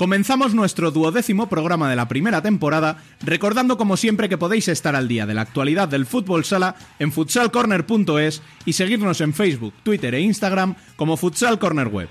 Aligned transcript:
Comenzamos 0.00 0.54
nuestro 0.54 0.90
duodécimo 0.90 1.48
programa 1.50 1.90
de 1.90 1.94
la 1.94 2.08
primera 2.08 2.40
temporada, 2.40 3.02
recordando 3.20 3.76
como 3.76 3.98
siempre 3.98 4.30
que 4.30 4.38
podéis 4.38 4.68
estar 4.68 4.96
al 4.96 5.08
día 5.08 5.26
de 5.26 5.34
la 5.34 5.42
actualidad 5.42 5.88
del 5.88 6.06
fútbol 6.06 6.46
sala 6.46 6.74
en 6.98 7.12
futsalcorner.es 7.12 8.40
y 8.64 8.72
seguirnos 8.72 9.20
en 9.20 9.34
Facebook, 9.34 9.74
Twitter 9.82 10.14
e 10.14 10.22
Instagram 10.22 10.74
como 10.96 11.18
Futsal 11.18 11.58
Corner 11.58 11.88
Web. 11.88 12.08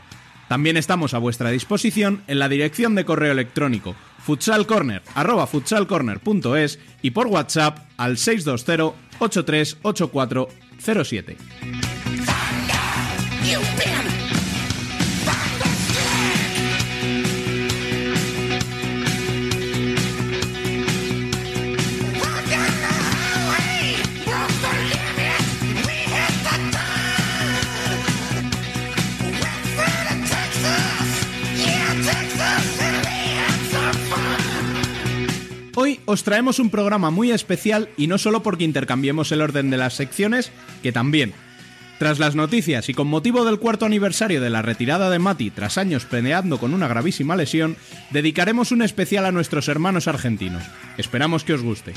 También 0.47 0.77
estamos 0.77 1.15
a 1.15 1.17
vuestra 1.17 1.49
disposición 1.49 2.21
en 2.27 2.37
la 2.37 2.47
dirección 2.47 2.93
de 2.93 3.05
correo 3.05 3.31
electrónico 3.31 3.95
futsalcorner@futsalcorner.es 4.19 6.79
y 7.01 7.09
por 7.09 7.25
WhatsApp 7.25 7.87
al 7.97 8.19
620 8.19 8.93
838407. 9.17 11.37
Hoy 35.89 35.99
os 36.05 36.23
traemos 36.23 36.59
un 36.59 36.69
programa 36.69 37.09
muy 37.09 37.31
especial 37.31 37.89
y 37.97 38.05
no 38.05 38.19
solo 38.19 38.43
porque 38.43 38.63
intercambiemos 38.63 39.31
el 39.31 39.41
orden 39.41 39.71
de 39.71 39.77
las 39.77 39.95
secciones, 39.95 40.51
que 40.83 40.91
también. 40.91 41.33
Tras 41.97 42.19
las 42.19 42.35
noticias 42.35 42.89
y 42.89 42.93
con 42.93 43.07
motivo 43.07 43.43
del 43.43 43.57
cuarto 43.57 43.87
aniversario 43.87 44.39
de 44.39 44.51
la 44.51 44.61
retirada 44.61 45.09
de 45.09 45.17
Mati 45.17 45.49
tras 45.49 45.79
años 45.79 46.05
peleando 46.05 46.59
con 46.59 46.75
una 46.75 46.87
gravísima 46.87 47.35
lesión, 47.35 47.75
dedicaremos 48.11 48.71
un 48.71 48.83
especial 48.83 49.25
a 49.25 49.31
nuestros 49.31 49.67
hermanos 49.67 50.07
argentinos. 50.07 50.61
Esperamos 50.99 51.43
que 51.43 51.53
os 51.53 51.63
guste. 51.63 51.93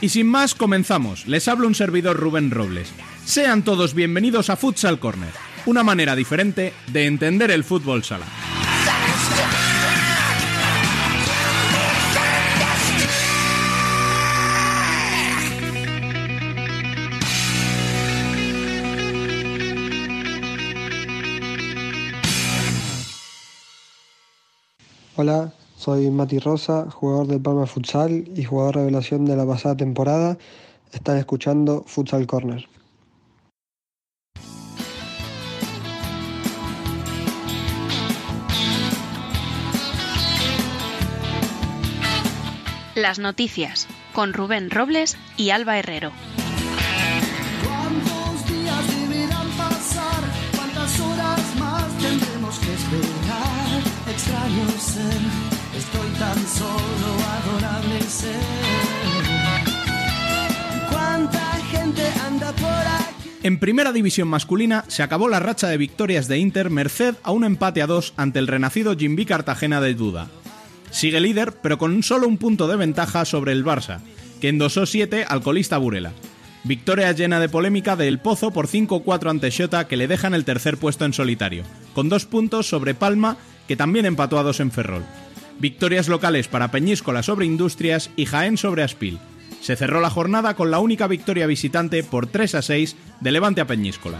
Y 0.00 0.10
sin 0.10 0.28
más, 0.28 0.54
comenzamos. 0.54 1.26
Les 1.26 1.48
habla 1.48 1.66
un 1.66 1.74
servidor 1.74 2.16
Rubén 2.16 2.52
Robles. 2.52 2.92
Sean 3.24 3.64
todos 3.64 3.94
bienvenidos 3.94 4.48
a 4.48 4.56
Futsal 4.56 5.00
Corner, 5.00 5.32
una 5.66 5.82
manera 5.82 6.14
diferente 6.14 6.72
de 6.92 7.06
entender 7.06 7.50
el 7.50 7.64
fútbol 7.64 8.04
sala. 8.04 8.26
Hola, 25.16 25.52
soy 25.78 26.10
Mati 26.10 26.40
Rosa, 26.40 26.90
jugador 26.90 27.28
del 27.28 27.40
Palma 27.40 27.64
Futsal 27.64 28.28
y 28.34 28.42
jugador 28.42 28.76
revelación 28.76 29.24
de 29.24 29.36
la 29.36 29.46
pasada 29.46 29.76
temporada. 29.76 30.36
Están 30.92 31.18
escuchando 31.18 31.84
Futsal 31.86 32.26
Corner. 32.26 32.68
Las 42.96 43.20
noticias 43.20 43.86
con 44.12 44.32
Rubén 44.32 44.70
Robles 44.70 45.16
y 45.36 45.50
Alba 45.50 45.78
Herrero. 45.78 46.10
¿Cuántos 47.64 48.48
días 48.50 49.00
deberán 49.00 49.48
pasar? 49.56 50.24
¿Cuántas 50.56 51.00
horas 51.00 51.56
más 51.60 51.86
tendremos 51.98 52.58
que 52.58 52.74
esperar? 52.74 53.58
Extraño 54.10 54.68
ser, 54.80 55.47
estoy 55.78 56.10
tan 56.18 56.46
solo, 56.46 57.08
adorable 57.38 58.00
ser. 58.02 58.78
En 63.42 63.58
primera 63.58 63.92
división 63.92 64.28
masculina 64.28 64.84
se 64.88 65.02
acabó 65.02 65.28
la 65.28 65.38
racha 65.38 65.68
de 65.68 65.78
victorias 65.78 66.28
de 66.28 66.38
Inter 66.38 66.70
merced 66.70 67.14
a 67.22 67.30
un 67.30 67.44
empate 67.44 67.80
a 67.82 67.86
dos 67.86 68.12
ante 68.16 68.40
el 68.40 68.48
renacido 68.48 68.96
Jimby 68.96 69.24
Cartagena 69.26 69.80
de 69.80 69.94
Duda. 69.94 70.28
Sigue 70.90 71.20
líder, 71.20 71.54
pero 71.62 71.78
con 71.78 72.02
solo 72.02 72.26
un 72.26 72.36
punto 72.36 72.66
de 72.66 72.76
ventaja 72.76 73.24
sobre 73.24 73.52
el 73.52 73.64
Barça, 73.64 74.00
que 74.40 74.48
endosó 74.48 74.86
7 74.86 75.24
al 75.26 75.42
colista 75.42 75.78
Burela. 75.78 76.12
Victoria 76.64 77.12
llena 77.12 77.38
de 77.38 77.48
polémica 77.48 77.94
de 77.94 78.08
El 78.08 78.18
Pozo 78.18 78.50
por 78.50 78.66
5-4 78.66 79.30
ante 79.30 79.50
Xota 79.50 79.86
que 79.86 79.96
le 79.96 80.08
dejan 80.08 80.34
el 80.34 80.44
tercer 80.44 80.76
puesto 80.76 81.04
en 81.04 81.12
solitario, 81.12 81.62
con 81.94 82.08
dos 82.08 82.26
puntos 82.26 82.68
sobre 82.68 82.94
Palma, 82.94 83.36
que 83.68 83.76
también 83.76 84.04
empató 84.04 84.38
a 84.38 84.42
dos 84.42 84.60
en 84.60 84.72
Ferrol. 84.72 85.04
Victorias 85.58 86.08
locales 86.08 86.48
para 86.48 86.70
Peñíscola 86.70 87.22
sobre 87.22 87.46
Industrias 87.46 88.10
y 88.16 88.26
Jaén 88.26 88.56
sobre 88.56 88.82
Aspil. 88.82 89.18
Se 89.60 89.74
cerró 89.76 90.00
la 90.00 90.10
jornada 90.10 90.54
con 90.54 90.70
la 90.70 90.78
única 90.78 91.06
victoria 91.06 91.46
visitante 91.46 92.02
por 92.04 92.26
3 92.26 92.54
a 92.54 92.62
6 92.62 92.96
de 93.20 93.32
Levante 93.32 93.60
a 93.60 93.66
Peñíscola. 93.66 94.18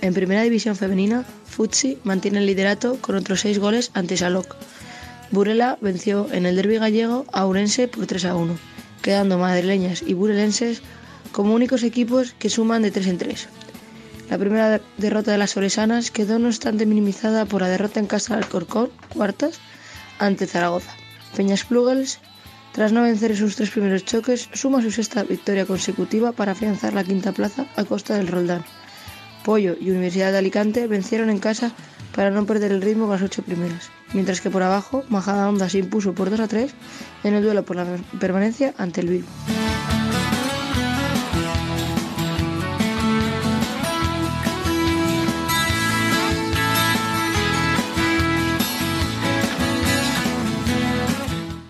En 0.00 0.12
primera 0.12 0.42
división 0.42 0.76
femenina, 0.76 1.24
Futsi 1.46 1.98
mantiene 2.04 2.38
el 2.38 2.46
liderato 2.46 2.98
con 3.00 3.16
otros 3.16 3.40
seis 3.40 3.58
goles 3.58 3.90
ante 3.94 4.16
Salok. 4.16 4.54
Burela 5.34 5.78
venció 5.80 6.28
en 6.32 6.46
el 6.46 6.56
derby 6.56 6.78
gallego 6.78 7.26
a 7.32 7.44
Urense 7.46 7.88
por 7.88 8.06
3 8.06 8.24
a 8.26 8.36
1, 8.36 8.56
quedando 9.02 9.36
madrileñas 9.38 10.02
y 10.02 10.14
burelenses 10.14 10.80
como 11.32 11.54
únicos 11.54 11.82
equipos 11.82 12.34
que 12.38 12.48
suman 12.50 12.82
de 12.82 12.90
3 12.92 13.06
en 13.08 13.18
3. 13.18 13.48
La 14.30 14.38
primera 14.38 14.70
de- 14.70 14.80
derrota 14.96 15.32
de 15.32 15.38
las 15.38 15.50
solesanas 15.50 16.10
quedó 16.10 16.38
no 16.38 16.48
obstante 16.48 16.86
minimizada 16.86 17.44
por 17.46 17.62
la 17.62 17.68
derrota 17.68 17.98
en 18.00 18.06
casa 18.06 18.36
del 18.36 18.46
Corcón, 18.48 18.90
cuartas, 19.12 19.58
ante 20.18 20.46
Zaragoza. 20.46 20.92
Peñas 21.36 21.64
Plugels, 21.64 22.20
tras 22.72 22.92
no 22.92 23.02
vencer 23.02 23.32
en 23.32 23.36
sus 23.36 23.56
tres 23.56 23.70
primeros 23.70 24.04
choques, 24.04 24.48
suma 24.52 24.82
su 24.82 24.90
sexta 24.92 25.24
victoria 25.24 25.66
consecutiva 25.66 26.30
para 26.32 26.52
afianzar 26.52 26.92
la 26.94 27.02
quinta 27.04 27.32
plaza 27.32 27.66
a 27.76 27.84
costa 27.84 28.14
del 28.14 28.28
Roldán. 28.28 28.64
Pollo 29.44 29.76
y 29.80 29.90
Universidad 29.90 30.32
de 30.32 30.38
Alicante 30.38 30.86
vencieron 30.86 31.28
en 31.28 31.38
casa 31.40 31.72
para 32.14 32.30
no 32.30 32.46
perder 32.46 32.72
el 32.72 32.82
ritmo 32.82 33.06
con 33.06 33.14
las 33.14 33.22
ocho 33.22 33.42
primeras, 33.42 33.90
mientras 34.12 34.40
que 34.40 34.50
por 34.50 34.62
abajo 34.62 35.04
Majada 35.08 35.48
Honda 35.48 35.68
se 35.68 35.78
impuso 35.78 36.14
por 36.14 36.30
2 36.30 36.40
a 36.40 36.48
3 36.48 36.74
en 37.24 37.34
el 37.34 37.42
duelo 37.42 37.64
por 37.64 37.76
la 37.76 37.86
permanencia 38.20 38.74
ante 38.78 39.00
el 39.00 39.08
Vigo. 39.08 39.26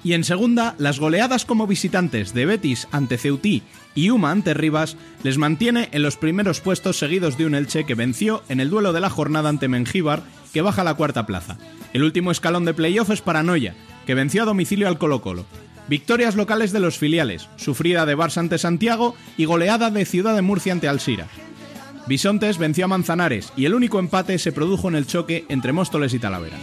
Y 0.04 0.12
en 0.12 0.22
segunda, 0.22 0.74
las 0.76 1.00
goleadas 1.00 1.46
como 1.46 1.66
visitantes 1.66 2.34
de 2.34 2.44
Betis 2.44 2.86
ante 2.92 3.16
Ceutí 3.16 3.62
y 3.94 4.10
Uma 4.10 4.30
ante 4.30 4.52
Rivas 4.52 4.98
les 5.22 5.38
mantiene 5.38 5.88
en 5.92 6.02
los 6.02 6.18
primeros 6.18 6.60
puestos 6.60 6.98
seguidos 6.98 7.38
de 7.38 7.46
un 7.46 7.54
Elche 7.54 7.86
que 7.86 7.94
venció 7.94 8.42
en 8.50 8.60
el 8.60 8.68
duelo 8.68 8.92
de 8.92 9.00
la 9.00 9.08
jornada 9.08 9.48
ante 9.48 9.66
Mengíbar, 9.66 10.22
que 10.52 10.60
baja 10.60 10.82
a 10.82 10.84
la 10.84 10.94
cuarta 10.94 11.24
plaza. 11.24 11.56
El 11.94 12.02
último 12.04 12.30
escalón 12.30 12.66
de 12.66 12.74
playoff 12.74 13.10
es 13.10 13.22
para 13.22 13.42
Noya, 13.42 13.74
que 14.04 14.14
venció 14.14 14.42
a 14.42 14.46
domicilio 14.46 14.88
al 14.88 14.98
Colo 14.98 15.22
Colo. 15.22 15.46
Victorias 15.88 16.36
locales 16.36 16.72
de 16.72 16.80
los 16.80 16.98
filiales, 16.98 17.48
sufrida 17.56 18.04
de 18.04 18.16
Barça 18.16 18.38
ante 18.38 18.58
Santiago 18.58 19.16
y 19.38 19.46
goleada 19.46 19.90
de 19.90 20.04
Ciudad 20.04 20.34
de 20.34 20.42
Murcia 20.42 20.74
ante 20.74 20.88
Alsira. 20.88 21.28
Bisontes 22.06 22.58
venció 22.58 22.84
a 22.84 22.88
Manzanares 22.88 23.52
y 23.56 23.64
el 23.64 23.74
único 23.74 23.98
empate 23.98 24.38
se 24.38 24.52
produjo 24.52 24.88
en 24.88 24.96
el 24.96 25.06
choque 25.06 25.46
entre 25.48 25.72
Móstoles 25.72 26.12
y 26.12 26.18
Talavera. 26.18 26.58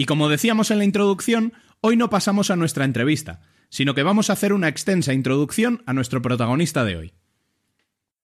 Y 0.00 0.06
como 0.06 0.30
decíamos 0.30 0.70
en 0.70 0.78
la 0.78 0.84
introducción, 0.84 1.52
hoy 1.82 1.94
no 1.94 2.08
pasamos 2.08 2.50
a 2.50 2.56
nuestra 2.56 2.86
entrevista, 2.86 3.42
sino 3.68 3.94
que 3.94 4.02
vamos 4.02 4.30
a 4.30 4.32
hacer 4.32 4.54
una 4.54 4.66
extensa 4.66 5.12
introducción 5.12 5.82
a 5.84 5.92
nuestro 5.92 6.22
protagonista 6.22 6.86
de 6.86 6.96
hoy. 6.96 7.12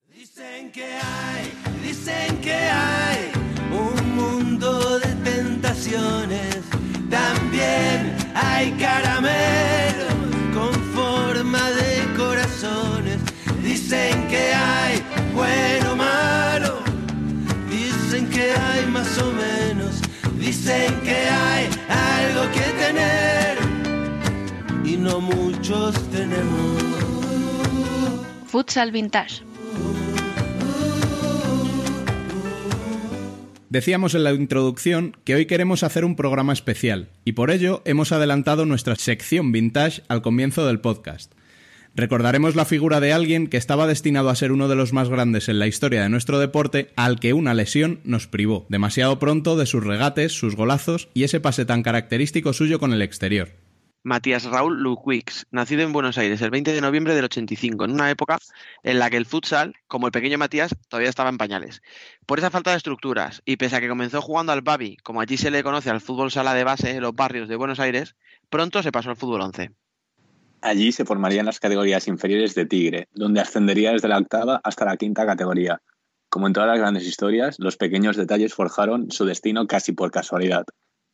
Dicen 0.08 0.72
que 0.72 0.86
hay, 0.86 1.52
dicen 1.86 2.38
que 2.40 2.54
hay 2.54 3.30
un 3.70 4.16
mundo 4.16 4.98
de 5.00 5.14
tentaciones. 5.16 6.60
También 7.10 8.16
hay 8.34 8.70
Dicen 20.66 21.00
que 21.02 21.14
hay 21.14 21.68
algo 21.88 22.50
que 22.50 22.66
tener 22.84 23.56
y 24.84 24.96
no 24.96 25.20
muchos 25.20 25.94
tenemos. 26.10 26.82
Futsal 28.48 28.90
Vintage. 28.90 29.44
Decíamos 33.68 34.16
en 34.16 34.24
la 34.24 34.32
introducción 34.32 35.16
que 35.22 35.36
hoy 35.36 35.46
queremos 35.46 35.84
hacer 35.84 36.04
un 36.04 36.16
programa 36.16 36.52
especial 36.52 37.10
y 37.24 37.34
por 37.34 37.52
ello 37.52 37.82
hemos 37.84 38.10
adelantado 38.10 38.66
nuestra 38.66 38.96
sección 38.96 39.52
vintage 39.52 40.02
al 40.08 40.20
comienzo 40.20 40.66
del 40.66 40.80
podcast. 40.80 41.35
Recordaremos 41.96 42.56
la 42.56 42.66
figura 42.66 43.00
de 43.00 43.14
alguien 43.14 43.46
que 43.46 43.56
estaba 43.56 43.86
destinado 43.86 44.28
a 44.28 44.34
ser 44.34 44.52
uno 44.52 44.68
de 44.68 44.76
los 44.76 44.92
más 44.92 45.08
grandes 45.08 45.48
en 45.48 45.58
la 45.58 45.66
historia 45.66 46.02
de 46.02 46.10
nuestro 46.10 46.38
deporte, 46.38 46.92
al 46.94 47.18
que 47.18 47.32
una 47.32 47.54
lesión 47.54 48.00
nos 48.04 48.26
privó 48.26 48.66
demasiado 48.68 49.18
pronto 49.18 49.56
de 49.56 49.64
sus 49.64 49.82
regates, 49.82 50.32
sus 50.32 50.56
golazos 50.56 51.08
y 51.14 51.24
ese 51.24 51.40
pase 51.40 51.64
tan 51.64 51.82
característico 51.82 52.52
suyo 52.52 52.78
con 52.78 52.92
el 52.92 53.00
exterior. 53.00 53.48
Matías 54.02 54.44
Raúl 54.44 54.82
Luquix, 54.82 55.46
nacido 55.50 55.84
en 55.84 55.94
Buenos 55.94 56.18
Aires 56.18 56.42
el 56.42 56.50
20 56.50 56.74
de 56.74 56.82
noviembre 56.82 57.14
del 57.14 57.24
85, 57.24 57.86
en 57.86 57.92
una 57.92 58.10
época 58.10 58.36
en 58.82 58.98
la 58.98 59.08
que 59.08 59.16
el 59.16 59.24
futsal, 59.24 59.72
como 59.88 60.06
el 60.06 60.12
pequeño 60.12 60.36
Matías, 60.36 60.76
todavía 60.90 61.08
estaba 61.08 61.30
en 61.30 61.38
pañales. 61.38 61.80
Por 62.26 62.38
esa 62.38 62.50
falta 62.50 62.72
de 62.72 62.76
estructuras, 62.76 63.40
y 63.46 63.56
pese 63.56 63.74
a 63.74 63.80
que 63.80 63.88
comenzó 63.88 64.20
jugando 64.20 64.52
al 64.52 64.60
Babi, 64.60 64.98
como 64.98 65.22
allí 65.22 65.38
se 65.38 65.50
le 65.50 65.62
conoce 65.62 65.88
al 65.88 66.02
fútbol 66.02 66.30
sala 66.30 66.52
de 66.52 66.64
base 66.64 66.90
en 66.90 67.00
los 67.00 67.14
barrios 67.14 67.48
de 67.48 67.56
Buenos 67.56 67.80
Aires, 67.80 68.16
pronto 68.50 68.82
se 68.82 68.92
pasó 68.92 69.08
al 69.08 69.16
fútbol 69.16 69.40
11. 69.40 69.70
Allí 70.62 70.92
se 70.92 71.04
formarían 71.04 71.46
las 71.46 71.60
categorías 71.60 72.08
inferiores 72.08 72.54
de 72.54 72.66
Tigre, 72.66 73.08
donde 73.14 73.40
ascendería 73.40 73.92
desde 73.92 74.08
la 74.08 74.18
octava 74.18 74.60
hasta 74.64 74.84
la 74.84 74.96
quinta 74.96 75.26
categoría. 75.26 75.80
Como 76.28 76.46
en 76.46 76.52
todas 76.52 76.68
las 76.68 76.78
grandes 76.78 77.06
historias, 77.06 77.56
los 77.58 77.76
pequeños 77.76 78.16
detalles 78.16 78.54
forjaron 78.54 79.10
su 79.10 79.24
destino 79.24 79.66
casi 79.66 79.92
por 79.92 80.10
casualidad. 80.10 80.64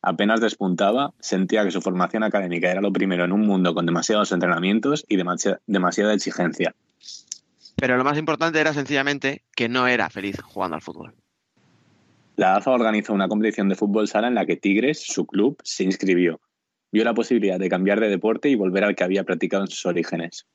Apenas 0.01 0.41
despuntaba, 0.41 1.13
sentía 1.19 1.63
que 1.63 1.71
su 1.71 1.81
formación 1.81 2.23
académica 2.23 2.71
era 2.71 2.81
lo 2.81 2.91
primero 2.91 3.23
en 3.23 3.31
un 3.31 3.41
mundo 3.41 3.73
con 3.73 3.85
demasiados 3.85 4.31
entrenamientos 4.31 5.05
y 5.07 5.17
demasi- 5.17 5.59
demasiada 5.67 6.13
exigencia. 6.13 6.75
Pero 7.75 7.97
lo 7.97 8.03
más 8.03 8.17
importante 8.17 8.59
era 8.59 8.73
sencillamente 8.73 9.43
que 9.55 9.69
no 9.69 9.87
era 9.87 10.09
feliz 10.09 10.41
jugando 10.41 10.75
al 10.75 10.81
fútbol. 10.81 11.13
La 12.35 12.55
AFA 12.55 12.71
organizó 12.71 13.13
una 13.13 13.27
competición 13.27 13.69
de 13.69 13.75
fútbol 13.75 14.07
sala 14.07 14.27
en 14.27 14.35
la 14.35 14.45
que 14.45 14.57
Tigres, 14.57 15.03
su 15.05 15.25
club, 15.25 15.57
se 15.63 15.83
inscribió. 15.83 16.41
Vio 16.93 17.03
la 17.03 17.15
posibilidad 17.15 17.57
de 17.57 17.69
cambiar 17.69 17.99
de 17.99 18.07
deporte 18.07 18.49
y 18.49 18.55
volver 18.55 18.83
al 18.83 18.95
que 18.95 19.03
había 19.03 19.23
practicado 19.23 19.63
en 19.63 19.69
sus 19.69 19.83
orígenes. 19.87 20.45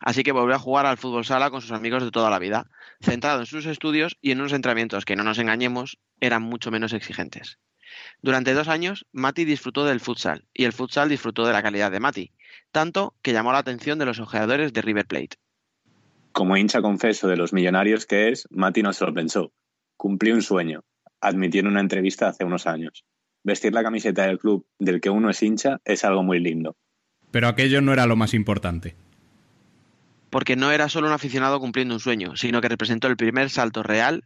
Así 0.00 0.22
que 0.22 0.32
volvió 0.32 0.54
a 0.54 0.58
jugar 0.58 0.86
al 0.86 0.96
fútbol 0.96 1.26
sala 1.26 1.50
con 1.50 1.60
sus 1.60 1.72
amigos 1.72 2.02
de 2.02 2.10
toda 2.10 2.30
la 2.30 2.38
vida, 2.38 2.70
centrado 3.02 3.40
en 3.40 3.46
sus 3.46 3.66
estudios 3.66 4.16
y 4.22 4.30
en 4.30 4.40
unos 4.40 4.54
entrenamientos 4.54 5.04
que, 5.04 5.14
no 5.14 5.24
nos 5.24 5.38
engañemos, 5.38 5.98
eran 6.20 6.42
mucho 6.42 6.70
menos 6.70 6.94
exigentes. 6.94 7.58
Durante 8.22 8.54
dos 8.54 8.68
años, 8.68 9.06
Mati 9.12 9.44
disfrutó 9.44 9.84
del 9.84 10.00
futsal 10.00 10.46
y 10.54 10.64
el 10.64 10.72
futsal 10.72 11.10
disfrutó 11.10 11.46
de 11.46 11.52
la 11.52 11.62
calidad 11.62 11.90
de 11.90 12.00
Mati, 12.00 12.32
tanto 12.72 13.14
que 13.20 13.34
llamó 13.34 13.52
la 13.52 13.58
atención 13.58 13.98
de 13.98 14.06
los 14.06 14.20
ojeadores 14.20 14.72
de 14.72 14.80
River 14.80 15.06
Plate. 15.06 15.36
Como 16.32 16.56
hincha 16.56 16.80
confeso 16.80 17.28
de 17.28 17.36
los 17.36 17.52
millonarios 17.52 18.06
que 18.06 18.30
es, 18.30 18.46
Mati 18.50 18.82
no 18.82 18.94
se 18.94 19.04
lo 19.04 19.12
pensó. 19.12 19.52
Cumplió 19.98 20.34
un 20.34 20.42
sueño, 20.42 20.82
admitió 21.20 21.60
en 21.60 21.66
una 21.66 21.80
entrevista 21.80 22.28
hace 22.28 22.44
unos 22.44 22.66
años. 22.66 23.04
Vestir 23.44 23.72
la 23.72 23.82
camiseta 23.82 24.26
del 24.26 24.38
club 24.38 24.66
del 24.78 25.00
que 25.00 25.10
uno 25.10 25.30
es 25.30 25.42
hincha 25.42 25.80
es 25.84 26.04
algo 26.04 26.22
muy 26.22 26.40
lindo. 26.40 26.76
Pero 27.30 27.48
aquello 27.48 27.80
no 27.80 27.92
era 27.92 28.06
lo 28.06 28.16
más 28.16 28.34
importante. 28.34 28.96
porque 30.30 30.56
no 30.56 30.70
era 30.72 30.88
solo 30.88 31.06
un 31.06 31.12
aficionado 31.12 31.58
cumpliendo 31.60 31.94
un 31.94 32.00
sueño, 32.00 32.36
sino 32.36 32.60
que 32.60 32.68
representó 32.68 33.08
el 33.08 33.16
primer 33.16 33.50
salto 33.50 33.82
real 33.82 34.24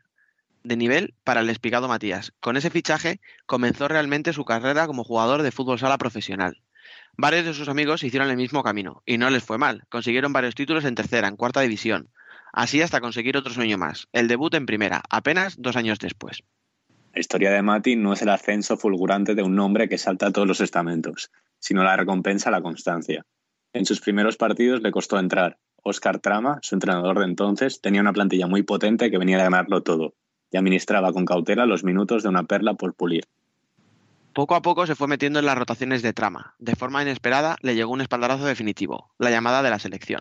de 0.64 0.76
nivel 0.76 1.14
para 1.24 1.40
el 1.40 1.50
espigado 1.50 1.88
Matías. 1.88 2.32
Con 2.40 2.56
ese 2.56 2.70
fichaje 2.70 3.20
comenzó 3.46 3.88
realmente 3.88 4.32
su 4.32 4.44
carrera 4.44 4.86
como 4.86 5.04
jugador 5.04 5.42
de 5.42 5.52
fútbol 5.52 5.78
sala 5.78 5.98
profesional. 5.98 6.60
Varios 7.16 7.44
de 7.44 7.54
sus 7.54 7.68
amigos 7.68 8.02
hicieron 8.04 8.30
el 8.30 8.36
mismo 8.36 8.62
camino, 8.62 9.02
y 9.06 9.18
no 9.18 9.28
les 9.30 9.44
fue 9.44 9.58
mal. 9.58 9.84
Consiguieron 9.90 10.32
varios 10.32 10.54
títulos 10.54 10.84
en 10.84 10.94
tercera, 10.94 11.28
en 11.28 11.36
cuarta 11.36 11.60
división. 11.60 12.10
Así 12.52 12.82
hasta 12.82 13.00
conseguir 13.00 13.36
otro 13.36 13.52
sueño 13.52 13.78
más, 13.78 14.08
el 14.12 14.28
debut 14.28 14.54
en 14.54 14.66
primera, 14.66 15.02
apenas 15.08 15.56
dos 15.58 15.76
años 15.76 15.98
después. 15.98 16.42
La 17.14 17.20
historia 17.20 17.50
de 17.50 17.60
Mati 17.60 17.94
no 17.94 18.14
es 18.14 18.22
el 18.22 18.30
ascenso 18.30 18.78
fulgurante 18.78 19.34
de 19.34 19.42
un 19.42 19.58
hombre 19.60 19.88
que 19.88 19.98
salta 19.98 20.32
todos 20.32 20.48
los 20.48 20.62
estamentos, 20.62 21.30
sino 21.58 21.84
la 21.84 21.96
recompensa 21.96 22.48
a 22.48 22.52
la 22.52 22.62
constancia. 22.62 23.26
En 23.74 23.84
sus 23.84 24.00
primeros 24.00 24.38
partidos 24.38 24.80
le 24.80 24.90
costó 24.90 25.18
entrar. 25.18 25.58
Oscar 25.82 26.20
Trama, 26.20 26.58
su 26.62 26.74
entrenador 26.74 27.18
de 27.18 27.26
entonces, 27.26 27.82
tenía 27.82 28.00
una 28.00 28.14
plantilla 28.14 28.46
muy 28.46 28.62
potente 28.62 29.10
que 29.10 29.18
venía 29.18 29.36
de 29.36 29.44
ganarlo 29.44 29.82
todo 29.82 30.14
y 30.50 30.56
administraba 30.56 31.12
con 31.12 31.26
cautela 31.26 31.66
los 31.66 31.84
minutos 31.84 32.22
de 32.22 32.30
una 32.30 32.44
perla 32.44 32.74
por 32.74 32.94
pulir. 32.94 33.24
Poco 34.32 34.54
a 34.54 34.62
poco 34.62 34.86
se 34.86 34.94
fue 34.94 35.08
metiendo 35.08 35.38
en 35.38 35.46
las 35.46 35.58
rotaciones 35.58 36.00
de 36.00 36.14
trama. 36.14 36.54
De 36.58 36.76
forma 36.76 37.02
inesperada 37.02 37.56
le 37.60 37.74
llegó 37.74 37.92
un 37.92 38.00
espaldarazo 38.00 38.46
definitivo, 38.46 39.10
la 39.18 39.30
llamada 39.30 39.62
de 39.62 39.70
la 39.70 39.78
selección. 39.78 40.20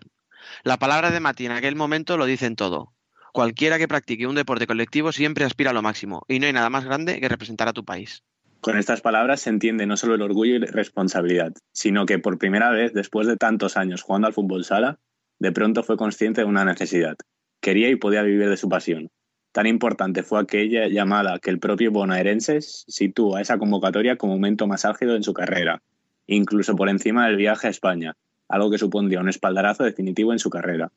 La 0.62 0.78
palabra 0.78 1.10
de 1.10 1.20
Mati 1.20 1.46
en 1.46 1.52
aquel 1.52 1.76
momento 1.76 2.18
lo 2.18 2.26
dicen 2.26 2.56
todo. 2.56 2.92
Cualquiera 3.32 3.78
que 3.78 3.88
practique 3.88 4.26
un 4.26 4.34
deporte 4.34 4.66
colectivo 4.66 5.10
siempre 5.10 5.46
aspira 5.46 5.70
a 5.70 5.72
lo 5.72 5.80
máximo, 5.80 6.22
y 6.28 6.38
no 6.38 6.46
hay 6.46 6.52
nada 6.52 6.68
más 6.68 6.84
grande 6.84 7.18
que 7.18 7.30
representar 7.30 7.66
a 7.66 7.72
tu 7.72 7.82
país. 7.82 8.22
Con 8.60 8.76
estas 8.76 9.00
palabras 9.00 9.40
se 9.40 9.48
entiende 9.48 9.86
no 9.86 9.96
solo 9.96 10.14
el 10.14 10.22
orgullo 10.22 10.54
y 10.54 10.58
responsabilidad, 10.58 11.54
sino 11.72 12.04
que 12.04 12.18
por 12.18 12.38
primera 12.38 12.70
vez, 12.70 12.92
después 12.92 13.26
de 13.26 13.38
tantos 13.38 13.78
años 13.78 14.02
jugando 14.02 14.26
al 14.26 14.34
fútbol 14.34 14.64
sala, 14.64 14.98
de 15.38 15.50
pronto 15.50 15.82
fue 15.82 15.96
consciente 15.96 16.42
de 16.42 16.46
una 16.46 16.66
necesidad. 16.66 17.16
Quería 17.62 17.88
y 17.88 17.96
podía 17.96 18.22
vivir 18.22 18.50
de 18.50 18.56
su 18.58 18.68
pasión. 18.68 19.10
Tan 19.52 19.66
importante 19.66 20.22
fue 20.22 20.38
aquella 20.38 20.88
llamada 20.88 21.38
que 21.38 21.50
el 21.50 21.58
propio 21.58 21.90
bonaerense 21.90 22.60
sitúa 22.60 23.40
esa 23.40 23.56
convocatoria 23.56 24.16
como 24.16 24.34
momento 24.34 24.66
más 24.66 24.84
álgido 24.84 25.16
en 25.16 25.22
su 25.22 25.32
carrera, 25.32 25.82
incluso 26.26 26.76
por 26.76 26.90
encima 26.90 27.26
del 27.26 27.36
viaje 27.36 27.66
a 27.66 27.70
España, 27.70 28.14
algo 28.48 28.70
que 28.70 28.78
supondría 28.78 29.20
un 29.20 29.30
espaldarazo 29.30 29.84
definitivo 29.84 30.32
en 30.32 30.38
su 30.38 30.50
carrera. 30.50 30.92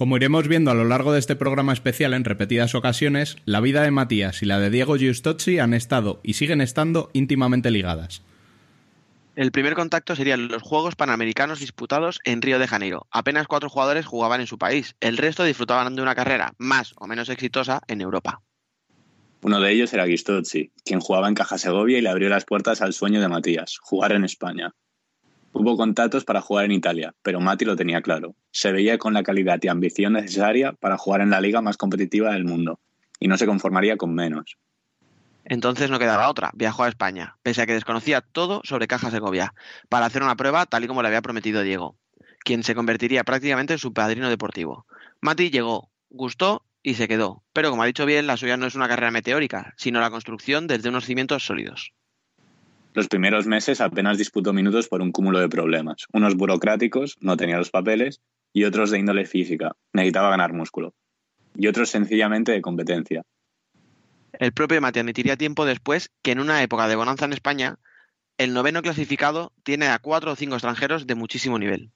Como 0.00 0.16
iremos 0.16 0.48
viendo 0.48 0.70
a 0.70 0.74
lo 0.74 0.86
largo 0.86 1.12
de 1.12 1.18
este 1.18 1.36
programa 1.36 1.74
especial 1.74 2.14
en 2.14 2.24
repetidas 2.24 2.74
ocasiones, 2.74 3.36
la 3.44 3.60
vida 3.60 3.82
de 3.82 3.90
Matías 3.90 4.42
y 4.42 4.46
la 4.46 4.58
de 4.58 4.70
Diego 4.70 4.96
Giustozzi 4.96 5.58
han 5.58 5.74
estado 5.74 6.20
y 6.22 6.32
siguen 6.32 6.62
estando 6.62 7.10
íntimamente 7.12 7.70
ligadas. 7.70 8.22
El 9.36 9.52
primer 9.52 9.74
contacto 9.74 10.16
serían 10.16 10.48
los 10.48 10.62
Juegos 10.62 10.96
Panamericanos 10.96 11.60
disputados 11.60 12.20
en 12.24 12.40
Río 12.40 12.58
de 12.58 12.66
Janeiro. 12.66 13.08
Apenas 13.10 13.46
cuatro 13.46 13.68
jugadores 13.68 14.06
jugaban 14.06 14.40
en 14.40 14.46
su 14.46 14.56
país, 14.56 14.96
el 15.00 15.18
resto 15.18 15.44
disfrutaban 15.44 15.94
de 15.94 16.00
una 16.00 16.14
carrera 16.14 16.54
más 16.56 16.94
o 16.96 17.06
menos 17.06 17.28
exitosa 17.28 17.82
en 17.86 18.00
Europa. 18.00 18.40
Uno 19.42 19.60
de 19.60 19.70
ellos 19.70 19.92
era 19.92 20.06
Gistozzi, 20.06 20.72
quien 20.82 21.00
jugaba 21.00 21.28
en 21.28 21.34
Caja 21.34 21.58
Segovia 21.58 21.98
y 21.98 22.00
le 22.00 22.08
abrió 22.08 22.30
las 22.30 22.46
puertas 22.46 22.80
al 22.80 22.94
sueño 22.94 23.20
de 23.20 23.28
Matías, 23.28 23.76
jugar 23.82 24.12
en 24.12 24.24
España. 24.24 24.72
Hubo 25.52 25.76
contactos 25.76 26.24
para 26.24 26.40
jugar 26.40 26.64
en 26.64 26.72
Italia, 26.72 27.14
pero 27.22 27.40
Mati 27.40 27.64
lo 27.64 27.76
tenía 27.76 28.02
claro. 28.02 28.34
Se 28.52 28.72
veía 28.72 28.98
con 28.98 29.14
la 29.14 29.22
calidad 29.22 29.58
y 29.62 29.68
ambición 29.68 30.12
necesaria 30.12 30.72
para 30.72 30.96
jugar 30.96 31.20
en 31.20 31.30
la 31.30 31.40
liga 31.40 31.60
más 31.60 31.76
competitiva 31.76 32.32
del 32.32 32.44
mundo, 32.44 32.78
y 33.18 33.28
no 33.28 33.36
se 33.36 33.46
conformaría 33.46 33.96
con 33.96 34.14
menos. 34.14 34.56
Entonces 35.44 35.90
no 35.90 35.98
quedaba 35.98 36.28
otra, 36.28 36.50
viajó 36.54 36.84
a 36.84 36.88
España, 36.88 37.36
pese 37.42 37.62
a 37.62 37.66
que 37.66 37.74
desconocía 37.74 38.20
todo 38.20 38.60
sobre 38.62 38.86
Caja 38.86 39.10
Segovia, 39.10 39.54
para 39.88 40.06
hacer 40.06 40.22
una 40.22 40.36
prueba 40.36 40.66
tal 40.66 40.84
y 40.84 40.86
como 40.86 41.02
le 41.02 41.08
había 41.08 41.22
prometido 41.22 41.62
Diego, 41.62 41.96
quien 42.44 42.62
se 42.62 42.74
convertiría 42.74 43.24
prácticamente 43.24 43.72
en 43.72 43.78
su 43.80 43.92
padrino 43.92 44.28
deportivo. 44.28 44.86
Mati 45.20 45.50
llegó, 45.50 45.90
gustó 46.08 46.64
y 46.82 46.94
se 46.94 47.08
quedó, 47.08 47.42
pero 47.52 47.70
como 47.70 47.82
ha 47.82 47.86
dicho 47.86 48.06
bien, 48.06 48.26
la 48.26 48.36
suya 48.36 48.56
no 48.56 48.66
es 48.66 48.76
una 48.76 48.88
carrera 48.88 49.10
meteórica, 49.10 49.74
sino 49.76 50.00
la 50.00 50.10
construcción 50.10 50.66
desde 50.66 50.88
unos 50.88 51.04
cimientos 51.04 51.44
sólidos. 51.44 51.92
Los 52.92 53.08
primeros 53.08 53.46
meses 53.46 53.80
apenas 53.80 54.18
disputó 54.18 54.52
minutos 54.52 54.88
por 54.88 55.00
un 55.00 55.12
cúmulo 55.12 55.38
de 55.38 55.48
problemas, 55.48 56.06
unos 56.12 56.34
burocráticos, 56.34 57.16
no 57.20 57.36
tenía 57.36 57.58
los 57.58 57.70
papeles, 57.70 58.20
y 58.52 58.64
otros 58.64 58.90
de 58.90 58.98
índole 58.98 59.26
física, 59.26 59.76
necesitaba 59.92 60.30
ganar 60.30 60.52
músculo, 60.52 60.94
y 61.54 61.68
otros 61.68 61.88
sencillamente 61.88 62.50
de 62.50 62.60
competencia. 62.60 63.22
El 64.32 64.52
propio 64.52 64.80
Mati 64.80 64.98
admitiría 64.98 65.36
tiempo 65.36 65.66
después 65.66 66.10
que 66.22 66.32
en 66.32 66.40
una 66.40 66.62
época 66.62 66.88
de 66.88 66.96
bonanza 66.96 67.26
en 67.26 67.32
España, 67.32 67.78
el 68.38 68.54
noveno 68.54 68.82
clasificado 68.82 69.52
tiene 69.62 69.86
a 69.86 69.98
cuatro 69.98 70.32
o 70.32 70.36
cinco 70.36 70.54
extranjeros 70.54 71.06
de 71.06 71.14
muchísimo 71.14 71.58
nivel. 71.58 71.92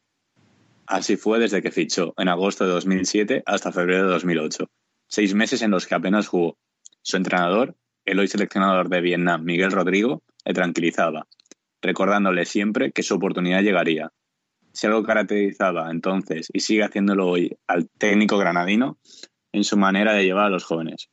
Así 0.87 1.17
fue 1.17 1.39
desde 1.39 1.63
que 1.63 1.71
fichó, 1.71 2.15
en 2.19 2.29
agosto 2.29 2.65
de 2.65 2.71
2007 2.71 3.43
hasta 3.47 3.73
febrero 3.73 4.05
de 4.05 4.13
2008, 4.13 4.71
seis 5.09 5.35
meses 5.35 5.63
en 5.63 5.71
los 5.71 5.87
que 5.87 5.95
apenas 5.95 6.29
jugó. 6.29 6.59
Su 7.03 7.17
entrenador, 7.17 7.75
el 8.05 8.19
hoy 8.19 8.29
seleccionador 8.29 8.89
de 8.91 9.01
Vietnam, 9.01 9.43
Miguel 9.45 9.73
Rodrigo, 9.73 10.23
le 10.45 10.55
tranquilizaba, 10.55 11.27
recordándole 11.83 12.45
siempre 12.45 12.93
que 12.93 13.03
su 13.03 13.15
oportunidad 13.15 13.63
llegaría. 13.63 14.13
Si 14.73 14.87
algo 14.87 15.05
caracterizaba 15.05 15.91
entonces 15.91 16.49
y 16.53 16.61
sigue 16.61 16.83
haciéndolo 16.83 17.29
hoy 17.29 17.57
al 17.67 17.89
técnico 17.89 18.39
granadino, 18.39 18.99
en 19.53 19.65
su 19.65 19.77
manera 19.77 20.13
de 20.13 20.25
llevar 20.25 20.47
a 20.47 20.51
los 20.51 20.65
jóvenes. 20.65 21.09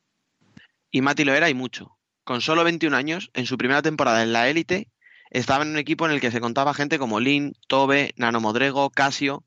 Y 0.90 1.00
Mati 1.00 1.24
lo 1.24 1.32
era 1.32 1.48
y 1.48 1.54
mucho. 1.54 1.96
Con 2.24 2.40
solo 2.40 2.64
21 2.64 2.96
años, 2.96 3.30
en 3.34 3.46
su 3.46 3.56
primera 3.56 3.82
temporada 3.82 4.22
en 4.22 4.32
la 4.32 4.48
élite, 4.48 4.88
estaba 5.30 5.64
en 5.64 5.70
un 5.70 5.78
equipo 5.78 6.06
en 6.06 6.12
el 6.12 6.20
que 6.20 6.30
se 6.30 6.40
contaba 6.40 6.74
gente 6.74 6.98
como 6.98 7.20
Lin, 7.20 7.54
Tobe, 7.68 8.12
Nano 8.16 8.40
Modrego, 8.40 8.90
Casio. 8.90 9.44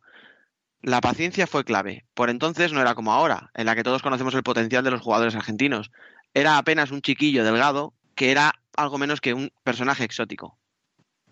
La 0.81 1.01
paciencia 1.01 1.45
fue 1.45 1.63
clave. 1.63 2.05
Por 2.13 2.29
entonces 2.29 2.73
no 2.73 2.81
era 2.81 2.95
como 2.95 3.13
ahora, 3.13 3.51
en 3.53 3.65
la 3.65 3.75
que 3.75 3.83
todos 3.83 4.01
conocemos 4.01 4.33
el 4.33 4.43
potencial 4.43 4.83
de 4.83 4.91
los 4.91 5.01
jugadores 5.01 5.35
argentinos. 5.35 5.91
Era 6.33 6.57
apenas 6.57 6.91
un 6.91 7.01
chiquillo 7.01 7.43
delgado 7.43 7.93
que 8.15 8.31
era 8.31 8.53
algo 8.77 8.97
menos 8.97 9.21
que 9.21 9.33
un 9.33 9.51
personaje 9.63 10.03
exótico. 10.03 10.57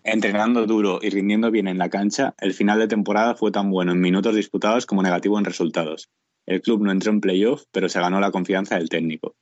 Entrenando 0.02 0.66
duro 0.66 0.98
y 1.00 1.08
rindiendo 1.08 1.50
bien 1.50 1.66
en 1.66 1.78
la 1.78 1.88
cancha, 1.88 2.34
el 2.38 2.52
final 2.52 2.78
de 2.78 2.88
temporada 2.88 3.34
fue 3.34 3.50
tan 3.50 3.70
bueno 3.70 3.92
en 3.92 4.00
minutos 4.00 4.36
disputados 4.36 4.84
como 4.84 5.02
negativo 5.02 5.38
en 5.38 5.46
resultados. 5.46 6.10
El 6.46 6.60
club 6.60 6.82
no 6.82 6.92
entró 6.92 7.10
en 7.10 7.20
playoff, 7.20 7.64
pero 7.72 7.88
se 7.88 8.00
ganó 8.00 8.20
la 8.20 8.30
confianza 8.30 8.76
del 8.76 8.90
técnico. 8.90 9.34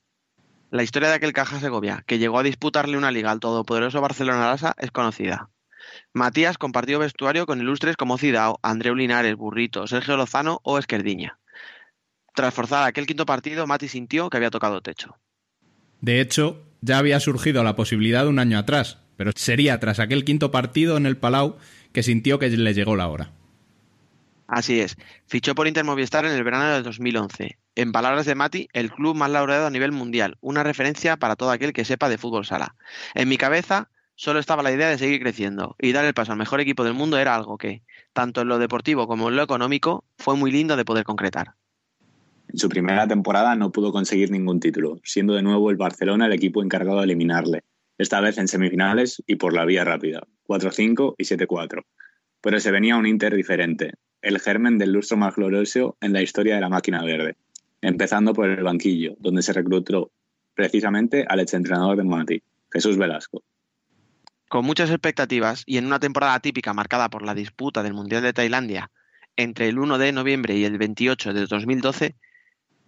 La 0.71 0.85
historia 0.85 1.09
de 1.09 1.17
aquel 1.17 1.33
Caja 1.33 1.59
Segovia, 1.59 2.05
que 2.07 2.19
llegó 2.19 2.39
a 2.39 2.45
disputarle 2.45 2.97
una 2.97 3.11
liga 3.11 3.31
al 3.31 3.41
todopoderoso 3.41 4.01
Barcelona 4.01 4.47
Lasa, 4.47 4.75
es 4.79 4.91
conocida. 4.91 5.51
Matías 6.13 6.59
compartió 6.59 6.99
vestuario 6.99 7.45
con 7.45 7.61
ilustres 7.61 7.97
como 7.97 8.17
Cidao, 8.17 8.59
Andreu 8.63 8.95
Linares, 8.95 9.37
Burrito, 9.37 9.87
Sergio 9.87 10.17
Lozano 10.17 10.61
o 10.63 10.79
Esquerdiña. 10.79 11.39
Tras 12.35 12.55
forzar 12.55 12.85
aquel 12.85 13.07
quinto 13.07 13.27
partido, 13.27 13.67
Mati 13.67 13.89
sintió 13.89 14.31
que 14.31 14.37
había 14.39 14.51
tocado 14.51 14.81
techo. 14.81 15.17
De 16.01 16.21
hecho, 16.21 16.63
ya 16.83 16.99
había 16.99 17.21
surgido 17.21 17.65
la 17.65 17.77
posibilidad 17.77 18.27
un 18.27 18.39
año 18.39 18.59
atrás, 18.59 18.99
pero 19.17 19.31
sería 19.35 19.81
tras 19.81 20.01
aquel 20.01 20.25
quinto 20.25 20.51
partido 20.51 20.97
en 20.97 21.07
el 21.07 21.17
Palau 21.17 21.57
que 21.93 22.03
sintió 22.03 22.39
que 22.39 22.51
le 22.51 22.75
llegó 22.75 22.97
la 22.97 23.09
hora. 23.09 23.31
Así 24.49 24.81
es, 24.81 24.97
fichó 25.27 25.55
por 25.55 25.67
Inter 25.67 25.85
Movistar 25.85 26.27
en 26.27 26.33
el 26.33 26.45
verano 26.45 26.75
de 26.75 26.83
2011. 26.83 27.57
En 27.75 27.93
palabras 27.93 28.27
de 28.27 28.35
Mati, 28.35 28.69
el 28.75 28.91
club 28.91 29.17
más 29.17 29.31
laureado 29.31 29.67
a 29.67 29.71
nivel 29.71 29.93
mundial, 29.93 30.37
una 30.43 30.62
referencia 30.62 31.17
para 31.17 31.37
todo 31.37 31.51
aquel 31.51 31.73
que 31.73 31.87
sepa 31.87 32.11
de 32.11 32.19
fútbol 32.19 32.45
sala. 32.45 32.75
En 33.15 33.29
mi 33.29 33.39
cabeza 33.39 33.89
solo 34.15 34.41
estaba 34.41 34.62
la 34.62 34.73
idea 34.73 34.89
de 34.89 34.99
seguir 34.99 35.23
creciendo 35.23 35.75
y 35.79 35.93
dar 35.93 36.05
el 36.05 36.12
paso 36.12 36.33
al 36.33 36.39
mejor 36.39 36.61
equipo 36.61 36.85
del 36.85 36.93
mundo 36.93 37.17
era 37.17 37.35
algo 37.35 37.57
que, 37.57 37.83
tanto 38.12 38.43
en 38.43 38.49
lo 38.49 38.59
deportivo 38.59 39.07
como 39.07 39.31
en 39.31 39.37
lo 39.37 39.43
económico, 39.43 40.05
fue 40.19 40.37
muy 40.37 40.51
lindo 40.51 40.77
de 40.77 40.85
poder 40.85 41.05
concretar. 41.05 41.55
En 42.53 42.59
su 42.59 42.69
primera 42.69 43.09
temporada 43.09 43.55
no 43.55 43.73
pudo 43.73 43.93
conseguir 43.93 44.31
ningún 44.31 44.61
título, 44.61 45.01
siendo 45.05 45.33
de 45.33 45.43
nuevo 45.43 45.71
el 45.71 45.79
Barcelona 45.79 46.27
el 46.27 46.35
equipo 46.35 46.63
encargado 46.63 46.99
de 46.99 47.05
eliminarle, 47.05 47.65
esta 47.97 48.21
vez 48.21 48.37
en 48.37 48.47
semifinales 48.47 49.23
y 49.27 49.37
por 49.37 49.55
la 49.55 49.65
vía 49.65 49.85
rápida, 49.85 50.27
4-5 50.47 51.15
y 51.17 51.25
7-4. 51.25 51.83
Pero 52.43 52.61
se 52.61 52.71
venía 52.71 52.97
un 52.97 53.07
Inter 53.07 53.35
diferente, 53.35 53.95
el 54.21 54.39
germen 54.39 54.77
del 54.77 54.93
lustro 54.93 55.17
más 55.17 55.35
glorioso 55.35 55.97
en 56.03 56.13
la 56.13 56.21
historia 56.21 56.57
de 56.57 56.61
la 56.61 56.69
máquina 56.69 57.03
verde, 57.03 57.37
empezando 57.81 58.35
por 58.35 58.51
el 58.51 58.63
banquillo, 58.63 59.15
donde 59.19 59.41
se 59.41 59.55
reclutó 59.55 60.11
precisamente 60.55 61.25
al 61.27 61.41
exentrenador 61.41 61.97
de 61.97 62.05
Mati, 62.05 62.43
Jesús 62.71 62.99
Velasco. 62.99 63.43
Con 64.51 64.67
muchas 64.67 64.91
expectativas 64.91 65.63
y 65.65 65.79
en 65.79 65.87
una 65.87 66.01
temporada 66.01 66.39
típica 66.41 66.75
marcada 66.75 67.09
por 67.09 67.25
la 67.25 67.35
disputa 67.35 67.83
del 67.83 67.95
Mundial 67.95 68.23
de 68.23 68.35
Tailandia 68.35 68.91
entre 69.37 69.71
el 69.71 69.79
1 69.79 69.97
de 69.97 70.13
noviembre 70.13 70.55
y 70.59 70.67
el 70.67 70.77
28 70.77 71.33
de 71.33 71.47
2012, 71.47 72.15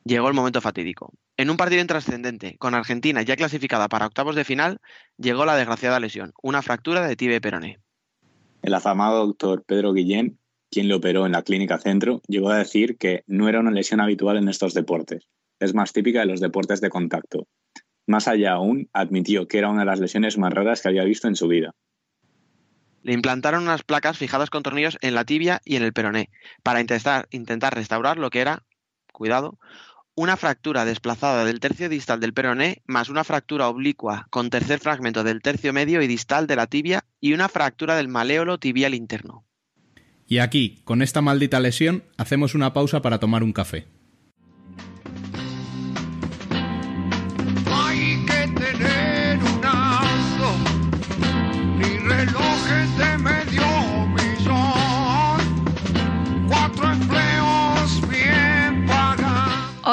llegó 0.04 0.28
el 0.28 0.34
momento 0.34 0.60
fatídico. 0.60 1.12
En 1.36 1.50
un 1.50 1.56
partido 1.56 1.80
intrascendente, 1.80 2.56
con 2.58 2.74
Argentina 2.74 3.22
ya 3.22 3.36
clasificada 3.36 3.88
para 3.88 4.06
octavos 4.06 4.36
de 4.36 4.44
final, 4.44 4.78
llegó 5.16 5.44
la 5.44 5.56
desgraciada 5.56 6.00
lesión, 6.00 6.32
una 6.42 6.62
fractura 6.62 7.06
de 7.06 7.16
tibia 7.16 7.36
y 7.36 7.40
peroné. 7.40 7.78
El 8.62 8.74
afamado 8.74 9.26
doctor 9.26 9.64
Pedro 9.66 9.92
Guillén 9.92 10.38
quien 10.74 10.88
lo 10.88 10.96
operó 10.96 11.24
en 11.24 11.30
la 11.30 11.42
clínica 11.42 11.78
centro, 11.78 12.20
llegó 12.26 12.50
a 12.50 12.58
decir 12.58 12.98
que 12.98 13.22
no 13.28 13.48
era 13.48 13.60
una 13.60 13.70
lesión 13.70 14.00
habitual 14.00 14.38
en 14.38 14.48
estos 14.48 14.74
deportes. 14.74 15.28
Es 15.60 15.72
más 15.72 15.92
típica 15.92 16.18
de 16.18 16.26
los 16.26 16.40
deportes 16.40 16.80
de 16.80 16.90
contacto. 16.90 17.46
Más 18.08 18.26
allá 18.26 18.54
aún, 18.54 18.90
admitió 18.92 19.46
que 19.46 19.58
era 19.58 19.70
una 19.70 19.82
de 19.82 19.86
las 19.86 20.00
lesiones 20.00 20.36
más 20.36 20.52
raras 20.52 20.82
que 20.82 20.88
había 20.88 21.04
visto 21.04 21.28
en 21.28 21.36
su 21.36 21.46
vida. 21.46 21.70
Le 23.02 23.12
implantaron 23.12 23.62
unas 23.62 23.84
placas 23.84 24.18
fijadas 24.18 24.50
con 24.50 24.64
tornillos 24.64 24.98
en 25.00 25.14
la 25.14 25.24
tibia 25.24 25.60
y 25.64 25.76
en 25.76 25.84
el 25.84 25.92
peroné, 25.92 26.28
para 26.64 26.80
intentar, 26.80 27.28
intentar 27.30 27.72
restaurar 27.72 28.18
lo 28.18 28.30
que 28.30 28.40
era, 28.40 28.64
cuidado, 29.12 29.60
una 30.16 30.36
fractura 30.36 30.84
desplazada 30.84 31.44
del 31.44 31.60
tercio 31.60 31.88
distal 31.88 32.20
del 32.20 32.32
peroné 32.32 32.82
más 32.86 33.08
una 33.08 33.24
fractura 33.24 33.68
oblicua 33.68 34.26
con 34.30 34.50
tercer 34.50 34.78
fragmento 34.78 35.24
del 35.24 35.42
tercio 35.42 35.72
medio 35.72 36.02
y 36.02 36.06
distal 36.06 36.46
de 36.46 36.56
la 36.56 36.66
tibia 36.66 37.04
y 37.20 37.32
una 37.32 37.48
fractura 37.48 37.96
del 37.96 38.08
maléolo 38.08 38.58
tibial 38.58 38.94
interno. 38.94 39.44
Y 40.26 40.38
aquí, 40.38 40.80
con 40.84 41.02
esta 41.02 41.20
maldita 41.20 41.60
lesión, 41.60 42.04
hacemos 42.16 42.54
una 42.54 42.72
pausa 42.72 43.02
para 43.02 43.18
tomar 43.18 43.42
un 43.42 43.52
café. 43.52 43.86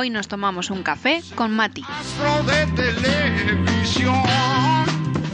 Hoy 0.02 0.10
nos 0.10 0.28
tomamos 0.28 0.72
un 0.72 0.82
café 0.82 1.22
con 1.36 1.52
Mati. 1.52 1.84
Astro 1.88 2.42
de 2.52 2.66
televisión. 2.76 4.16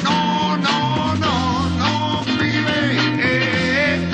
No, 0.04 0.58
no, 0.58 1.16
no, 1.16 1.70
no, 1.70 2.26
vive. 2.38 2.98
eh, 3.24 4.12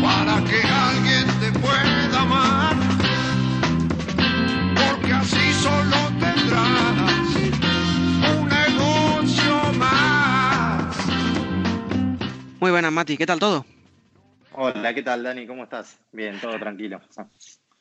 para 0.00 0.44
que 0.44 0.62
alguien 0.62 1.26
te 1.40 1.58
pueda 1.58 2.20
amar. 2.20 2.76
Porque 4.76 5.12
así 5.14 5.52
solo 5.54 5.96
tendrás 6.20 7.34
un 8.30 8.48
negocio 8.48 9.72
más. 9.80 10.96
Muy 12.60 12.70
buenas, 12.70 12.92
Mati, 12.92 13.16
¿qué 13.16 13.26
tal 13.26 13.40
todo? 13.40 13.66
Hola, 14.52 14.94
¿qué 14.94 15.02
tal, 15.02 15.24
Dani? 15.24 15.44
¿Cómo 15.48 15.64
estás? 15.64 15.98
Bien, 16.12 16.40
todo 16.40 16.56
tranquilo. 16.56 17.00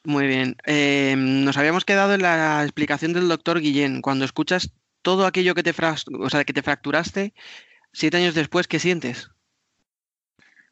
Muy 0.04 0.28
bien. 0.28 0.56
Eh, 0.66 1.16
nos 1.18 1.58
habíamos 1.58 1.84
quedado 1.84 2.14
en 2.14 2.22
la 2.22 2.64
explicación 2.64 3.14
del 3.14 3.28
doctor 3.28 3.60
Guillén. 3.60 4.02
Cuando 4.02 4.26
escuchas 4.26 4.74
todo 5.02 5.26
aquello 5.26 5.56
que 5.56 5.64
te, 5.64 5.72
o 5.72 6.30
sea, 6.30 6.44
que 6.46 6.54
te 6.54 6.64
fracturaste, 6.64 7.34
siete 7.92 8.18
años 8.18 8.34
después, 8.34 8.68
¿qué 8.68 8.80
sientes? 8.80 9.30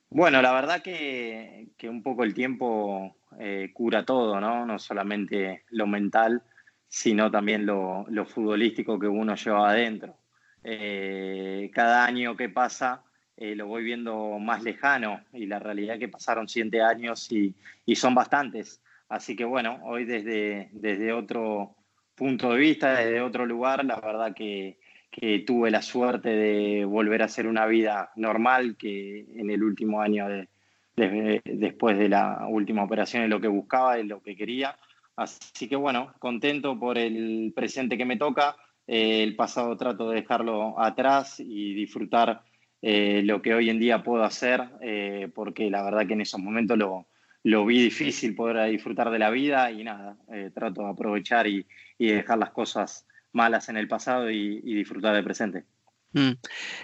Bueno, 0.10 0.41
la 0.41 0.53
verdad 0.53 0.81
que, 0.81 1.67
que 1.77 1.89
un 1.89 2.01
poco 2.01 2.24
el 2.24 2.34
tiempo 2.34 3.17
eh, 3.38 3.72
cura 3.74 4.05
todo, 4.05 4.39
¿no? 4.39 4.65
No 4.65 4.79
solamente 4.79 5.65
lo 5.72 5.88
mental, 5.88 6.43
sino 6.88 7.29
también 7.29 7.65
lo, 7.65 8.05
lo 8.07 8.25
futbolístico 8.25 8.98
que 8.98 9.07
uno 9.07 9.36
lleva 9.36 9.69
adentro. 9.69 10.17
Eh, 10.63 11.69
cada 11.74 12.05
año 12.05 12.36
que 12.38 12.50
pasa 12.50 13.03
lo 13.39 13.67
voy 13.67 13.84
viendo 13.84 14.39
más 14.39 14.63
lejano 14.63 15.22
y 15.31 15.46
la 15.46 15.60
realidad 15.60 15.93
es 15.93 16.00
que 16.00 16.07
pasaron 16.07 16.48
siete 16.48 16.81
años 16.81 17.31
y, 17.31 17.53
y 17.86 17.96
son 17.96 18.15
bastantes. 18.15 18.81
Así 19.10 19.36
que 19.36 19.46
bueno, 19.46 19.80
hoy 19.84 20.06
desde, 20.06 20.70
desde 20.74 21.14
otro 21.14 21.76
punto 22.16 22.52
de 22.52 22.60
vista, 22.60 22.96
desde 22.98 23.22
otro 23.22 23.46
lugar, 23.46 23.86
la 23.86 24.00
verdad 24.02 24.34
que, 24.36 24.80
que 25.12 25.40
tuve 25.40 25.72
la 25.72 25.82
suerte 25.82 26.30
de 26.30 26.86
volver 26.86 27.22
a 27.22 27.26
hacer 27.26 27.48
una 27.48 27.66
vida 27.68 28.12
normal, 28.16 28.76
que 28.78 29.20
en 29.36 29.50
el 29.50 29.64
último 29.64 30.02
año 30.02 30.28
de, 30.28 30.48
de- 30.96 31.42
después 31.46 31.98
de 31.98 32.10
la 32.10 32.48
última 32.50 32.84
operación 32.84 33.24
es 33.24 33.30
lo 33.30 33.40
que 33.40 33.48
buscaba, 33.48 33.98
es 33.98 34.06
lo 34.06 34.22
que 34.22 34.36
quería. 34.36 34.76
Así 35.16 35.68
que 35.70 35.76
bueno, 35.76 36.14
contento 36.20 36.78
por 36.80 36.98
el 36.98 37.54
presente 37.56 37.98
que 37.98 38.06
me 38.06 38.18
toca. 38.18 38.56
Eh, 38.88 39.24
el 39.24 39.36
pasado 39.36 39.76
trato 39.78 40.10
de 40.10 40.22
dejarlo 40.22 40.80
atrás 40.80 41.40
y 41.40 41.74
disfrutar 41.74 42.42
eh, 42.82 43.22
lo 43.24 43.42
que 43.42 43.54
hoy 43.54 43.70
en 43.70 43.80
día 43.80 44.04
puedo 44.04 44.24
hacer, 44.24 44.64
eh, 44.82 45.30
porque 45.34 45.70
la 45.70 45.84
verdad 45.84 46.08
que 46.08 46.14
en 46.14 46.22
esos 46.22 46.40
momentos 46.40 46.78
lo, 46.78 47.08
lo 47.48 47.66
vi 47.66 47.82
difícil 47.82 48.36
poder 48.36 48.70
disfrutar 48.70 49.10
de 49.10 49.20
la 49.20 49.30
vida 49.30 49.72
y 49.72 49.82
nada, 49.82 50.18
eh, 50.34 50.51
trato 50.54 50.82
de 50.82 50.89
aprovechar 50.89 51.48
y, 51.48 51.66
dejar 51.98 52.38
las 52.38 52.51
cosas 52.51 53.08
malas 53.32 53.70
en 53.70 53.77
el 53.77 53.88
pasado 53.88 54.30
y, 54.30 54.60
disfrutar 54.60 55.16
del 55.16 55.24
presente. 55.24 55.63
Mm. 56.12 56.32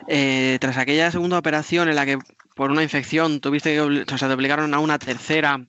Eh, 0.08 0.58
tras 0.62 0.78
aquella 0.78 1.12
segunda 1.12 1.38
operación 1.38 1.90
en 1.90 1.96
la 1.98 2.06
que 2.06 2.18
por 2.56 2.72
una 2.72 2.82
infección 2.82 3.42
tuviste 3.42 3.74
que, 3.74 3.82
o 3.82 4.18
sea, 4.18 4.30
te 4.30 4.34
obligaron 4.34 4.74
a 4.74 4.80
una 4.80 4.98
tercera, 5.00 5.68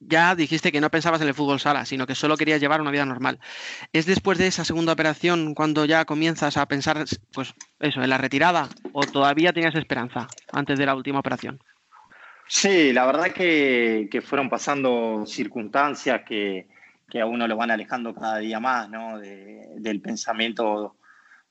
ya 0.00 0.34
dijiste 0.34 0.72
que 0.72 0.80
no 0.80 0.90
pensabas 0.90 1.20
en 1.20 1.28
el 1.28 1.34
fútbol 1.34 1.60
sala, 1.60 1.84
sino 1.84 2.06
que 2.06 2.14
solo 2.14 2.38
querías 2.38 2.62
llevar 2.62 2.80
una 2.80 2.90
vida 2.90 3.04
normal. 3.04 3.38
¿Es 3.92 4.06
después 4.06 4.38
de 4.38 4.46
esa 4.46 4.64
segunda 4.64 4.94
operación 4.94 5.54
cuando 5.54 5.84
ya 5.84 6.06
comienzas 6.06 6.56
a 6.56 6.66
pensar, 6.66 7.04
pues 7.34 7.52
eso, 7.80 8.02
en 8.02 8.08
la 8.08 8.16
retirada? 8.16 8.70
¿O 8.94 9.02
todavía 9.02 9.52
tenías 9.52 9.74
esperanza 9.74 10.28
antes 10.52 10.78
de 10.78 10.86
la 10.86 10.94
última 10.94 11.18
operación? 11.18 11.60
Sí, 12.46 12.92
la 12.92 13.06
verdad 13.06 13.32
que, 13.32 14.08
que 14.10 14.20
fueron 14.20 14.50
pasando 14.50 15.24
circunstancias 15.26 16.22
que, 16.26 16.68
a 17.20 17.26
uno 17.26 17.46
lo 17.46 17.56
van 17.56 17.70
alejando 17.70 18.12
cada 18.12 18.38
día 18.38 18.58
más 18.58 18.90
¿no? 18.90 19.18
de, 19.18 19.68
del 19.76 20.00
pensamiento 20.00 20.96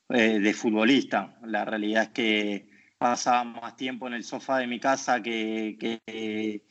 eh, 0.09 0.39
de 0.39 0.53
futbolista. 0.53 1.37
La 1.45 1.65
realidad 1.65 2.03
es 2.03 2.09
que 2.09 2.67
pasaba 2.97 3.43
más 3.43 3.75
tiempo 3.75 4.07
en 4.07 4.13
el 4.13 4.23
sofá 4.23 4.59
de 4.59 4.67
mi 4.67 4.79
casa 4.79 5.21
que, 5.21 5.77
que, 5.79 6.61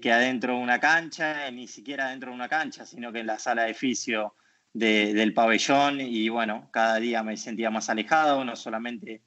que, 0.00 0.12
adentro 0.12 0.54
de 0.54 0.62
una 0.62 0.78
cancha, 0.78 1.50
ni 1.50 1.66
siquiera 1.68 2.10
dentro 2.10 2.30
de 2.30 2.36
una 2.36 2.48
cancha, 2.48 2.84
sino 2.84 3.12
que 3.12 3.20
en 3.20 3.26
la 3.26 3.38
sala 3.38 3.64
de 3.64 3.74
fisio 3.74 4.34
de, 4.72 5.14
del 5.14 5.32
pabellón 5.32 6.00
y 6.00 6.28
bueno, 6.28 6.68
cada 6.72 6.96
día 6.96 7.22
me 7.22 7.36
sentía 7.36 7.70
más 7.70 7.88
alejado, 7.88 8.44
no 8.44 8.56
solamente 8.56 9.22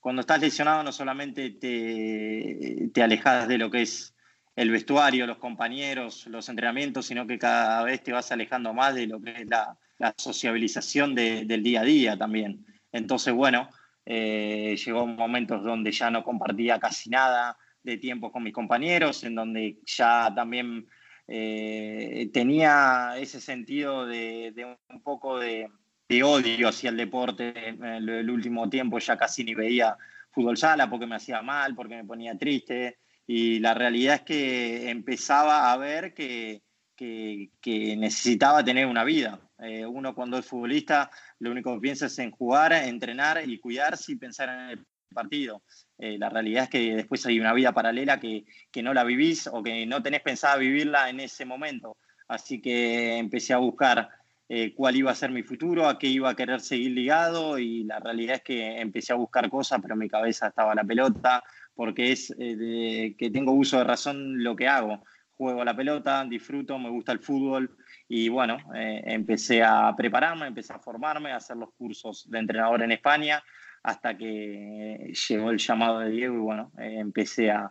cuando 0.00 0.20
estás 0.20 0.40
lesionado 0.40 0.82
no 0.82 0.92
solamente 0.92 1.50
te, 1.50 2.90
te 2.92 3.02
alejas 3.02 3.48
de 3.48 3.58
lo 3.58 3.70
que 3.70 3.82
es 3.82 4.14
el 4.56 4.70
vestuario, 4.70 5.26
los 5.26 5.38
compañeros, 5.38 6.26
los 6.26 6.48
entrenamientos, 6.48 7.06
sino 7.06 7.26
que 7.26 7.38
cada 7.38 7.82
vez 7.84 8.02
te 8.02 8.12
vas 8.12 8.32
alejando 8.32 8.74
más 8.74 8.94
de 8.94 9.06
lo 9.06 9.20
que 9.20 9.30
es 9.30 9.46
la, 9.46 9.78
la 9.98 10.14
sociabilización 10.16 11.14
de, 11.14 11.44
del 11.44 11.62
día 11.62 11.82
a 11.82 11.84
día 11.84 12.16
también. 12.16 12.66
Entonces, 12.90 13.34
bueno, 13.34 13.68
eh, 14.04 14.76
llegó 14.84 15.06
momentos 15.06 15.62
donde 15.62 15.92
ya 15.92 16.10
no 16.10 16.24
compartía 16.24 16.78
casi 16.78 17.10
nada 17.10 17.56
de 17.82 17.98
tiempo 17.98 18.32
con 18.32 18.42
mis 18.42 18.52
compañeros, 18.52 19.22
en 19.24 19.34
donde 19.34 19.78
ya 19.84 20.32
también 20.34 20.86
eh, 21.28 22.30
tenía 22.32 23.14
ese 23.18 23.40
sentido 23.40 24.06
de 24.06 24.76
un 24.88 25.02
poco 25.02 25.38
de, 25.38 25.68
de 26.08 26.22
odio 26.22 26.68
hacia 26.68 26.90
el 26.90 26.96
deporte. 26.96 27.68
En 27.68 27.84
el, 27.84 28.30
último 28.30 28.68
tiempo 28.68 28.98
ya 28.98 29.16
casi 29.16 29.44
ni 29.44 29.54
veía 29.54 29.96
fútbol 30.30 30.56
sala 30.56 30.88
porque 30.88 31.06
me 31.06 31.16
hacía 31.16 31.42
mal, 31.42 31.74
porque 31.74 31.96
me 31.96 32.04
ponía 32.04 32.36
triste. 32.36 32.98
Y 33.26 33.58
la 33.60 33.74
realidad 33.74 34.16
es 34.16 34.22
que 34.22 34.90
empezaba 34.90 35.70
a 35.70 35.76
ver 35.76 36.14
que, 36.14 36.62
que, 36.96 37.50
que 37.60 37.96
necesitaba 37.96 38.64
tener 38.64 38.86
una 38.86 39.04
vida. 39.04 39.40
Eh, 39.58 39.84
uno 39.84 40.14
cuando 40.14 40.38
es 40.38 40.46
futbolista 40.46 41.10
lo 41.40 41.50
único 41.50 41.74
que 41.74 41.80
piensa 41.80 42.06
es 42.06 42.18
en 42.18 42.30
jugar, 42.30 42.72
entrenar 42.72 43.42
y 43.46 43.58
cuidarse 43.58 44.12
y 44.12 44.16
pensar 44.16 44.48
en 44.48 44.70
el 44.70 44.86
partido. 45.12 45.62
Eh, 45.98 46.16
la 46.18 46.28
realidad 46.30 46.64
es 46.64 46.70
que 46.70 46.96
después 46.96 47.24
hay 47.26 47.40
una 47.40 47.52
vida 47.52 47.72
paralela 47.72 48.20
que, 48.20 48.44
que 48.70 48.82
no 48.82 48.94
la 48.94 49.04
vivís 49.04 49.46
o 49.46 49.62
que 49.62 49.84
no 49.84 50.02
tenés 50.02 50.22
pensada 50.22 50.56
vivirla 50.56 51.10
en 51.10 51.20
ese 51.20 51.44
momento. 51.44 51.96
Así 52.28 52.60
que 52.60 53.16
empecé 53.16 53.54
a 53.54 53.58
buscar 53.58 54.08
eh, 54.50 54.74
cuál 54.74 54.96
iba 54.96 55.10
a 55.10 55.14
ser 55.14 55.30
mi 55.30 55.42
futuro, 55.42 55.86
a 55.86 55.98
qué 55.98 56.06
iba 56.06 56.30
a 56.30 56.34
querer 56.34 56.60
seguir 56.60 56.92
ligado 56.92 57.58
y 57.58 57.84
la 57.84 58.00
realidad 58.00 58.36
es 58.36 58.42
que 58.42 58.80
empecé 58.80 59.12
a 59.12 59.16
buscar 59.16 59.50
cosas, 59.50 59.78
pero 59.82 59.94
mi 59.94 60.08
cabeza 60.08 60.48
estaba 60.48 60.74
la 60.74 60.84
pelota, 60.84 61.44
porque 61.74 62.12
es 62.12 62.34
eh, 62.38 63.14
que 63.18 63.30
tengo 63.30 63.52
uso 63.52 63.76
de 63.76 63.84
razón 63.84 64.42
lo 64.42 64.56
que 64.56 64.66
hago. 64.66 65.04
Juego 65.36 65.60
a 65.60 65.64
la 65.66 65.76
pelota, 65.76 66.24
disfruto, 66.24 66.78
me 66.78 66.88
gusta 66.88 67.12
el 67.12 67.20
fútbol 67.20 67.76
y 68.08 68.28
bueno, 68.30 68.56
eh, 68.74 69.02
empecé 69.04 69.62
a 69.62 69.94
prepararme, 69.94 70.46
empecé 70.46 70.72
a 70.72 70.78
formarme, 70.78 71.30
a 71.30 71.36
hacer 71.36 71.56
los 71.56 71.74
cursos 71.74 72.28
de 72.30 72.38
entrenador 72.38 72.82
en 72.82 72.92
España 72.92 73.42
hasta 73.82 74.16
que 74.16 75.12
llegó 75.28 75.50
el 75.50 75.58
llamado 75.58 76.00
de 76.00 76.10
Diego 76.10 76.34
y 76.34 76.40
bueno, 76.40 76.72
empecé 76.78 77.50
a, 77.50 77.70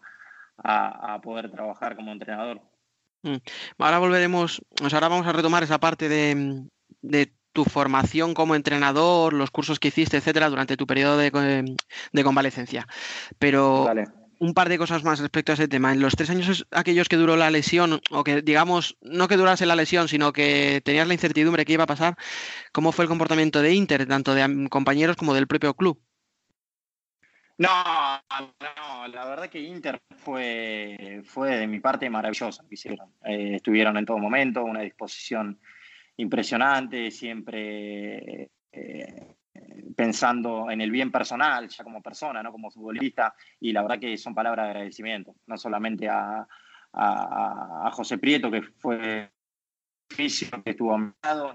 a, 0.58 1.16
a 1.16 1.22
poder 1.22 1.52
trabajar 1.52 1.96
como 1.96 2.12
entrenador. 2.12 2.62
Mm. 3.24 3.38
Ahora 3.78 4.00
volveremos, 4.00 4.62
o 4.82 4.90
sea, 4.90 4.98
ahora 4.98 5.10
vamos 5.10 5.28
a 5.28 5.34
retomar 5.34 5.64
esa 5.64 5.80
parte 5.80 6.10
de, 6.10 6.64
de, 7.02 7.34
tu 7.54 7.66
formación 7.66 8.36
como 8.36 8.54
entrenador, 8.54 9.34
los 9.34 9.50
cursos 9.50 9.80
que 9.80 9.88
hiciste, 9.88 10.18
etcétera, 10.18 10.50
durante 10.50 10.78
tu 10.78 10.86
periodo 10.86 11.18
de, 11.18 11.76
de 12.12 12.24
convalecencia. 12.24 12.88
Pero 13.40 13.88
un 14.40 14.54
par 14.54 14.70
de 14.70 14.78
cosas 14.78 15.04
más 15.04 15.20
respecto 15.20 15.52
a 15.52 15.56
ese 15.56 15.68
tema. 15.68 15.92
En 15.92 16.00
los 16.00 16.16
tres 16.16 16.30
años 16.30 16.68
aquellos 16.72 17.10
que 17.10 17.16
duró 17.16 17.36
la 17.36 17.52
lesión, 17.52 18.00
o 18.12 18.24
que 18.24 18.42
digamos, 18.42 18.98
no 19.02 19.28
que 19.28 19.38
durase 19.38 19.66
la 19.66 19.76
lesión, 19.76 20.08
sino 20.08 20.34
que 20.34 20.82
tenías 20.84 21.08
la 21.08 21.14
incertidumbre 21.14 21.66
que 21.66 21.74
iba 21.74 21.84
a 21.84 21.88
pasar, 21.88 22.16
¿cómo 22.72 22.92
fue 22.92 23.06
el 23.06 23.10
comportamiento 23.10 23.62
de 23.62 23.74
Inter, 23.74 24.06
tanto 24.08 24.34
de 24.34 24.68
compañeros 24.70 25.16
como 25.16 25.34
del 25.34 25.48
propio 25.48 25.74
club? 25.74 26.00
No, 27.60 27.70
no, 28.60 29.08
la 29.08 29.26
verdad 29.26 29.50
que 29.50 29.60
Inter 29.60 30.00
fue, 30.18 31.22
fue 31.24 31.58
de 31.58 31.68
mi 31.68 31.80
parte 31.80 32.10
maravillosa 32.10 32.64
que 32.68 32.76
hicieron. 32.76 33.14
Eh, 33.24 33.56
estuvieron 33.56 33.98
en 33.98 34.06
todo 34.06 34.20
momento, 34.20 34.64
una 34.64 34.82
disposición 34.82 35.60
impresionante, 36.18 37.10
siempre 37.10 38.52
eh, 38.72 39.36
pensando 39.96 40.70
en 40.70 40.82
el 40.82 40.92
bien 40.92 41.12
personal, 41.12 41.68
ya 41.68 41.84
como 41.84 42.02
persona, 42.02 42.44
no 42.44 42.52
como 42.52 42.70
futbolista, 42.70 43.34
y 43.60 43.72
la 43.72 43.82
verdad 43.82 44.00
que 44.00 44.18
son 44.18 44.36
palabras 44.36 44.66
de 44.66 44.72
agradecimiento, 44.72 45.36
no 45.48 45.58
solamente 45.58 46.08
a, 46.10 46.48
José 47.92 48.18
Prieto, 48.18 48.50
que 48.50 48.62
fue 48.62 49.32
que 50.08 50.26
estuvo 50.26 50.94
a 50.94 50.98
mi 50.98 51.12
lado, 51.22 51.54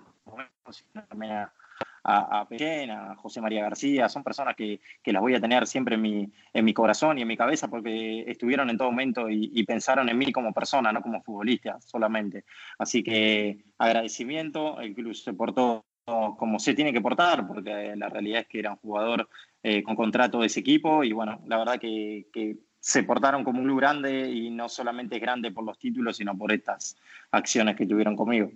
a, 2.04 2.40
a, 2.40 2.48
Pechen, 2.48 2.90
a 2.90 3.16
José 3.16 3.40
María 3.40 3.62
García, 3.62 4.08
son 4.08 4.22
personas 4.22 4.56
que, 4.56 4.80
que, 5.02 5.12
las 5.12 5.22
voy 5.22 5.34
a 5.34 5.40
tener 5.40 5.66
siempre 5.66 5.94
en 5.94 6.02
mi, 6.02 6.32
en 6.52 6.64
mi 6.64 6.74
corazón 6.74 7.18
y 7.18 7.22
en 7.22 7.28
mi 7.28 7.36
cabeza 7.36 7.68
porque 7.68 8.24
estuvieron 8.26 8.70
en 8.70 8.78
todo 8.78 8.90
momento 8.90 9.28
y, 9.28 9.50
y, 9.54 9.64
pensaron 9.64 10.08
en 10.08 10.18
mí 10.18 10.32
como 10.32 10.52
persona, 10.52 10.92
no 10.92 11.02
como 11.02 11.22
futbolista 11.22 11.80
solamente. 11.80 12.44
Así 12.78 13.02
que 13.02 13.64
agradecimiento, 13.78 14.80
el 14.80 14.94
club 14.94 15.14
se 15.14 15.32
portó 15.32 15.84
como 16.04 16.58
se 16.58 16.74
tiene 16.74 16.92
que 16.92 17.00
portar, 17.00 17.46
porque 17.46 17.94
la 17.96 18.08
realidad 18.08 18.40
es 18.40 18.48
que 18.48 18.58
era 18.58 18.72
un 18.72 18.78
jugador 18.78 19.28
eh, 19.62 19.82
con 19.82 19.94
contrato 19.94 20.40
de 20.40 20.46
ese 20.46 20.60
equipo 20.60 21.04
y 21.04 21.12
bueno, 21.12 21.40
la 21.46 21.58
verdad 21.58 21.78
que, 21.78 22.26
que 22.32 22.56
se 22.80 23.04
portaron 23.04 23.44
como 23.44 23.60
un 23.60 23.66
club 23.66 23.78
grande 23.78 24.28
y 24.28 24.50
no 24.50 24.68
solamente 24.68 25.16
es 25.16 25.22
grande 25.22 25.52
por 25.52 25.64
los 25.64 25.78
títulos, 25.78 26.16
sino 26.16 26.36
por 26.36 26.52
estas 26.52 26.96
acciones 27.30 27.76
que 27.76 27.86
tuvieron 27.86 28.16
conmigo. 28.16 28.50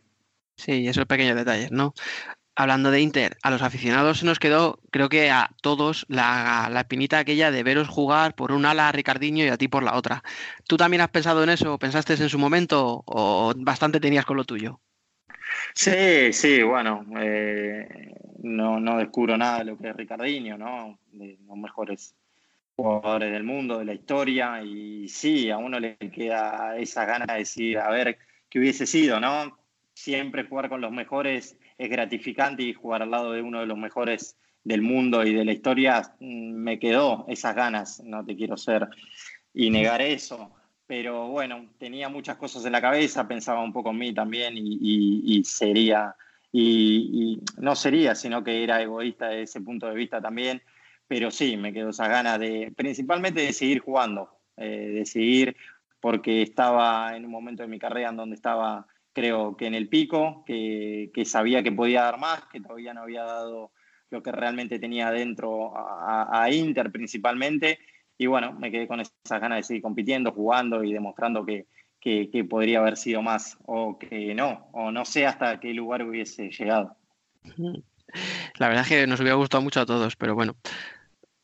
Sí, 0.56 0.88
esos 0.88 1.06
pequeños 1.06 1.36
detalles, 1.36 1.70
¿no? 1.70 1.94
Hablando 2.56 2.90
de 2.90 3.00
Inter, 3.00 3.36
a 3.42 3.50
los 3.50 3.62
aficionados 3.62 4.18
se 4.18 4.26
nos 4.26 4.38
quedó, 4.38 4.80
creo 4.90 5.08
que 5.08 5.30
a 5.30 5.50
todos, 5.62 6.06
la, 6.08 6.68
la 6.72 6.80
espinita 6.80 7.18
aquella 7.18 7.50
de 7.50 7.62
veros 7.62 7.88
jugar 7.88 8.34
por 8.34 8.50
un 8.50 8.64
ala 8.64 8.88
a 8.88 8.92
Ricardinho 8.92 9.44
y 9.44 9.48
a 9.48 9.58
ti 9.58 9.68
por 9.68 9.82
la 9.82 9.94
otra. 9.94 10.22
¿Tú 10.66 10.76
también 10.76 11.02
has 11.02 11.10
pensado 11.10 11.44
en 11.44 11.50
eso? 11.50 11.78
¿Pensaste 11.78 12.14
en 12.14 12.28
su 12.28 12.38
momento 12.38 13.04
o 13.06 13.52
bastante 13.56 14.00
tenías 14.00 14.24
con 14.24 14.36
lo 14.36 14.44
tuyo? 14.44 14.80
Sí, 15.74 16.32
sí, 16.32 16.62
bueno, 16.62 17.04
eh, 17.20 18.14
no, 18.42 18.80
no 18.80 18.98
descubro 18.98 19.36
nada 19.36 19.58
de 19.58 19.64
lo 19.66 19.78
que 19.78 19.90
es 19.90 19.96
Ricardinho, 19.96 20.56
¿no? 20.56 20.98
De 21.12 21.38
los 21.46 21.56
mejores 21.56 22.16
jugadores 22.74 23.32
del 23.32 23.44
mundo, 23.44 23.78
de 23.78 23.84
la 23.84 23.94
historia, 23.94 24.62
y 24.62 25.08
sí, 25.08 25.50
a 25.50 25.58
uno 25.58 25.78
le 25.78 25.96
queda 25.96 26.76
esa 26.76 27.04
gana 27.04 27.26
de 27.26 27.40
decir, 27.40 27.78
a 27.78 27.90
ver, 27.90 28.18
qué 28.48 28.58
hubiese 28.58 28.86
sido, 28.86 29.20
¿no? 29.20 29.58
Siempre 29.94 30.44
jugar 30.44 30.68
con 30.68 30.80
los 30.80 30.92
mejores 30.92 31.58
es 31.78 31.90
gratificante 31.90 32.62
y 32.62 32.72
jugar 32.72 33.02
al 33.02 33.10
lado 33.10 33.32
de 33.32 33.42
uno 33.42 33.60
de 33.60 33.66
los 33.66 33.78
mejores 33.78 34.36
del 34.64 34.82
mundo 34.82 35.24
y 35.24 35.32
de 35.32 35.44
la 35.44 35.52
historia 35.52 36.02
mm, 36.18 36.52
me 36.52 36.78
quedó 36.78 37.24
esas 37.28 37.54
ganas, 37.54 38.02
no 38.04 38.24
te 38.24 38.36
quiero 38.36 38.56
ser 38.56 38.88
y 39.54 39.70
negar 39.70 40.02
eso, 40.02 40.50
pero 40.86 41.28
bueno, 41.28 41.70
tenía 41.78 42.08
muchas 42.08 42.36
cosas 42.36 42.64
en 42.64 42.72
la 42.72 42.80
cabeza, 42.80 43.26
pensaba 43.26 43.62
un 43.62 43.72
poco 43.72 43.90
en 43.90 43.98
mí 43.98 44.12
también 44.12 44.54
y, 44.56 45.22
y, 45.24 45.44
sería, 45.44 46.14
y, 46.52 47.38
y, 47.38 47.60
no 47.60 47.74
sería, 47.74 48.14
sino 48.14 48.44
que 48.44 48.62
era 48.62 48.82
egoísta 48.82 49.28
desde 49.28 49.42
ese 49.42 49.60
punto 49.60 49.86
de 49.86 49.94
vista 49.94 50.20
también, 50.20 50.62
pero 51.08 51.30
sí, 51.30 51.56
me 51.56 51.72
quedó 51.72 51.90
esas 51.90 52.08
ganas 52.08 52.38
de, 52.38 52.72
principalmente 52.76 53.40
de 53.40 53.52
seguir 53.52 53.80
jugando, 53.80 54.30
eh, 54.56 54.90
de 54.94 55.06
seguir, 55.06 55.56
porque 56.00 56.42
estaba 56.42 57.16
en 57.16 57.24
un 57.24 57.30
momento 57.30 57.62
de 57.62 57.68
mi 57.68 57.78
carrera 57.78 58.10
en 58.10 58.16
donde 58.16 58.36
estaba 58.36 58.86
creo 59.16 59.56
que 59.56 59.66
en 59.66 59.74
el 59.74 59.88
pico, 59.88 60.44
que, 60.46 61.10
sabía 61.24 61.62
que 61.62 61.72
podía 61.72 62.02
dar 62.02 62.18
más, 62.18 62.42
que 62.52 62.60
todavía 62.60 62.92
no 62.92 63.00
había 63.00 63.24
dado 63.24 63.72
lo 64.10 64.22
que 64.22 64.30
realmente 64.30 64.78
tenía 64.78 65.10
dentro 65.10 65.74
a, 65.74 66.42
a, 66.42 66.50
Inter 66.52 66.92
principalmente. 66.92 67.78
Y 68.18 68.26
bueno, 68.26 68.52
me 68.52 68.70
quedé 68.70 68.86
con 68.86 69.00
esas 69.00 69.40
ganas 69.40 69.56
de 69.56 69.62
seguir 69.62 69.82
compitiendo, 69.82 70.32
jugando 70.32 70.84
y 70.84 70.92
demostrando 70.92 71.46
que, 71.46 71.66
que, 71.98 72.28
que 72.30 72.44
podría 72.44 72.80
haber 72.80 72.98
sido 72.98 73.22
más 73.22 73.56
o 73.64 73.98
que 73.98 74.34
no, 74.34 74.68
o 74.72 74.90
no 74.90 75.06
sé 75.06 75.24
hasta 75.24 75.60
qué 75.60 75.72
lugar 75.72 76.02
hubiese 76.02 76.50
llegado. 76.50 76.94
La 78.58 78.68
verdad 78.68 78.82
es 78.82 78.88
que 78.88 79.06
nos 79.06 79.18
hubiera 79.20 79.36
gustado 79.36 79.62
mucho 79.62 79.80
a 79.80 79.86
todos, 79.86 80.14
pero 80.16 80.34
bueno, 80.34 80.56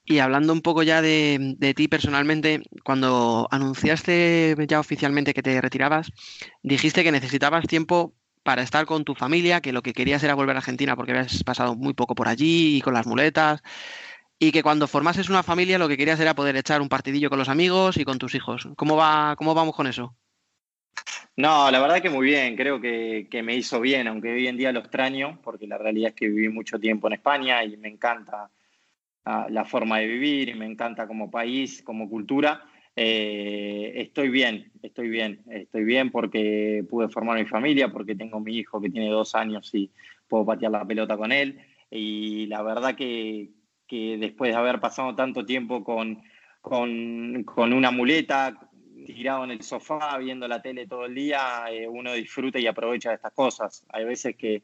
y 0.04 0.18
hablando 0.18 0.52
un 0.52 0.62
poco 0.62 0.82
ya 0.82 1.00
de, 1.00 1.54
de, 1.58 1.74
ti 1.74 1.88
personalmente, 1.88 2.62
cuando 2.84 3.48
anunciaste 3.50 4.56
ya 4.66 4.80
oficialmente 4.80 5.34
que 5.34 5.42
te 5.42 5.60
retirabas, 5.60 6.10
dijiste 6.62 7.04
que 7.04 7.12
necesitabas 7.12 7.66
tiempo 7.66 8.14
para 8.42 8.62
estar 8.62 8.86
con 8.86 9.04
tu 9.04 9.14
familia, 9.14 9.60
que 9.60 9.72
lo 9.72 9.82
que 9.82 9.92
querías 9.92 10.22
era 10.24 10.34
volver 10.34 10.56
a 10.56 10.58
Argentina 10.58 10.96
porque 10.96 11.12
habías 11.12 11.44
pasado 11.44 11.76
muy 11.76 11.94
poco 11.94 12.14
por 12.14 12.28
allí 12.28 12.76
y 12.76 12.80
con 12.80 12.94
las 12.94 13.06
muletas, 13.06 13.62
y 14.38 14.50
que 14.50 14.64
cuando 14.64 14.88
formases 14.88 15.28
una 15.28 15.44
familia 15.44 15.78
lo 15.78 15.88
que 15.88 15.96
querías 15.96 16.18
era 16.18 16.34
poder 16.34 16.56
echar 16.56 16.80
un 16.82 16.88
partidillo 16.88 17.30
con 17.30 17.38
los 17.38 17.48
amigos 17.48 17.96
y 17.96 18.04
con 18.04 18.18
tus 18.18 18.34
hijos. 18.34 18.68
¿Cómo, 18.76 18.96
va, 18.96 19.36
cómo 19.36 19.54
vamos 19.54 19.76
con 19.76 19.86
eso? 19.86 20.16
No, 21.36 21.70
la 21.70 21.80
verdad 21.80 22.02
que 22.02 22.10
muy 22.10 22.26
bien, 22.26 22.56
creo 22.56 22.80
que, 22.80 23.28
que, 23.30 23.42
me 23.42 23.54
hizo 23.54 23.80
bien, 23.80 24.08
aunque 24.08 24.32
hoy 24.32 24.48
en 24.48 24.56
día 24.56 24.72
lo 24.72 24.80
extraño, 24.80 25.38
porque 25.42 25.66
la 25.66 25.78
realidad 25.78 26.08
es 26.08 26.14
que 26.14 26.28
viví 26.28 26.48
mucho 26.48 26.78
tiempo 26.78 27.06
en 27.06 27.14
España 27.14 27.64
y 27.64 27.76
me 27.76 27.88
encanta 27.88 28.50
la 29.24 29.64
forma 29.64 29.98
de 29.98 30.06
vivir 30.06 30.48
y 30.48 30.54
me 30.54 30.66
encanta 30.66 31.06
como 31.06 31.30
país, 31.30 31.82
como 31.82 32.08
cultura. 32.08 32.64
Eh, 32.94 33.92
estoy 33.96 34.28
bien, 34.28 34.70
estoy 34.82 35.08
bien, 35.08 35.42
estoy 35.50 35.84
bien 35.84 36.10
porque 36.10 36.84
pude 36.90 37.08
formar 37.08 37.38
mi 37.38 37.46
familia, 37.46 37.90
porque 37.90 38.14
tengo 38.14 38.40
mi 38.40 38.56
hijo 38.56 38.80
que 38.80 38.90
tiene 38.90 39.08
dos 39.08 39.34
años 39.34 39.74
y 39.74 39.90
puedo 40.28 40.44
patear 40.44 40.72
la 40.72 40.84
pelota 40.84 41.16
con 41.16 41.32
él. 41.32 41.60
Y 41.90 42.46
la 42.46 42.62
verdad 42.62 42.94
que, 42.94 43.50
que 43.86 44.16
después 44.18 44.52
de 44.52 44.58
haber 44.58 44.80
pasado 44.80 45.14
tanto 45.14 45.44
tiempo 45.44 45.84
con, 45.84 46.22
con, 46.60 47.44
con 47.44 47.72
una 47.72 47.90
muleta, 47.90 48.58
tirado 49.06 49.44
en 49.44 49.52
el 49.52 49.62
sofá 49.62 50.18
viendo 50.18 50.46
la 50.48 50.62
tele 50.62 50.86
todo 50.86 51.06
el 51.06 51.14
día, 51.14 51.64
eh, 51.70 51.88
uno 51.88 52.12
disfruta 52.12 52.58
y 52.58 52.66
aprovecha 52.66 53.10
de 53.10 53.16
estas 53.16 53.32
cosas. 53.32 53.86
Hay 53.90 54.04
veces 54.04 54.36
que, 54.36 54.62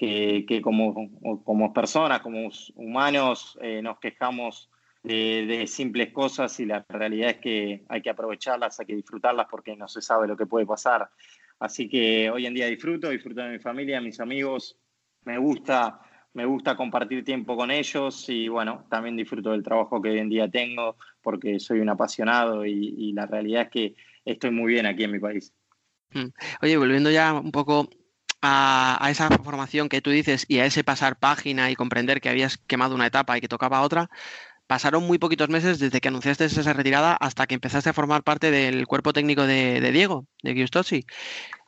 que, 0.00 0.46
que 0.48 0.62
como, 0.62 1.10
como, 1.44 1.74
personas, 1.74 2.20
como 2.20 2.48
humanos, 2.74 3.58
eh, 3.60 3.82
nos 3.82 3.98
quejamos 3.98 4.70
de, 5.02 5.44
de, 5.44 5.66
simples 5.66 6.10
cosas 6.10 6.58
y 6.58 6.64
la 6.64 6.86
realidad 6.88 7.32
es 7.32 7.36
que 7.36 7.84
hay 7.86 8.00
que 8.00 8.08
aprovecharlas, 8.08 8.80
hay 8.80 8.86
que 8.86 8.96
disfrutarlas 8.96 9.48
porque 9.50 9.76
no 9.76 9.88
se 9.88 10.00
sabe 10.00 10.26
lo 10.26 10.38
que 10.38 10.46
puede 10.46 10.64
pasar. 10.64 11.10
Así 11.58 11.86
que 11.86 12.30
hoy 12.30 12.46
en 12.46 12.54
día 12.54 12.64
disfruto, 12.68 13.10
disfruto 13.10 13.42
de 13.42 13.50
mi 13.50 13.58
familia, 13.58 14.00
mis 14.00 14.20
amigos, 14.20 14.78
me 15.26 15.36
gusta 15.36 16.00
me 16.32 16.46
gusta 16.46 16.76
compartir 16.76 17.22
tiempo 17.22 17.54
con 17.54 17.70
ellos 17.70 18.26
y 18.30 18.48
bueno, 18.48 18.86
también 18.88 19.16
disfruto 19.18 19.50
del 19.50 19.62
trabajo 19.62 20.00
que 20.00 20.10
hoy 20.10 20.18
en 20.20 20.30
día 20.30 20.48
tengo 20.48 20.96
porque 21.20 21.60
soy 21.60 21.80
un 21.80 21.90
apasionado 21.90 22.64
y, 22.64 22.94
y 22.96 23.12
la 23.12 23.26
realidad 23.26 23.64
es 23.64 23.68
que 23.68 23.94
estoy 24.24 24.50
muy 24.50 24.72
bien 24.72 24.86
aquí 24.86 25.04
en 25.04 25.10
mi 25.10 25.18
país. 25.18 25.52
Mm. 26.14 26.28
Oye, 26.62 26.76
volviendo 26.78 27.10
ya 27.10 27.34
un 27.34 27.52
poco 27.52 27.90
a, 28.42 29.08
esa 29.10 29.28
formación 29.28 29.88
que 29.88 30.00
tú 30.00 30.10
dices 30.10 30.46
y 30.48 30.58
a 30.58 30.66
ese 30.66 30.84
pasar 30.84 31.18
página 31.18 31.70
y 31.70 31.76
comprender 31.76 32.20
que 32.20 32.28
habías 32.28 32.58
quemado 32.58 32.94
una 32.94 33.06
etapa 33.06 33.36
y 33.36 33.40
que 33.40 33.48
tocaba 33.48 33.82
otra, 33.82 34.10
pasaron 34.66 35.06
muy 35.06 35.18
poquitos 35.18 35.48
meses 35.48 35.78
desde 35.78 36.00
que 36.00 36.08
anunciaste 36.08 36.44
esa 36.46 36.72
retirada 36.72 37.14
hasta 37.14 37.46
que 37.46 37.54
empezaste 37.54 37.90
a 37.90 37.92
formar 37.92 38.22
parte 38.22 38.50
del 38.50 38.86
cuerpo 38.86 39.12
técnico 39.12 39.46
de, 39.46 39.80
Diego, 39.92 40.26
de 40.42 40.54
Giustossi. 40.54 41.06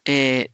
Eh, 0.05 0.51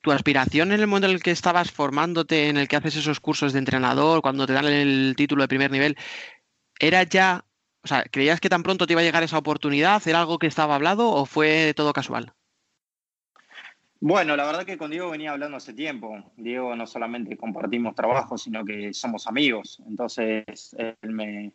tu 0.00 0.12
aspiración 0.12 0.72
en 0.72 0.80
el 0.80 0.86
momento 0.86 1.08
en 1.08 1.14
el 1.14 1.22
que 1.22 1.32
estabas 1.32 1.70
formándote, 1.72 2.48
en 2.48 2.56
el 2.56 2.68
que 2.68 2.76
haces 2.76 2.96
esos 2.96 3.20
cursos 3.20 3.52
de 3.52 3.58
entrenador, 3.58 4.22
cuando 4.22 4.46
te 4.46 4.52
dan 4.52 4.66
el 4.66 5.14
título 5.16 5.42
de 5.42 5.48
primer 5.48 5.70
nivel, 5.70 5.96
¿era 6.78 7.02
ya, 7.02 7.44
o 7.82 7.88
sea, 7.88 8.04
creías 8.04 8.40
que 8.40 8.48
tan 8.48 8.62
pronto 8.62 8.86
te 8.86 8.92
iba 8.94 9.00
a 9.02 9.04
llegar 9.04 9.22
esa 9.22 9.38
oportunidad? 9.38 10.06
¿Era 10.06 10.20
algo 10.20 10.38
que 10.38 10.46
estaba 10.46 10.76
hablado 10.76 11.10
o 11.10 11.26
fue 11.26 11.74
todo 11.76 11.92
casual? 11.92 12.32
Bueno, 14.00 14.36
la 14.36 14.46
verdad 14.46 14.64
que 14.64 14.78
con 14.78 14.90
Diego 14.90 15.10
venía 15.10 15.32
hablando 15.32 15.56
hace 15.56 15.74
tiempo. 15.74 16.32
Diego 16.36 16.76
no 16.76 16.86
solamente 16.86 17.36
compartimos 17.36 17.94
trabajo, 17.94 18.38
sino 18.38 18.64
que 18.64 18.94
somos 18.94 19.26
amigos. 19.26 19.82
Entonces, 19.88 20.44
él 20.78 21.10
me, 21.10 21.52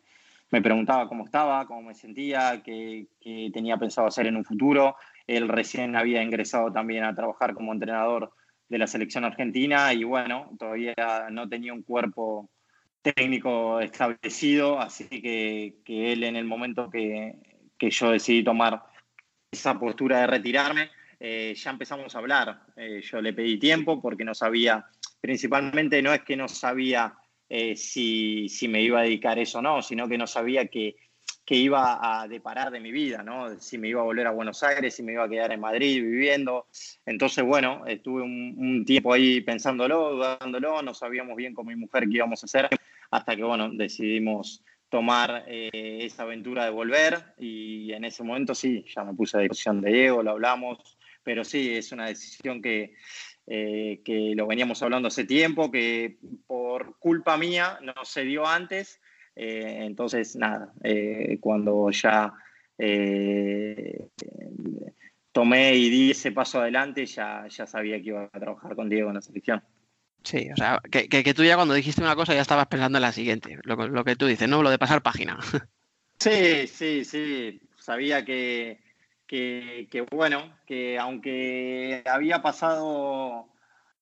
me 0.50 0.60
preguntaba 0.60 1.08
cómo 1.08 1.24
estaba, 1.24 1.66
cómo 1.66 1.82
me 1.82 1.94
sentía, 1.94 2.62
qué, 2.62 3.06
qué, 3.20 3.50
tenía 3.52 3.78
pensado 3.78 4.06
hacer 4.06 4.26
en 4.26 4.36
un 4.36 4.44
futuro. 4.44 4.96
Él 5.26 5.48
recién 5.48 5.96
había 5.96 6.22
ingresado 6.22 6.70
también 6.70 7.04
a 7.04 7.14
trabajar 7.14 7.54
como 7.54 7.72
entrenador 7.72 8.32
de 8.68 8.78
la 8.78 8.86
selección 8.86 9.24
argentina 9.24 9.92
y 9.92 10.04
bueno, 10.04 10.50
todavía 10.58 10.94
no 11.30 11.48
tenía 11.48 11.72
un 11.72 11.82
cuerpo 11.82 12.50
técnico 13.02 13.80
establecido, 13.80 14.80
así 14.80 15.08
que, 15.08 15.76
que 15.84 16.12
él 16.12 16.24
en 16.24 16.36
el 16.36 16.44
momento 16.44 16.88
que, 16.88 17.36
que, 17.78 17.90
yo 17.90 18.10
decidí 18.10 18.42
tomar 18.42 18.82
esa 19.50 19.78
postura 19.78 20.20
de 20.20 20.26
retirarme, 20.26 20.90
eh, 21.20 21.54
ya 21.56 21.70
empezamos 21.70 22.14
a 22.14 22.18
hablar. 22.18 22.60
Eh, 22.76 23.00
yo 23.02 23.20
le 23.20 23.32
pedí 23.32 23.58
tiempo 23.58 24.00
porque 24.00 24.24
no 24.24 24.34
sabía, 24.34 24.84
principalmente 25.20 26.02
no 26.02 26.12
es 26.12 26.22
que 26.22 26.36
no 26.36 26.48
sabía 26.48 27.14
eh, 27.48 27.76
si, 27.76 28.48
si, 28.48 28.68
me 28.68 28.82
iba 28.82 29.00
a 29.00 29.04
dedicar 29.04 29.38
eso 29.38 29.58
o 29.58 29.62
no, 29.62 29.82
sino 29.82 30.08
que 30.08 30.18
no 30.18 30.26
sabía 30.26 30.66
que, 30.66 30.96
que 31.44 31.54
iba 31.54 32.22
a 32.22 32.26
deparar 32.26 32.70
de 32.70 32.80
mi 32.80 32.90
vida, 32.90 33.22
¿no? 33.22 33.58
Si 33.60 33.76
me 33.78 33.88
iba 33.88 34.00
a 34.00 34.04
volver 34.04 34.26
a 34.26 34.30
Buenos 34.30 34.62
Aires, 34.62 34.94
si 34.94 35.02
me 35.02 35.12
iba 35.12 35.24
a 35.24 35.28
quedar 35.28 35.52
en 35.52 35.60
Madrid 35.60 36.02
viviendo. 36.02 36.66
Entonces, 37.04 37.44
bueno, 37.44 37.86
estuve 37.86 38.22
un, 38.22 38.84
tiempo 38.86 39.12
ahí 39.12 39.40
pensándolo, 39.42 40.14
dudándolo, 40.14 40.82
no 40.82 40.94
sabíamos 40.94 41.36
bien 41.36 41.54
con 41.54 41.66
mi 41.66 41.76
mujer 41.76 42.04
qué 42.08 42.16
íbamos 42.16 42.42
a 42.42 42.46
hacer, 42.46 42.68
hasta 43.10 43.36
que, 43.36 43.42
bueno, 43.42 43.70
decidimos 43.70 44.64
tomar 44.88 45.44
esa 45.48 46.22
aventura 46.22 46.64
de 46.64 46.70
volver 46.70 47.34
y 47.36 47.92
en 47.92 48.04
ese 48.04 48.22
momento 48.22 48.54
sí, 48.54 48.84
ya 48.94 49.02
me 49.02 49.12
puse 49.12 49.36
a 49.36 49.40
disposición 49.40 49.80
de 49.80 49.92
Diego, 49.92 50.22
lo 50.22 50.30
hablamos, 50.30 50.93
pero 51.24 51.44
sí, 51.44 51.74
es 51.74 51.90
una 51.92 52.06
decisión 52.06 52.62
que, 52.62 52.94
eh, 53.46 54.00
que 54.04 54.32
lo 54.34 54.46
veníamos 54.46 54.82
hablando 54.82 55.08
hace 55.08 55.24
tiempo, 55.24 55.70
que 55.70 56.18
por 56.46 56.98
culpa 56.98 57.36
mía 57.36 57.78
no 57.82 58.04
se 58.04 58.24
dio 58.24 58.46
antes 58.46 59.00
eh, 59.36 59.78
entonces, 59.80 60.36
nada, 60.36 60.72
eh, 60.82 61.38
cuando 61.40 61.90
ya 61.90 62.32
tomé 65.32 65.74
y 65.74 65.90
di 65.90 66.10
ese 66.12 66.32
paso 66.32 66.60
adelante, 66.60 67.06
ya, 67.06 67.46
ya 67.48 67.66
sabía 67.66 68.00
que 68.00 68.08
iba 68.08 68.30
a 68.32 68.40
trabajar 68.40 68.74
con 68.76 68.88
Diego 68.88 69.08
en 69.08 69.14
la 69.14 69.22
selección. 69.22 69.62
Sí, 70.22 70.48
o 70.52 70.56
sea, 70.56 70.80
que, 70.90 71.08
que, 71.08 71.22
que, 71.22 71.34
tú 71.34 71.44
ya 71.44 71.56
cuando 71.56 71.74
dijiste 71.74 72.00
una 72.00 72.16
cosa 72.16 72.32
ya 72.32 72.40
estabas 72.40 72.68
pensando 72.68 72.98
en 72.98 73.02
la 73.02 73.12
siguiente, 73.12 73.58
lo, 73.64 73.76
lo 73.88 74.04
que 74.04 74.16
tú 74.16 74.26
dices, 74.26 74.48
¿no? 74.48 74.62
Lo 74.62 74.70
de 74.70 74.78
pasar 74.78 75.02
página. 75.02 75.38
Sí, 76.16 76.68
sí, 76.68 77.04
sí. 77.04 77.60
Sabía 77.76 78.24
que, 78.24 78.83
que, 79.90 80.06
bueno, 80.12 80.54
que 80.66 80.98
aunque 80.98 82.02
había 82.06 82.40
pasado 82.42 83.48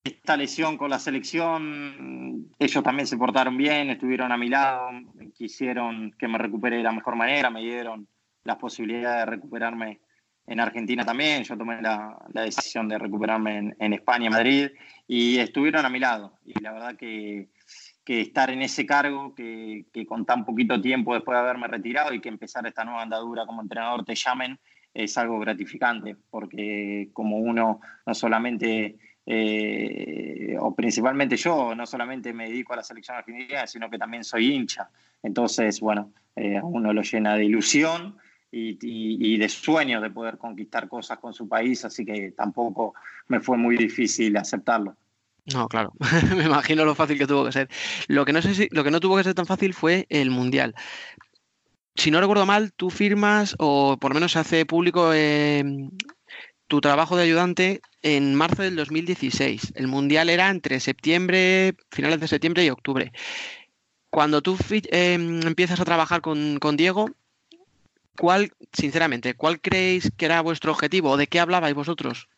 esta 0.04 0.36
lesión 0.36 0.76
con 0.76 0.90
la 0.90 0.98
selección, 0.98 2.50
ellos 2.58 2.82
también 2.82 3.06
se 3.06 3.16
portaron 3.16 3.56
bien, 3.56 3.90
estuvieron 3.90 4.32
a 4.32 4.36
mi 4.36 4.48
lado, 4.48 4.90
quisieron 5.34 6.12
que 6.18 6.28
me 6.28 6.38
recupere 6.38 6.76
de 6.76 6.82
la 6.82 6.92
mejor 6.92 7.16
manera, 7.16 7.50
me 7.50 7.62
dieron 7.62 8.08
las 8.44 8.56
posibilidades 8.56 9.20
de 9.20 9.26
recuperarme 9.26 10.00
en 10.46 10.58
Argentina 10.58 11.04
también, 11.04 11.44
yo 11.44 11.56
tomé 11.56 11.80
la, 11.80 12.18
decisión 12.34 12.88
de 12.88 12.98
recuperarme 12.98 13.58
en, 13.58 13.76
en, 13.78 13.92
España, 13.92 14.28
Madrid, 14.28 14.70
y 15.06 15.38
estuvieron 15.38 15.86
a 15.86 15.88
mi 15.88 16.00
lado. 16.00 16.40
Y 16.44 16.60
la 16.60 16.72
verdad 16.72 16.96
que, 16.96 17.48
que 18.04 18.20
estar 18.20 18.50
en 18.50 18.60
ese 18.60 18.84
cargo, 18.84 19.36
que, 19.36 19.86
que, 19.92 20.04
con 20.04 20.26
tan 20.26 20.44
poquito 20.44 20.80
tiempo 20.80 21.14
después 21.14 21.36
de 21.36 21.42
haberme 21.42 21.68
retirado 21.68 22.12
y 22.12 22.20
que 22.20 22.28
empezar 22.28 22.66
esta 22.66 22.84
nueva 22.84 23.02
andadura 23.02 23.46
como 23.46 23.62
entrenador 23.62 24.04
te 24.04 24.16
llamen, 24.16 24.58
es 24.94 25.16
algo 25.18 25.38
gratificante, 25.38 26.16
porque 26.30 27.08
como 27.12 27.38
uno 27.38 27.80
no 28.06 28.14
solamente 28.14 28.96
eh, 29.24 30.56
o 30.58 30.74
principalmente 30.74 31.36
yo, 31.36 31.74
no 31.74 31.86
solamente 31.86 32.32
me 32.32 32.48
dedico 32.48 32.72
a 32.72 32.76
la 32.76 32.82
selección 32.82 33.16
argentina, 33.16 33.66
sino 33.66 33.88
que 33.88 33.98
también 33.98 34.24
soy 34.24 34.52
hincha. 34.52 34.88
Entonces, 35.22 35.80
bueno, 35.80 36.12
eh, 36.34 36.60
uno 36.62 36.92
lo 36.92 37.02
llena 37.02 37.36
de 37.36 37.44
ilusión 37.44 38.16
y, 38.50 38.78
y, 38.82 39.38
de 39.38 39.48
sueño 39.48 40.00
de 40.00 40.10
poder 40.10 40.36
conquistar 40.36 40.88
cosas 40.88 41.18
con 41.18 41.32
su 41.32 41.48
país, 41.48 41.84
así 41.86 42.04
que 42.04 42.32
tampoco 42.32 42.94
me 43.28 43.40
fue 43.40 43.56
muy 43.56 43.76
difícil 43.76 44.36
aceptarlo. 44.36 44.94
No, 45.54 45.68
claro, 45.68 45.92
me 46.36 46.44
imagino 46.44 46.84
lo 46.84 46.94
fácil 46.94 47.18
que 47.18 47.26
tuvo 47.26 47.46
que 47.46 47.52
ser. 47.52 47.68
Lo 48.08 48.24
que 48.24 48.32
no 48.32 48.42
sé 48.42 48.54
si, 48.54 48.68
lo 48.70 48.84
que 48.84 48.90
no 48.90 49.00
tuvo 49.00 49.16
que 49.16 49.24
ser 49.24 49.34
tan 49.34 49.46
fácil 49.46 49.72
fue 49.72 50.06
el 50.10 50.30
mundial. 50.30 50.74
Si 51.94 52.10
no 52.10 52.20
recuerdo 52.20 52.46
mal, 52.46 52.72
tú 52.72 52.90
firmas, 52.90 53.54
o 53.58 53.96
por 53.98 54.10
lo 54.10 54.14
menos 54.14 54.32
se 54.32 54.38
hace 54.38 54.66
público 54.66 55.12
eh, 55.12 55.62
tu 56.66 56.80
trabajo 56.80 57.16
de 57.16 57.24
ayudante 57.24 57.82
en 58.00 58.34
marzo 58.34 58.62
del 58.62 58.76
2016. 58.76 59.74
El 59.76 59.88
mundial 59.88 60.30
era 60.30 60.48
entre 60.48 60.80
septiembre, 60.80 61.74
finales 61.90 62.18
de 62.20 62.28
septiembre 62.28 62.64
y 62.64 62.70
octubre. 62.70 63.12
Cuando 64.10 64.40
tú 64.40 64.56
eh, 64.70 65.14
empiezas 65.14 65.80
a 65.80 65.84
trabajar 65.84 66.22
con, 66.22 66.58
con, 66.58 66.76
Diego, 66.78 67.10
¿cuál, 68.16 68.52
sinceramente, 68.72 69.34
cuál 69.34 69.60
creéis 69.60 70.10
que 70.16 70.24
era 70.24 70.40
vuestro 70.40 70.72
objetivo 70.72 71.10
o 71.10 71.16
de 71.16 71.26
qué 71.26 71.40
hablabais 71.40 71.74
vosotros? 71.74 72.28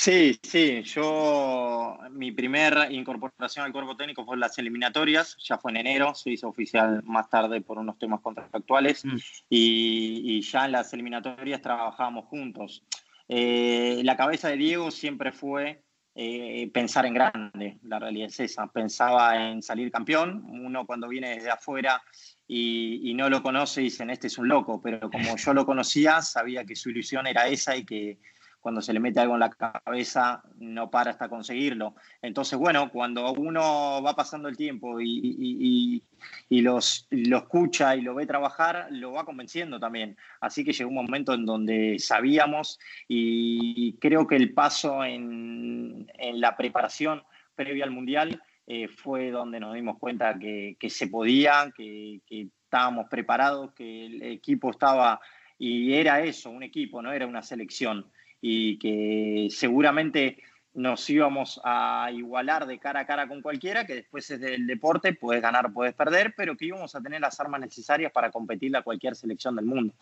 Sí, 0.00 0.40
sí, 0.42 0.82
yo 0.84 1.98
mi 2.12 2.32
primera 2.32 2.90
incorporación 2.90 3.66
al 3.66 3.72
cuerpo 3.72 3.98
técnico 3.98 4.24
fue 4.24 4.34
en 4.34 4.40
las 4.40 4.56
eliminatorias, 4.56 5.36
ya 5.46 5.58
fue 5.58 5.72
en 5.72 5.76
enero, 5.76 6.14
se 6.14 6.30
hizo 6.30 6.48
oficial 6.48 7.02
más 7.04 7.28
tarde 7.28 7.60
por 7.60 7.78
unos 7.78 7.98
temas 7.98 8.22
contractuales 8.22 9.04
mm. 9.04 9.16
y, 9.50 10.38
y, 10.38 10.40
ya 10.40 10.64
en 10.64 10.72
las 10.72 10.90
eliminatorias 10.94 11.60
trabajábamos 11.60 12.24
juntos. 12.28 12.82
Eh, 13.28 14.00
la 14.02 14.16
cabeza 14.16 14.48
de 14.48 14.56
Diego 14.56 14.90
siempre 14.90 15.32
fue 15.32 15.84
eh, 16.14 16.70
pensar 16.72 17.04
en 17.04 17.12
grande, 17.12 17.78
la 17.82 17.98
realidad 17.98 18.28
es 18.28 18.40
esa, 18.40 18.68
pensaba 18.68 19.50
en 19.50 19.60
salir 19.60 19.90
campeón, 19.90 20.46
uno 20.48 20.86
cuando 20.86 21.08
viene 21.08 21.34
desde 21.34 21.50
afuera 21.50 22.02
y, 22.48 23.10
y 23.10 23.12
no 23.12 23.28
lo 23.28 23.42
conoce 23.42 23.82
dicen 23.82 24.08
este 24.08 24.28
es 24.28 24.38
un 24.38 24.48
loco, 24.48 24.80
pero 24.80 25.10
como 25.10 25.36
yo 25.36 25.52
lo 25.52 25.66
conocía 25.66 26.22
sabía 26.22 26.64
que 26.64 26.74
su 26.74 26.88
ilusión 26.88 27.26
era 27.26 27.48
esa 27.48 27.76
y 27.76 27.84
que 27.84 28.18
cuando 28.60 28.82
se 28.82 28.92
le 28.92 29.00
mete 29.00 29.20
algo 29.20 29.34
en 29.34 29.40
la 29.40 29.50
cabeza 29.50 30.42
no 30.58 30.90
para 30.90 31.10
hasta 31.10 31.28
conseguirlo. 31.28 31.94
Entonces, 32.22 32.58
bueno, 32.58 32.90
cuando 32.90 33.32
uno 33.32 34.02
va 34.02 34.14
pasando 34.14 34.48
el 34.48 34.56
tiempo 34.56 35.00
y, 35.00 35.08
y, 35.08 35.34
y, 35.38 36.02
y 36.48 36.60
los, 36.60 37.06
lo 37.10 37.38
escucha 37.38 37.96
y 37.96 38.02
lo 38.02 38.14
ve 38.14 38.26
trabajar, 38.26 38.88
lo 38.90 39.12
va 39.12 39.24
convenciendo 39.24 39.80
también. 39.80 40.16
Así 40.40 40.64
que 40.64 40.72
llegó 40.72 40.90
un 40.90 40.96
momento 40.96 41.32
en 41.32 41.46
donde 41.46 41.98
sabíamos 41.98 42.78
y 43.08 43.94
creo 43.94 44.26
que 44.26 44.36
el 44.36 44.52
paso 44.52 45.04
en, 45.04 46.10
en 46.18 46.40
la 46.40 46.56
preparación 46.56 47.22
previa 47.54 47.84
al 47.84 47.90
Mundial 47.90 48.42
eh, 48.66 48.88
fue 48.88 49.30
donde 49.30 49.58
nos 49.58 49.74
dimos 49.74 49.98
cuenta 49.98 50.38
que, 50.38 50.76
que 50.78 50.90
se 50.90 51.08
podía, 51.08 51.72
que, 51.76 52.20
que 52.26 52.48
estábamos 52.64 53.08
preparados, 53.08 53.72
que 53.72 54.06
el 54.06 54.22
equipo 54.22 54.70
estaba, 54.70 55.20
y 55.58 55.92
era 55.94 56.22
eso, 56.22 56.50
un 56.50 56.62
equipo, 56.62 57.02
no 57.02 57.12
era 57.12 57.26
una 57.26 57.42
selección, 57.42 58.06
y 58.40 58.78
que 58.78 59.48
seguramente 59.50 60.38
nos 60.72 61.08
íbamos 61.10 61.60
a 61.64 62.10
igualar 62.12 62.66
de 62.66 62.78
cara 62.78 63.00
a 63.00 63.06
cara 63.06 63.26
con 63.26 63.42
cualquiera, 63.42 63.84
que 63.84 63.96
después 63.96 64.30
es 64.30 64.40
del 64.40 64.66
deporte, 64.66 65.14
puedes 65.14 65.42
ganar, 65.42 65.72
puedes 65.72 65.94
perder, 65.94 66.34
pero 66.36 66.56
que 66.56 66.66
íbamos 66.66 66.94
a 66.94 67.00
tener 67.00 67.20
las 67.20 67.40
armas 67.40 67.60
necesarias 67.60 68.12
para 68.12 68.30
competir 68.30 68.74
a 68.76 68.82
cualquier 68.82 69.16
selección 69.16 69.56
del 69.56 69.64
mundo. 69.64 69.94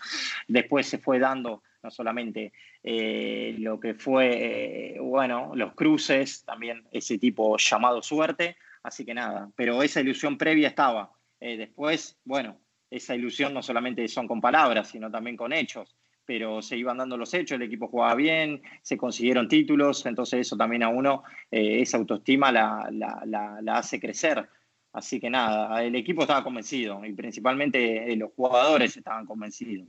Después 0.47 0.87
se 0.87 0.99
fue 0.99 1.19
dando 1.19 1.63
no 1.83 1.91
solamente 1.91 2.53
eh, 2.83 3.55
lo 3.59 3.81
que 3.81 3.95
fue, 3.95 4.97
eh, 4.97 5.01
bueno, 5.01 5.53
los 5.55 5.75
cruces, 5.75 6.45
también 6.45 6.85
ese 6.91 7.19
tipo 7.19 7.57
llamado 7.57 8.03
suerte, 8.03 8.57
así 8.83 9.05
que 9.05 9.15
nada, 9.15 9.51
pero 9.57 9.83
esa 9.83 10.01
ilusión 10.01 10.37
previa 10.37 10.69
estaba. 10.69 11.13
Eh, 11.41 11.57
después, 11.57 12.19
bueno, 12.25 12.59
esa 12.91 13.15
ilusión 13.15 13.55
no 13.55 13.63
solamente 13.63 14.07
son 14.09 14.27
con 14.27 14.41
palabras, 14.41 14.89
sino 14.89 15.11
también 15.11 15.37
con 15.37 15.53
hechos 15.53 15.98
pero 16.29 16.61
se 16.61 16.77
iban 16.77 16.99
dando 16.99 17.17
los 17.17 17.33
hechos, 17.33 17.57
el 17.57 17.63
equipo 17.63 17.89
jugaba 17.89 18.15
bien, 18.15 18.61
se 18.83 18.99
consiguieron 18.99 19.49
títulos, 19.49 20.05
entonces 20.05 20.41
eso 20.41 20.59
también 20.59 20.83
a 20.83 20.91
uno, 20.91 21.23
eh, 21.51 21.81
esa 21.81 21.97
autoestima 21.97 22.53
la, 22.53 22.87
la, 22.93 23.23
la, 23.25 23.63
la, 23.63 23.79
hace 23.79 23.99
crecer. 23.99 24.47
Así 24.93 25.21
que 25.21 25.31
nada, 25.31 25.83
el 25.83 25.97
equipo 25.97 26.21
estaba 26.21 26.45
convencido 26.45 27.03
y 27.03 27.15
principalmente 27.15 28.13
eh, 28.13 28.17
los 28.17 28.31
jugadores 28.37 28.95
estaban 28.95 29.25
convencidos. 29.25 29.89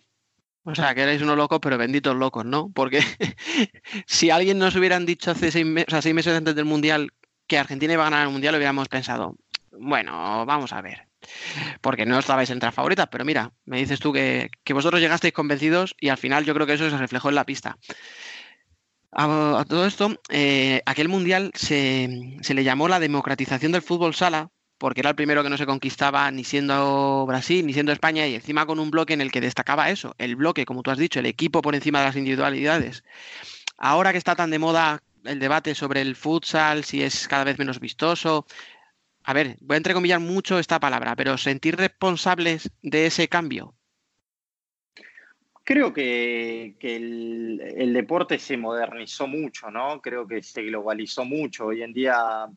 O 0.63 0.73
sea, 0.73 0.95
que 0.95 1.02
erais 1.02 1.21
unos 1.21 1.36
locos, 1.36 1.60
pero 1.62 1.78
benditos 1.78 2.15
locos, 2.15 2.45
¿no? 2.45 2.71
Porque 2.73 3.02
si 4.08 4.30
alguien 4.30 4.60
nos 4.60 4.78
hubieran 4.78 5.06
dicho 5.06 5.32
hace 5.32 5.52
seis, 5.52 5.65
me 5.65 5.82
o 5.82 5.89
sea, 5.89 6.02
seis 6.02 6.15
meses 6.15 6.38
antes 6.38 6.56
del 6.56 6.63
Mundial 6.63 7.12
que 7.47 7.58
Argentina 7.58 7.91
iba 7.91 8.04
a 8.04 8.10
ganar 8.10 8.28
el 8.28 8.32
Mundial, 8.32 8.56
hubiéramos 8.56 8.88
pensado, 8.88 9.36
bueno, 9.71 10.45
vamos 10.45 10.71
a 10.71 10.80
ver, 10.80 11.09
porque 11.81 12.05
no 12.05 12.19
estabais 12.19 12.49
entre 12.49 12.67
las 12.67 12.75
favoritas, 12.75 13.07
pero 13.11 13.25
mira, 13.25 13.51
me 13.65 13.77
dices 13.77 13.99
tú 13.99 14.13
que, 14.13 14.49
que, 14.63 14.73
vosotros 14.73 15.01
llegasteis 15.01 15.33
convencidos 15.33 15.95
y 15.99 16.09
al 16.09 16.17
final 16.17 16.45
yo 16.45 16.53
creo 16.53 16.67
que 16.67 16.73
eso 16.73 16.89
se 16.89 16.97
reflejó 16.97 17.29
en 17.29 17.35
la 17.35 17.45
pista. 17.45 17.77
A, 19.11 19.65
todo 19.67 19.87
esto, 19.87 20.19
eh, 20.29 20.81
aquel 20.85 21.09
mundial 21.09 21.51
se, 21.55 22.37
se, 22.41 22.53
le 22.53 22.63
llamó 22.63 22.87
la 22.87 22.99
democratización 22.99 23.71
del 23.71 23.81
fútbol 23.81 24.13
sala, 24.13 24.51
porque 24.77 25.01
era 25.01 25.09
el 25.09 25.15
primero 25.15 25.43
que 25.43 25.49
no 25.49 25.57
se 25.57 25.65
conquistaba 25.65 26.29
ni 26.31 26.43
siendo 26.43 27.25
Brasil 27.25 27.65
ni 27.65 27.73
siendo 27.73 27.91
España, 27.91 28.27
y 28.27 28.35
encima 28.35 28.65
con 28.65 28.79
un 28.79 28.91
bloque 28.91 29.13
en 29.13 29.21
el 29.21 29.31
que 29.31 29.41
destacaba 29.41 29.89
eso, 29.89 30.13
el 30.19 30.35
bloque, 30.35 30.65
como 30.65 30.83
tú 30.83 30.91
has 30.91 30.97
dicho, 30.97 31.19
el 31.19 31.25
equipo 31.25 31.61
por 31.61 31.75
encima 31.75 31.99
de 31.99 32.05
las 32.05 32.15
individualidades. 32.15 33.03
Ahora 33.77 34.11
que 34.11 34.17
está 34.19 34.35
tan 34.35 34.51
de 34.51 34.59
moda 34.59 35.01
el 35.25 35.39
debate 35.39 35.75
sobre 35.75 36.01
el 36.01 36.15
futsal, 36.15 36.83
si 36.83 37.03
es 37.03 37.27
cada 37.27 37.43
vez 37.43 37.57
menos 37.57 37.79
vistoso, 37.79 38.45
a 39.29 39.33
ver, 39.33 39.57
voy 39.61 39.75
a 39.75 39.77
entrecomillar 39.77 40.19
mucho 40.19 40.57
esta 40.57 40.79
palabra, 40.79 41.15
pero 41.15 41.37
sentir 41.37 41.75
responsables 41.75 42.71
de 42.81 43.05
ese 43.05 43.27
cambio. 43.27 43.75
Creo 45.63 45.93
que, 45.93 46.75
el, 46.81 47.93
deporte 47.93 48.39
se 48.39 48.57
modernizó 48.57 49.27
mucho, 49.27 49.69
¿no? 49.69 50.01
Creo 50.01 50.27
que 50.27 50.41
se 50.41 50.63
globalizó 50.63 51.25
mucho. 51.25 51.67
Hoy 51.67 51.83
en 51.83 51.93
día 51.93 52.47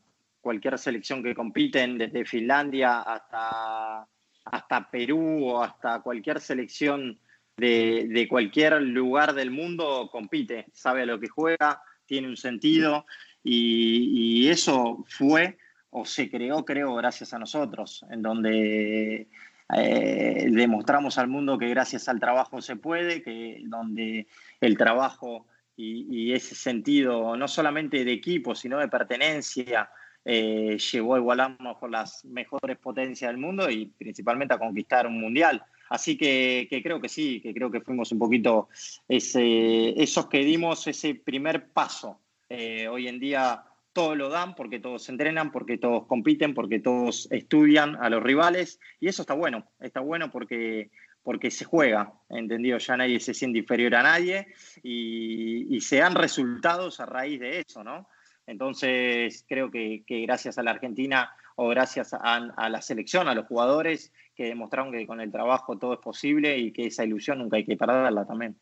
cualquier 0.41 0.79
selección 0.79 1.21
que 1.21 1.35
compiten, 1.35 1.99
desde 1.99 2.25
Finlandia 2.25 3.01
hasta, 3.01 4.07
hasta 4.45 4.89
Perú 4.89 5.45
o 5.45 5.61
hasta 5.61 6.01
cualquier 6.01 6.41
selección 6.41 7.19
de, 7.55 8.07
de 8.09 8.27
cualquier 8.27 8.81
lugar 8.81 9.35
del 9.35 9.51
mundo, 9.51 10.09
compite, 10.11 10.65
sabe 10.73 11.03
a 11.03 11.05
lo 11.05 11.19
que 11.19 11.27
juega, 11.27 11.83
tiene 12.07 12.29
un 12.29 12.37
sentido 12.37 13.05
y 13.43 14.47
eso 14.47 15.05
fue 15.07 15.59
o 15.93 16.05
se 16.05 16.29
creó, 16.29 16.65
creo, 16.65 16.95
gracias 16.95 17.33
a 17.33 17.39
nosotros, 17.39 18.05
en 18.09 18.21
donde 18.21 19.27
eh, 19.75 20.47
demostramos 20.49 21.17
al 21.17 21.27
mundo 21.27 21.57
que 21.57 21.69
gracias 21.69 22.09
al 22.09 22.19
trabajo 22.19 22.61
se 22.61 22.75
puede, 22.75 23.21
que 23.21 23.61
donde 23.65 24.27
el 24.59 24.77
trabajo 24.77 25.45
y, 25.75 26.07
y 26.09 26.33
ese 26.33 26.55
sentido, 26.55 27.37
no 27.37 27.47
solamente 27.47 28.03
de 28.03 28.11
equipo, 28.11 28.55
sino 28.55 28.79
de 28.79 28.87
pertenencia, 28.87 29.89
eh, 30.25 30.77
llevó 30.77 31.15
a 31.15 31.19
igualarnos 31.19 31.77
con 31.77 31.91
las 31.91 32.23
mejores 32.25 32.77
potencias 32.77 33.29
del 33.29 33.37
mundo 33.37 33.69
y 33.69 33.87
principalmente 33.87 34.53
a 34.53 34.59
conquistar 34.59 35.05
un 35.05 35.19
mundial. 35.19 35.63
Así 35.89 36.17
que, 36.17 36.67
que 36.69 36.81
creo 36.81 37.01
que 37.01 37.09
sí, 37.09 37.41
que 37.41 37.53
creo 37.53 37.69
que 37.69 37.81
fuimos 37.81 38.11
un 38.11 38.19
poquito 38.19 38.69
ese, 39.07 40.01
esos 40.01 40.27
que 40.27 40.39
dimos 40.39 40.87
ese 40.87 41.15
primer 41.15 41.69
paso. 41.69 42.19
Eh, 42.49 42.87
hoy 42.87 43.07
en 43.07 43.19
día 43.19 43.63
todos 43.93 44.17
lo 44.17 44.29
dan 44.29 44.55
porque 44.55 44.79
todos 44.79 45.07
entrenan, 45.07 45.51
porque 45.51 45.77
todos 45.77 46.07
compiten, 46.07 46.53
porque 46.53 46.79
todos 46.79 47.27
estudian 47.31 47.95
a 47.95 48.09
los 48.09 48.21
rivales 48.21 48.79
y 48.99 49.07
eso 49.07 49.21
está 49.21 49.35
bueno, 49.35 49.67
está 49.79 49.99
bueno 50.01 50.31
porque, 50.31 50.89
porque 51.21 51.51
se 51.51 51.63
juega, 51.63 52.13
¿entendido? 52.29 52.79
Ya 52.79 52.97
nadie 52.97 53.19
se 53.19 53.35
siente 53.35 53.59
inferior 53.59 53.95
a 53.95 54.03
nadie 54.03 54.47
y, 54.81 55.79
se 55.81 55.97
dan 55.97 56.15
resultados 56.15 56.99
a 56.99 57.05
raíz 57.05 57.39
de 57.39 57.59
eso, 57.59 57.83
¿no? 57.83 58.07
Entonces 58.47 59.45
creo 59.47 59.69
que, 59.69 60.03
gracias 60.07 60.57
a 60.57 60.63
la 60.63 60.71
Argentina 60.71 61.31
o 61.55 61.67
gracias 61.67 62.13
a, 62.13 62.17
a, 62.17 62.69
la 62.69 62.81
selección, 62.81 63.27
a 63.27 63.35
los 63.35 63.45
jugadores 63.45 64.11
que 64.35 64.45
demostraron 64.45 64.91
que 64.91 65.05
con 65.05 65.21
el 65.21 65.31
trabajo 65.31 65.77
todo 65.77 65.93
es 65.93 65.99
posible 65.99 66.57
y 66.57 66.71
que 66.71 66.87
esa 66.87 67.05
ilusión 67.05 67.37
nunca 67.37 67.57
hay 67.57 67.65
que 67.65 67.77
perderla 67.77 68.25
también. 68.25 68.57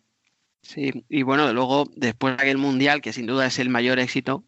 Sí, 0.62 1.06
y 1.10 1.24
bueno, 1.24 1.52
luego 1.54 1.86
después 1.96 2.38
de 2.38 2.44
aquel 2.44 2.58
mundial, 2.58 3.02
que 3.02 3.14
sin 3.14 3.26
duda 3.26 3.48
es 3.48 3.58
el 3.60 3.70
mayor 3.70 4.00
éxito, 4.00 4.44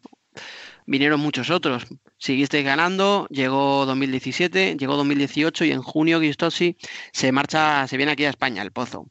vinieron 0.86 1.20
muchos 1.20 1.50
otros. 1.50 1.86
Seguisteis 2.18 2.64
ganando, 2.64 3.26
llegó 3.30 3.86
2017, 3.86 4.76
llegó 4.76 4.96
2018 4.96 5.64
y 5.64 5.72
en 5.72 5.82
junio 5.82 6.20
Guistossi 6.20 6.76
se 7.12 7.32
marcha, 7.32 7.86
se 7.86 7.96
viene 7.96 8.12
aquí 8.12 8.24
a 8.24 8.30
España, 8.30 8.62
al 8.62 8.72
Pozo. 8.72 9.08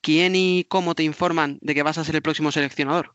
¿Quién 0.00 0.34
y 0.36 0.64
cómo 0.64 0.94
te 0.94 1.02
informan 1.02 1.58
de 1.60 1.74
que 1.74 1.82
vas 1.82 1.98
a 1.98 2.04
ser 2.04 2.16
el 2.16 2.22
próximo 2.22 2.52
seleccionador? 2.52 3.14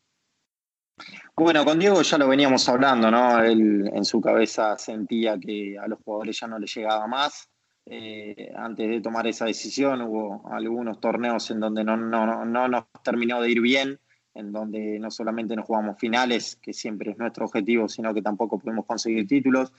Bueno, 1.36 1.64
con 1.64 1.80
Diego 1.80 2.02
ya 2.02 2.18
lo 2.18 2.28
veníamos 2.28 2.68
hablando, 2.70 3.10
¿no? 3.10 3.42
Él 3.42 3.90
en 3.94 4.06
su 4.06 4.22
cabeza 4.22 4.78
sentía 4.78 5.40
que 5.40 5.78
a 5.80 5.88
los 5.88 6.00
jugadores 6.04 6.40
ya 6.40 6.48
no 6.48 6.60
les 6.60 6.76
llegaba 6.76 7.08
más. 7.08 7.50
Eh, 7.86 8.52
antes 8.56 8.88
de 8.88 9.02
tomar 9.02 9.26
esa 9.26 9.46
decisión 9.46 10.02
hubo 10.04 10.48
algunos 10.52 11.00
torneos 11.00 11.50
en 11.50 11.60
donde 11.60 11.84
no, 11.84 11.98
no, 11.98 12.46
no 12.46 12.68
nos 12.68 12.86
terminó 13.04 13.42
de 13.42 13.50
ir 13.50 13.60
bien 13.60 14.00
en 14.34 14.52
donde 14.52 15.00
no 15.00 15.12
solamente 15.12 15.56
nos 15.56 15.66
jugamos 15.66 16.00
finales, 16.00 16.58
que 16.62 16.74
siempre 16.74 17.12
es 17.12 17.18
nuestro 17.18 17.46
objetivo, 17.46 17.88
sino 17.88 18.14
que 18.14 18.22
tampoco 18.22 18.60
podemos 18.60 18.86
conseguir 18.86 19.28
títulos. 19.28 19.72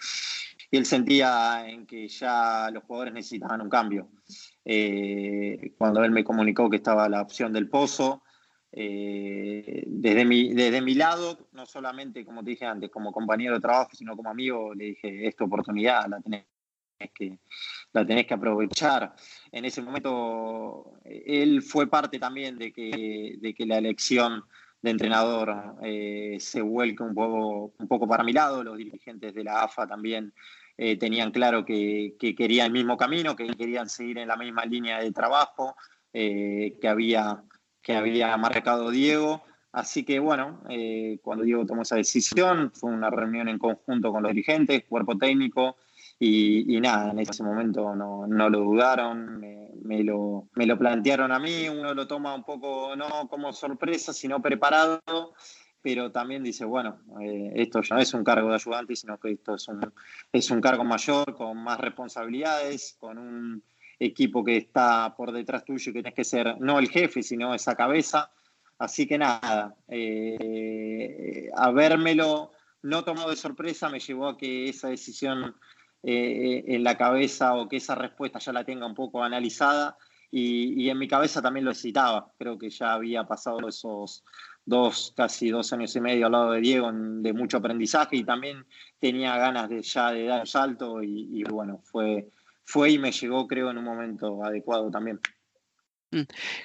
Y 0.70 0.76
él 0.76 0.86
sentía 0.86 1.68
en 1.68 1.86
que 1.86 2.08
ya 2.08 2.70
los 2.72 2.84
jugadores 2.84 3.14
necesitaban 3.14 3.60
un 3.60 3.68
cambio. 3.68 4.08
Eh, 4.64 5.72
cuando 5.76 6.02
él 6.04 6.10
me 6.10 6.24
comunicó 6.24 6.70
que 6.70 6.76
estaba 6.76 7.08
la 7.08 7.22
opción 7.22 7.52
del 7.52 7.68
pozo, 7.68 8.22
eh, 8.74 9.84
desde, 9.86 10.24
mi, 10.24 10.54
desde 10.54 10.80
mi 10.80 10.94
lado, 10.94 11.48
no 11.52 11.66
solamente, 11.66 12.24
como 12.24 12.42
te 12.42 12.50
dije 12.50 12.64
antes, 12.64 12.90
como 12.90 13.12
compañero 13.12 13.54
de 13.54 13.60
trabajo, 13.60 13.90
sino 13.92 14.16
como 14.16 14.30
amigo, 14.30 14.74
le 14.74 14.84
dije, 14.86 15.26
esta 15.26 15.44
oportunidad 15.44 16.08
la 16.08 16.20
tenés 16.20 16.46
que, 17.10 17.38
la 17.92 18.06
tenés 18.06 18.26
que 18.26 18.34
aprovechar. 18.34 19.14
En 19.50 19.64
ese 19.64 19.82
momento, 19.82 21.00
él 21.04 21.62
fue 21.62 21.88
parte 21.88 22.18
también 22.18 22.58
de 22.58 22.72
que, 22.72 23.36
de 23.38 23.54
que 23.54 23.66
la 23.66 23.78
elección 23.78 24.44
de 24.80 24.90
entrenador 24.90 25.76
eh, 25.82 26.36
se 26.40 26.60
vuelque 26.60 27.02
un 27.02 27.14
poco, 27.14 27.74
un 27.78 27.88
poco 27.88 28.08
para 28.08 28.24
mi 28.24 28.32
lado. 28.32 28.64
Los 28.64 28.76
dirigentes 28.76 29.34
de 29.34 29.44
la 29.44 29.62
AFA 29.62 29.86
también 29.86 30.32
eh, 30.76 30.96
tenían 30.96 31.30
claro 31.30 31.64
que, 31.64 32.16
que, 32.18 32.34
querían 32.34 32.66
el 32.68 32.72
mismo 32.72 32.96
camino, 32.96 33.36
que 33.36 33.46
querían 33.48 33.88
seguir 33.88 34.18
en 34.18 34.28
la 34.28 34.36
misma 34.36 34.64
línea 34.64 35.00
de 35.00 35.12
trabajo 35.12 35.76
eh, 36.12 36.76
que, 36.80 36.88
había, 36.88 37.42
que 37.82 37.94
había 37.94 38.36
marcado 38.36 38.90
Diego. 38.90 39.42
Así 39.72 40.04
que 40.04 40.18
bueno, 40.18 40.62
eh, 40.68 41.18
cuando 41.22 41.44
Diego 41.44 41.64
tomó 41.64 41.82
esa 41.82 41.96
decisión, 41.96 42.70
fue 42.72 42.90
una 42.90 43.08
reunión 43.08 43.48
en 43.48 43.58
conjunto 43.58 44.12
con 44.12 44.22
los 44.22 44.32
dirigentes, 44.32 44.84
cuerpo 44.86 45.16
técnico, 45.16 45.76
y, 46.24 46.76
y, 46.76 46.80
nada, 46.80 47.10
en 47.10 47.18
ese 47.18 47.42
momento 47.42 47.96
no, 47.96 48.28
no 48.28 48.48
lo 48.48 48.60
dudaron, 48.60 49.40
me, 49.40 49.70
me, 49.82 50.04
lo, 50.04 50.48
me, 50.54 50.66
lo, 50.66 50.78
plantearon 50.78 51.32
a 51.32 51.40
mí, 51.40 51.68
uno 51.68 51.94
lo 51.94 52.06
toma 52.06 52.32
un 52.32 52.44
poco 52.44 52.94
no 52.94 53.26
como 53.28 53.52
sorpresa, 53.52 54.12
sino 54.12 54.40
preparado, 54.40 55.02
pero 55.82 56.12
también 56.12 56.44
dice, 56.44 56.64
bueno, 56.64 57.00
eh, 57.20 57.54
esto 57.56 57.82
ya 57.82 57.96
no 57.96 58.02
es 58.02 58.14
un 58.14 58.22
cargo 58.22 58.50
de 58.50 58.54
ayudante, 58.54 58.94
sino 58.94 59.18
que 59.18 59.32
esto 59.32 59.56
es 59.56 59.66
un, 59.66 59.92
es 60.30 60.48
un 60.52 60.60
cargo 60.60 60.84
mayor, 60.84 61.34
con 61.34 61.58
más 61.58 61.80
responsabilidades, 61.80 62.94
con 63.00 63.18
un 63.18 63.64
equipo 63.98 64.44
que 64.44 64.56
está 64.58 65.16
por 65.16 65.32
detrás 65.32 65.64
tuyo 65.64 65.90
y 65.90 65.92
que 65.92 66.02
tienes 66.02 66.14
que 66.14 66.22
ser 66.22 66.60
no 66.60 66.78
el 66.78 66.88
jefe, 66.88 67.24
sino 67.24 67.52
esa 67.52 67.74
cabeza. 67.74 68.30
Así 68.78 69.08
que 69.08 69.18
nada, 69.18 69.74
eh, 69.88 71.50
habérmelo 71.56 72.52
no 72.82 73.04
tomado 73.04 73.30
de 73.30 73.36
sorpresa 73.36 73.88
me 73.88 74.00
llevó 74.00 74.28
a 74.28 74.36
que 74.36 74.68
esa 74.68 74.88
decisión 74.88 75.54
eh, 76.02 76.64
en 76.66 76.84
la 76.84 76.96
cabeza 76.96 77.54
o 77.54 77.68
que 77.68 77.76
esa 77.76 77.94
respuesta 77.94 78.38
ya 78.38 78.52
la 78.52 78.64
tenga 78.64 78.86
un 78.86 78.94
poco 78.94 79.22
analizada 79.22 79.96
y, 80.34 80.88
en 80.88 80.98
mi 80.98 81.06
cabeza 81.06 81.42
también 81.42 81.64
lo 81.64 81.72
excitaba. 81.72 82.32
Creo 82.38 82.56
que 82.58 82.70
ya 82.70 82.94
había 82.94 83.24
pasado 83.24 83.68
esos 83.68 84.24
dos, 84.64 85.12
casi 85.14 85.50
dos 85.50 85.72
años 85.74 85.94
y 85.94 86.00
medio 86.00 86.26
al 86.26 86.32
lado 86.32 86.52
de 86.52 86.60
Diego 86.60 86.88
en- 86.88 87.22
de 87.22 87.32
mucho 87.34 87.58
aprendizaje 87.58 88.16
y 88.16 88.24
también 88.24 88.64
tenía 88.98 89.36
ganas 89.36 89.68
de 89.68 89.82
ya 89.82 90.10
de 90.10 90.24
dar 90.24 90.40
el 90.40 90.46
salto 90.46 91.02
y, 91.02 91.44
bueno, 91.44 91.80
fue, 91.84 92.30
fue 92.64 92.90
y 92.92 92.98
me 92.98 93.12
llegó 93.12 93.46
creo 93.46 93.70
en 93.70 93.78
un 93.78 93.84
momento 93.84 94.42
adecuado 94.42 94.90
también. 94.90 95.20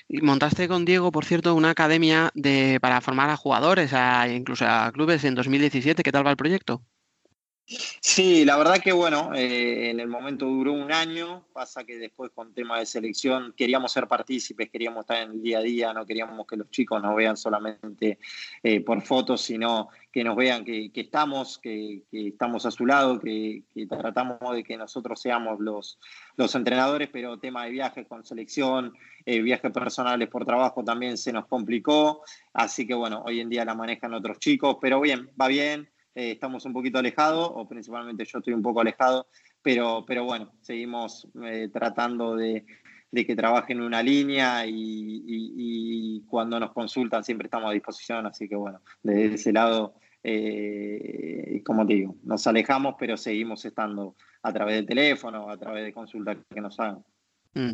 Y 0.08 0.22
montaste 0.22 0.68
con 0.68 0.86
Diego, 0.86 1.12
por 1.12 1.26
cierto, 1.26 1.56
una 1.56 1.70
academia 1.70 2.32
de, 2.34 2.80
para 2.82 3.02
formar 3.02 3.30
a 3.30 3.38
jugadores, 3.38 3.94
a, 3.94 4.28
incluso 4.30 4.66
a 4.66 4.92
clubes 4.92 5.24
en 5.24 5.36
2017. 5.36 6.04
¿Qué 6.04 6.12
tal 6.12 6.26
va 6.26 6.32
el 6.32 6.38
proyecto? 6.38 6.84
Sí, 8.10 8.46
la 8.46 8.58
verdad 8.58 8.78
que 8.78 8.94
bueno, 8.94 9.32
eh, 9.36 9.90
en 9.90 10.00
el 10.00 10.08
momento 10.08 10.46
duró 10.46 10.72
un 10.72 10.94
año, 10.94 11.46
pasa 11.52 11.84
que 11.84 11.98
después 11.98 12.32
con 12.34 12.54
tema 12.54 12.80
de 12.80 12.86
selección 12.86 13.54
queríamos 13.56 13.92
ser 13.92 14.08
partícipes, 14.08 14.70
queríamos 14.70 15.02
estar 15.02 15.22
en 15.24 15.32
el 15.32 15.42
día 15.42 15.58
a 15.58 15.62
día, 15.62 15.94
no 15.94 16.06
queríamos 16.06 16.48
que 16.48 16.56
los 16.56 16.72
chicos 16.72 17.04
nos 17.04 17.14
vean 17.18 17.36
solamente 17.36 18.18
eh, 18.64 18.80
por 18.80 19.02
fotos, 19.02 19.42
sino 19.42 19.90
que 20.10 20.24
nos 20.24 20.38
vean 20.38 20.64
que, 20.64 20.90
estamos, 20.96 21.60
que, 21.60 22.04
que 22.10 22.30
estamos 22.30 22.66
a 22.66 22.72
su 22.72 22.86
lado, 22.86 23.20
que, 23.20 23.64
que 23.74 23.86
tratamos 23.86 24.40
de 24.56 24.64
que 24.64 24.78
nosotros 24.78 25.22
seamos 25.22 25.60
los, 25.60 26.00
los 26.38 26.56
entrenadores, 26.56 27.10
pero 27.12 27.38
tema 27.40 27.66
de 27.66 27.72
viajes 27.72 28.08
con 28.08 28.24
selección, 28.24 28.94
eh, 29.26 29.42
viajes 29.42 29.72
personales 29.72 30.30
por 30.30 30.46
trabajo 30.46 30.82
también 30.82 31.18
se 31.18 31.34
nos 31.34 31.46
complicó, 31.48 32.24
así 32.54 32.88
que 32.88 32.94
bueno, 32.94 33.22
hoy 33.28 33.42
en 33.42 33.50
día 33.50 33.66
la 33.66 33.76
manejan 33.76 34.14
otros 34.14 34.40
chicos, 34.40 34.78
pero 34.80 35.02
bien, 35.02 35.30
va 35.40 35.50
bien 35.50 35.90
eh, 36.18 36.32
estamos 36.32 36.66
un 36.66 36.74
poquito 36.74 36.98
alejados, 36.98 37.52
o 37.54 37.68
principalmente 37.68 38.26
yo 38.26 38.40
estoy 38.40 38.54
un 38.54 38.64
poco 38.64 38.82
alejado, 38.82 39.28
pero, 39.62 40.04
pero 40.08 40.26
bueno, 40.26 40.52
seguimos 40.62 41.28
eh, 41.44 41.70
tratando 41.72 42.36
de, 42.36 42.66
de 43.12 43.26
que 43.26 43.36
trabajen 43.36 43.82
una 43.82 44.02
línea 44.02 44.64
y 44.66 46.24
cuando 46.28 46.60
nos 46.60 46.72
consultan 46.74 47.24
siempre 47.24 47.46
estamos 47.46 47.70
a 47.70 47.74
disposición, 47.74 48.26
así 48.26 48.50
que 48.50 48.56
bueno, 48.56 48.82
desde 49.04 49.36
ese 49.36 49.54
lado, 49.54 49.94
eh, 50.24 51.62
como 51.64 51.86
te 51.86 51.94
digo, 51.94 52.16
nos 52.24 52.48
alejamos, 52.48 52.96
pero 52.98 53.16
seguimos 53.16 53.64
estando 53.64 54.16
a 54.42 54.52
través 54.52 54.76
del 54.76 54.86
teléfono, 54.88 55.50
a 55.50 55.58
través 55.58 55.86
de 55.86 55.94
consultas 55.94 56.38
que 56.50 56.62
nos 56.62 56.80
hagan. 56.80 57.04
Mm. 57.54 57.74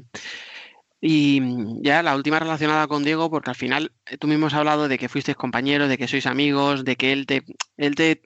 Y 1.05 1.41
mm, 1.41 1.81
ya 1.83 2.01
la 2.01 2.15
última 2.15 2.39
relacionada 2.39 2.87
con 2.87 3.03
Diego, 3.03 3.29
porque 3.29 3.49
al 3.49 3.57
final 3.57 3.91
eh, 4.05 4.17
tú 4.17 4.27
mismo 4.27 4.47
has 4.47 4.53
hablado 4.53 4.87
de 4.87 4.97
que 4.97 5.09
fuisteis 5.09 5.35
compañeros, 5.35 5.89
de 5.89 5.97
que 5.97 6.07
sois 6.07 6.25
amigos, 6.25 6.85
de 6.85 6.95
que 6.95 7.11
él 7.11 7.25
te, 7.25 7.43
él 7.75 7.95
te 7.95 8.21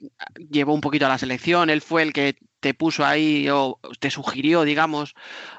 llevó 0.48 0.74
un 0.74 0.80
poquito 0.80 1.04
a 1.06 1.08
la 1.08 1.18
selección, 1.18 1.70
él 1.70 1.80
fue 1.80 2.04
el 2.04 2.12
que 2.12 2.36
te 2.60 2.74
puso 2.74 3.04
ahí 3.04 3.48
o 3.50 3.80
te 3.98 4.10
sugirió, 4.10 4.62
digamos, 4.62 5.14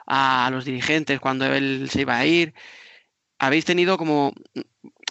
a 0.08 0.50
los 0.52 0.64
dirigentes 0.64 1.20
cuando 1.20 1.46
él 1.46 1.90
se 1.92 2.02
iba 2.02 2.18
a 2.18 2.26
ir. 2.26 2.54
Habéis 3.38 3.66
tenido 3.66 3.98
como, 3.98 4.34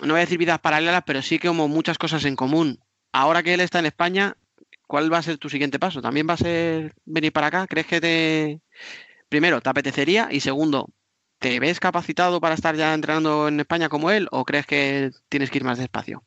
no 0.03 0.15
voy 0.15 0.19
a 0.19 0.21
decir 0.21 0.39
vidas 0.39 0.61
paralelas, 0.61 1.03
pero 1.07 1.21
sí 1.23 1.39
que 1.39 1.49
como 1.49 1.69
muchas 1.69 1.99
cosas 1.99 2.25
en 2.25 2.37
común. 2.37 2.81
Ahora 3.13 3.43
que 3.43 3.53
él 3.55 3.61
está 3.61 3.81
en 3.81 3.87
España, 3.87 4.37
¿cuál 4.87 5.13
va 5.13 5.19
a 5.19 5.23
ser 5.23 5.39
tu 5.39 5.51
siguiente 5.51 5.79
paso? 5.79 6.01
¿También 6.01 6.27
va 6.29 6.35
a 6.35 6.39
ser 6.39 6.95
venir 7.05 7.33
para 7.33 7.49
acá? 7.49 7.67
¿Crees 7.67 7.87
que 7.87 8.01
te, 8.01 8.61
primero, 9.29 9.61
te 9.61 9.71
apetecería? 9.71 10.29
Y 10.31 10.41
segundo, 10.41 10.89
¿te 11.39 11.61
ves 11.61 11.81
capacitado 11.81 12.41
para 12.41 12.55
estar 12.55 12.75
ya 12.75 12.95
entrenando 12.95 13.49
en 13.49 13.61
España 13.61 13.89
como 13.89 14.11
él 14.11 14.29
o 14.31 14.45
crees 14.45 14.67
que 14.67 15.11
tienes 15.29 15.51
que 15.51 15.59
ir 15.59 15.65
más 15.65 15.79
despacio? 15.79 16.23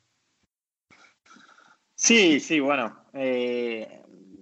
Sí, 1.95 2.39
sí, 2.39 2.59
bueno, 2.59 3.05
eh, 3.13 4.01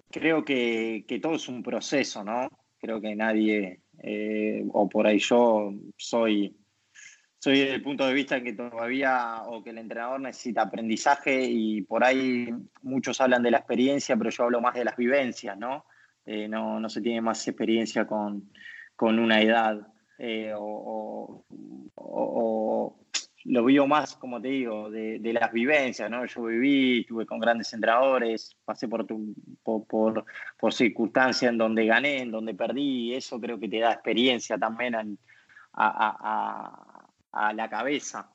creo 0.10 0.45
que, 0.45 1.03
todo 1.21 1.36
es 1.36 1.47
un 1.49 1.62
proceso, 1.62 2.23
¿no? 2.23 2.49
Creo 2.79 3.01
que 3.01 3.15
nadie, 3.15 3.82
eh, 4.01 4.63
o 4.71 4.88
por 4.88 5.08
ahí 5.08 5.19
yo 5.19 5.73
soy, 5.97 6.55
soy 7.38 7.60
del 7.60 7.82
punto 7.82 8.08
de 8.08 8.13
vista 8.13 8.41
que 8.41 8.53
todavía, 8.53 9.43
o 9.45 9.62
que 9.62 9.71
el 9.71 9.79
entrenador 9.79 10.21
necesita 10.21 10.62
aprendizaje 10.62 11.43
y 11.43 11.82
por 11.82 12.03
ahí 12.05 12.47
muchos 12.82 13.19
hablan 13.19 13.43
de 13.43 13.51
la 13.51 13.58
experiencia, 13.58 14.15
pero 14.15 14.29
yo 14.29 14.43
hablo 14.43 14.62
más 14.62 14.75
de 14.75 14.86
las 14.86 14.95
vivencias, 14.95 15.58
¿no? 15.58 15.86
Eh, 16.25 16.47
no, 16.47 16.79
no 16.79 16.89
se 16.89 17.01
tiene 17.01 17.19
más 17.19 17.45
experiencia 17.45 18.08
con, 18.08 18.53
con 18.95 19.19
una 19.19 19.41
edad 19.41 19.86
eh, 20.19 20.53
o, 20.55 21.43
lo 23.45 23.65
vivo 23.65 23.88
más, 23.88 24.15
como 24.15 24.39
te 24.41 24.49
digo, 24.49 24.91
de, 24.91 25.19
las 25.34 25.51
vivencias, 25.51 26.12
¿no? 26.12 26.25
Yo 26.25 26.43
viví, 26.43 27.01
estuve 27.01 27.25
con 27.25 27.39
grandes 27.39 27.73
entrenadores, 27.73 28.55
pasé 28.65 28.88
por, 28.88 29.08
por, 29.63 30.25
por, 30.58 30.73
circunstancias 30.73 31.51
en 31.51 31.58
donde 31.58 31.86
gané, 31.86 32.21
en 32.21 32.32
donde 32.32 32.53
perdí, 32.53 33.15
eso 33.15 33.39
creo 33.39 33.60
que 33.60 33.69
te 33.69 33.79
da 33.79 33.93
experiencia 33.93 34.58
también 34.58 35.17
a 35.73 35.93
la 37.53 37.69
cabeza. 37.69 38.29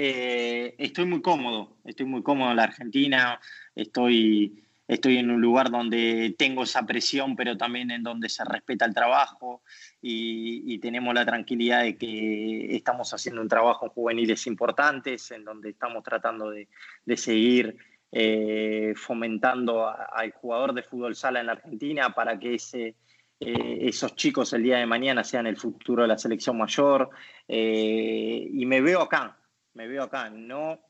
Eh, 0.00 0.76
estoy 0.78 1.06
muy 1.06 1.20
cómodo, 1.20 1.78
estoy 1.84 2.06
muy 2.06 2.22
cómodo 2.22 2.50
en 2.50 2.56
la 2.58 2.62
Argentina, 2.62 3.40
estoy, 3.74 4.62
estoy 4.88 5.18
en 5.18 5.30
un 5.30 5.40
lugar 5.40 5.70
donde 5.70 6.34
tengo 6.38 6.64
esa 6.64 6.86
presión, 6.86 7.36
pero 7.36 7.56
también 7.56 7.90
en 7.90 8.02
donde 8.02 8.30
se 8.30 8.42
respeta 8.44 8.86
el 8.86 8.94
trabajo 8.94 9.62
y, 10.00 10.78
tenemos 10.78 11.12
la 11.12 11.26
tranquilidad 11.26 11.82
de 11.82 11.96
que 11.98 12.74
estamos 12.76 13.12
haciendo 13.12 13.42
un 13.42 13.48
trabajo 13.48 13.86
en 13.86 13.92
juveniles 13.92 14.46
importantes, 14.46 15.30
en 15.32 15.44
donde 15.44 15.70
estamos 15.70 16.02
tratando 16.02 16.50
de, 16.50 16.68
seguir 17.16 17.76
eh, 18.12 18.94
fomentando 18.96 19.86
al 19.88 20.32
jugador 20.32 20.72
de 20.72 20.82
fútbol 20.82 21.14
sala 21.14 21.40
en 21.40 21.46
la 21.46 21.52
Argentina 21.52 22.14
para 22.14 22.38
que 22.38 22.54
ese, 22.54 22.94
eh, 23.40 23.78
esos 23.82 24.14
chicos 24.14 24.52
el 24.52 24.62
día 24.62 24.78
de 24.78 24.86
mañana 24.86 25.24
sean 25.24 25.46
el 25.46 25.56
futuro 25.56 26.02
de 26.02 26.08
la 26.08 26.18
selección 26.18 26.56
mayor. 26.56 27.10
eh, 27.48 28.48
y 28.50 28.64
me 28.66 28.80
veo 28.80 29.02
acá, 29.02 29.36
me 29.74 29.86
veo 29.88 30.04
acá. 30.04 30.30
No 30.30 30.87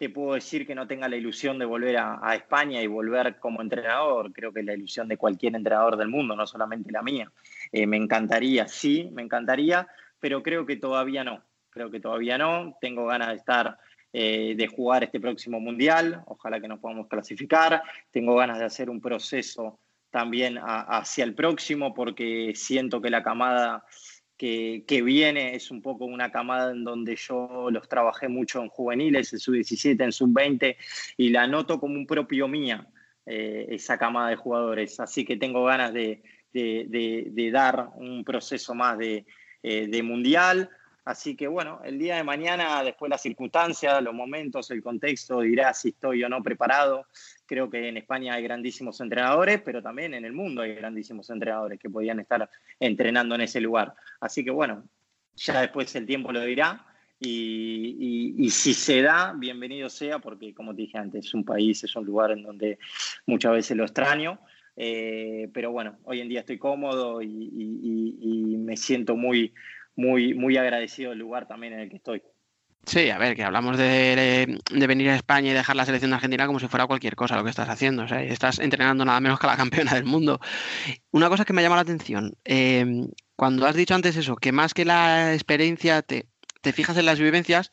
te 0.00 0.08
puedo 0.08 0.32
decir 0.32 0.66
que 0.66 0.74
no 0.74 0.86
tenga 0.86 1.10
la 1.10 1.16
ilusión 1.16 1.58
de 1.58 1.66
volver 1.66 1.98
a, 1.98 2.34
España 2.34 2.80
y 2.80 2.86
volver 2.86 3.38
como 3.38 3.60
entrenador. 3.60 4.32
Creo 4.32 4.50
que 4.50 4.60
es 4.60 4.64
la 4.64 4.72
ilusión 4.72 5.06
de 5.08 5.18
cualquier 5.18 5.54
entrenador 5.54 5.98
del 5.98 6.08
mundo, 6.08 6.34
no 6.34 6.46
solamente 6.46 6.90
la 6.90 7.02
mía. 7.02 7.30
Eh, 7.70 7.86
me 7.86 7.98
encantaría, 7.98 8.66
sí, 8.66 9.10
me 9.12 9.20
encantaría, 9.20 9.86
pero 10.18 10.42
creo 10.42 10.64
que 10.64 10.76
todavía 10.76 11.22
no. 11.22 11.42
Creo 11.68 11.90
que 11.90 12.00
todavía 12.00 12.38
no. 12.38 12.78
Tengo 12.80 13.04
ganas 13.04 13.28
de 13.28 13.34
estar, 13.34 13.76
eh, 14.10 14.54
de 14.56 14.66
jugar 14.68 15.04
este 15.04 15.20
próximo 15.20 15.60
mundial. 15.60 16.22
Ojalá 16.28 16.62
que 16.62 16.68
nos 16.68 16.80
podamos 16.80 17.06
clasificar. 17.06 17.82
Tengo 18.10 18.36
ganas 18.36 18.58
de 18.58 18.64
hacer 18.64 18.88
un 18.88 19.02
proceso 19.02 19.80
también 20.08 20.58
hacia 20.62 21.24
el 21.24 21.34
próximo, 21.34 21.92
porque 21.92 22.52
siento 22.54 23.02
que 23.02 23.10
la 23.10 23.22
camada 23.22 23.84
que, 24.40 25.02
viene 25.02 25.54
es 25.54 25.70
un 25.70 25.82
poco 25.82 26.06
una 26.06 26.32
camada 26.32 26.72
en 26.72 26.82
donde 26.82 27.14
yo 27.14 27.68
los 27.70 27.86
trabajé 27.88 28.28
mucho 28.28 28.62
en 28.62 28.68
juveniles, 28.68 29.34
en 29.34 29.38
sub-17, 29.38 30.02
en 30.02 30.12
sub-20, 30.12 30.76
y 31.18 31.28
la 31.28 31.46
noto 31.46 31.78
como 31.78 31.96
un 31.96 32.06
propio 32.06 32.48
mía, 32.48 32.86
eh, 33.26 33.66
esa 33.68 33.98
camada 33.98 34.30
de 34.30 34.36
jugadores. 34.36 34.98
Así 34.98 35.26
que 35.26 35.36
tengo 35.36 35.64
ganas 35.64 35.92
de, 35.92 36.22
dar 37.52 37.90
un 37.96 38.24
proceso 38.24 38.74
más 38.74 38.96
de, 38.96 39.26
eh, 39.62 39.88
de 39.88 40.02
mundial. 40.02 40.70
Así 41.04 41.34
que 41.34 41.48
bueno, 41.48 41.80
el 41.84 41.98
día 41.98 42.16
de 42.16 42.24
mañana, 42.24 42.82
después 42.84 43.08
las 43.08 43.22
circunstancias, 43.22 44.02
los 44.02 44.14
momentos, 44.14 44.70
el 44.70 44.82
contexto, 44.82 45.40
dirá 45.40 45.72
si 45.72 45.90
estoy 45.90 46.22
o 46.22 46.28
no 46.28 46.42
preparado. 46.42 47.06
Creo 47.46 47.70
que 47.70 47.88
en 47.88 47.96
España 47.96 48.34
hay 48.34 48.42
grandísimos 48.42 49.00
entrenadores, 49.00 49.62
pero 49.62 49.82
también 49.82 50.14
en 50.14 50.24
el 50.24 50.32
mundo 50.32 50.62
hay 50.62 50.74
grandísimos 50.74 51.30
entrenadores 51.30 51.78
que 51.78 51.88
podían 51.88 52.20
estar 52.20 52.48
entrenando 52.78 53.34
en 53.34 53.40
ese 53.42 53.60
lugar. 53.60 53.94
Así 54.20 54.44
que 54.44 54.50
bueno, 54.50 54.84
ya 55.36 55.60
después 55.62 55.94
el 55.96 56.06
tiempo 56.06 56.32
lo 56.32 56.42
dirá. 56.42 56.86
Y, 57.22 58.48
si 58.50 58.72
se 58.72 59.02
da, 59.02 59.34
bienvenido 59.36 59.90
sea, 59.90 60.20
porque 60.20 60.54
como 60.54 60.74
te 60.74 60.82
dije 60.82 60.96
antes, 60.96 61.26
es 61.26 61.34
un 61.34 61.44
país, 61.44 61.84
es 61.84 61.94
un 61.94 62.06
lugar 62.06 62.30
en 62.30 62.42
donde 62.42 62.78
muchas 63.26 63.52
veces 63.52 63.76
lo 63.76 63.84
extraño. 63.84 64.40
Eh, 64.76 65.50
pero 65.52 65.70
bueno, 65.70 65.98
hoy 66.04 66.20
en 66.20 66.28
día 66.28 66.40
estoy 66.40 66.58
cómodo 66.58 67.20
y 67.20 68.56
me 68.58 68.76
siento 68.78 69.16
muy, 69.16 69.52
muy, 69.96 70.34
muy 70.34 70.56
agradecido 70.56 71.10
del 71.10 71.18
lugar 71.18 71.46
también 71.46 71.74
en 71.74 71.80
el 71.80 71.90
que 71.90 71.96
estoy. 71.96 72.22
Sí, 72.86 73.10
a 73.10 73.18
ver, 73.18 73.36
que 73.36 73.44
hablamos 73.44 73.76
de, 73.76 74.58
de 74.70 74.86
venir 74.86 75.10
a 75.10 75.16
España 75.16 75.50
y 75.50 75.54
dejar 75.54 75.76
la 75.76 75.84
selección 75.84 76.14
Argentina 76.14 76.46
como 76.46 76.58
si 76.58 76.66
fuera 76.66 76.86
cualquier 76.86 77.14
cosa 77.14 77.36
lo 77.36 77.44
que 77.44 77.50
estás 77.50 77.68
haciendo. 77.68 78.04
O 78.04 78.08
sea, 78.08 78.22
estás 78.22 78.58
entrenando 78.58 79.04
nada 79.04 79.20
menos 79.20 79.38
que 79.38 79.46
a 79.46 79.50
la 79.50 79.56
campeona 79.56 79.94
del 79.94 80.04
mundo. 80.04 80.40
Una 81.10 81.28
cosa 81.28 81.44
que 81.44 81.52
me 81.52 81.62
llama 81.62 81.76
la 81.76 81.82
atención, 81.82 82.34
eh, 82.44 83.06
cuando 83.36 83.66
has 83.66 83.74
dicho 83.74 83.94
antes 83.94 84.16
eso, 84.16 84.36
que 84.36 84.52
más 84.52 84.72
que 84.74 84.84
la 84.84 85.34
experiencia 85.34 86.02
te, 86.02 86.26
te 86.62 86.72
fijas 86.72 86.96
en 86.96 87.06
las 87.06 87.18
vivencias, 87.18 87.70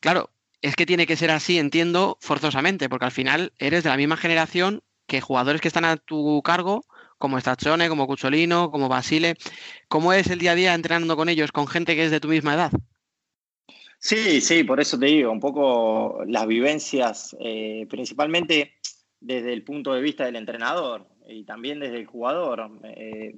claro, 0.00 0.30
es 0.62 0.76
que 0.76 0.86
tiene 0.86 1.06
que 1.06 1.16
ser 1.16 1.30
así, 1.30 1.58
entiendo, 1.58 2.16
forzosamente, 2.20 2.88
porque 2.88 3.04
al 3.04 3.12
final 3.12 3.52
eres 3.58 3.84
de 3.84 3.90
la 3.90 3.96
misma 3.96 4.16
generación 4.16 4.82
que 5.06 5.20
jugadores 5.20 5.60
que 5.60 5.68
están 5.68 5.84
a 5.84 5.96
tu 5.96 6.42
cargo, 6.42 6.84
como 7.18 7.38
Stachone, 7.38 7.88
como 7.88 8.06
Cucholino, 8.06 8.70
como 8.70 8.88
Basile. 8.88 9.36
¿Cómo 9.88 10.12
es 10.12 10.28
el 10.28 10.38
día 10.38 10.52
a 10.52 10.54
día 10.54 10.74
entrenando 10.74 11.16
con 11.16 11.28
ellos, 11.28 11.52
con 11.52 11.66
gente 11.66 11.94
que 11.94 12.04
es 12.04 12.10
de 12.10 12.20
tu 12.20 12.28
misma 12.28 12.54
edad? 12.54 12.72
Sí, 13.98 14.42
sí, 14.42 14.64
por 14.64 14.80
eso 14.80 14.98
te 14.98 15.06
digo, 15.06 15.32
un 15.32 15.40
poco 15.40 16.24
las 16.26 16.46
vivencias, 16.46 17.34
eh, 17.40 17.86
principalmente 17.88 18.74
desde 19.18 19.54
el 19.54 19.62
punto 19.62 19.94
de 19.94 20.02
vista 20.02 20.26
del 20.26 20.36
entrenador 20.36 21.08
y 21.26 21.44
también 21.44 21.80
desde 21.80 21.96
el 21.96 22.06
jugador. 22.06 22.70
Eh, 22.84 23.36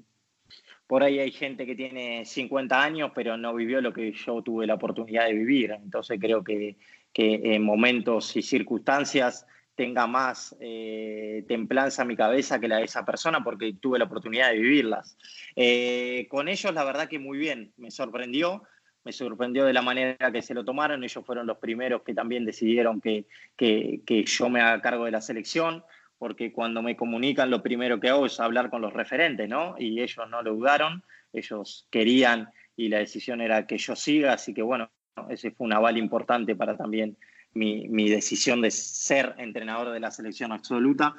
por 0.89 1.05
ahí 1.05 1.21
hay 1.21 1.31
gente 1.31 1.67
que 1.67 1.77
tiene 1.77 2.25
50 2.25 2.83
años, 2.83 3.13
pero 3.15 3.37
no 3.37 3.55
vivió 3.55 3.81
lo 3.81 3.93
que 3.93 4.13
yo 4.13 4.43
tuve 4.43 4.67
la 4.67 4.75
oportunidad 4.75 5.27
de 5.27 5.35
vivir. 5.35 5.71
Entonces 5.71 6.19
creo 6.21 6.43
que, 6.43 6.77
que 7.13 7.55
en 7.55 7.63
momentos 7.63 8.37
y 8.37 8.43
circunstancias 8.43 9.47
tenga 9.77 10.07
más 10.07 10.57
eh, 10.59 11.45
templanza 11.47 12.05
mi 12.05 12.17
cabeza 12.17 12.59
que 12.59 12.67
la 12.67 12.79
de 12.79 12.85
esa 12.85 13.05
persona 13.05 13.45
porque 13.45 13.75
tuve 13.81 13.99
la 13.99 14.07
oportunidad 14.07 14.51
de 14.51 14.59
vivirlas. 14.59 15.17
Eh, 15.55 16.27
con 16.29 16.49
ellos 16.49 16.75
la 16.75 16.83
verdad 16.83 17.09
que 17.09 17.19
muy 17.19 17.39
bien, 17.39 17.73
me 17.77 17.91
sorprendió, 17.91 18.63
me 19.05 19.13
sorprendió 19.13 19.65
de 19.65 19.75
la 19.75 19.83
manera 19.83 20.33
que 20.33 20.43
se 20.43 20.55
lo 20.55 20.65
tomaron, 20.65 21.05
ellos 21.05 21.25
fueron 21.25 21.47
los 21.47 21.59
primeros 21.59 22.03
que 22.03 22.15
también 22.15 22.45
decidieron 22.45 23.01
que, 23.01 23.27
que, 23.57 24.01
que 24.05 24.25
yo 24.25 24.49
me 24.49 24.61
haga 24.61 24.81
cargo 24.81 25.05
de 25.05 25.13
la 25.13 25.21
selección, 25.21 25.85
porque 26.19 26.53
cuando 26.53 26.83
me 26.83 26.97
comunican 26.97 27.51
lo 27.51 27.63
primero 27.63 28.01
que 28.01 28.09
hago 28.09 28.27
es 28.27 28.41
hablar 28.41 28.71
con 28.71 28.81
los 28.81 28.95
referentes, 28.95 29.49
¿no? 29.49 29.77
Y 29.79 30.01
ellos 30.01 30.27
no 30.31 30.43
lo 30.43 30.55
dudaron, 30.55 31.05
ellos 31.35 31.87
querían 31.91 32.49
y 32.77 32.89
la 32.89 32.99
decisión 32.99 33.43
era 33.43 33.67
que 33.67 33.77
yo 33.77 33.95
siga, 33.95 34.33
así 34.33 34.55
que 34.55 34.63
bueno, 34.63 34.91
ese 35.29 35.51
fue 35.51 35.67
un 35.67 35.75
aval 35.75 35.99
importante 35.99 36.57
para 36.57 36.77
también 36.77 37.17
mi, 37.57 37.89
mi, 37.89 38.09
decisión 38.09 38.61
de 38.61 38.71
ser 38.71 39.35
entrenador 39.39 39.93
de 39.93 40.01
la 40.01 40.11
selección 40.11 40.53
absoluta. 40.53 41.17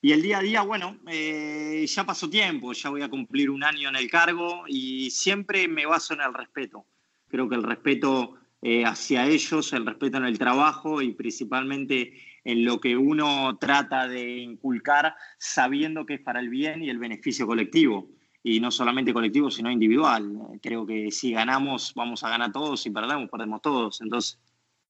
Y 0.00 0.12
el 0.12 0.22
día 0.22 0.38
a 0.38 0.42
día, 0.42 0.62
bueno, 0.62 0.98
eh, 1.08 1.84
ya 1.88 2.04
pasó 2.04 2.30
tiempo, 2.30 2.72
ya 2.72 2.90
voy 2.90 3.02
a 3.02 3.08
cumplir 3.08 3.50
un 3.50 3.64
año 3.64 3.88
en 3.88 3.96
el 3.96 4.08
cargo 4.08 4.64
y 4.68 5.10
siempre 5.10 5.66
me 5.66 5.86
baso 5.86 6.14
en 6.14 6.20
el 6.20 6.32
respeto. 6.32 6.84
Creo 7.26 7.48
que 7.48 7.56
el 7.56 7.64
respeto 7.64 8.34
eh, 8.62 8.84
hacia 8.84 9.26
ellos, 9.26 9.72
el 9.72 9.86
respeto 9.86 10.18
en 10.18 10.24
el 10.24 10.38
trabajo 10.38 11.02
y 11.02 11.12
principalmente 11.12 12.14
en 12.44 12.64
lo 12.64 12.80
que 12.80 12.96
uno 12.96 13.58
trata 13.58 14.06
de 14.06 14.38
inculcar 14.38 15.14
sabiendo 15.36 16.06
que 16.06 16.14
es 16.14 16.20
para 16.20 16.40
el 16.40 16.48
bien 16.48 16.82
y 16.82 16.90
el 16.90 16.98
beneficio 16.98 17.46
colectivo. 17.46 18.08
Y 18.42 18.60
no 18.60 18.70
solamente 18.70 19.12
colectivo, 19.12 19.50
sino 19.50 19.70
individual. 19.70 20.32
Creo 20.62 20.86
que 20.86 21.10
si 21.10 21.32
ganamos, 21.32 21.92
vamos 21.94 22.22
a 22.22 22.30
ganar 22.30 22.52
todos, 22.52 22.80
si 22.80 22.90
perdemos, 22.90 23.28
perdemos 23.28 23.60
todos. 23.60 24.00
Entonces, 24.00 24.38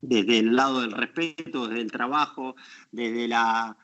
desde 0.01 0.39
el 0.39 0.55
lado 0.55 0.81
del 0.81 0.93
respeto, 0.93 1.69
desde 1.69 1.83
el 1.83 1.93
trabajo, 1.93 2.57
desde 2.93 3.29
la, 3.29 3.77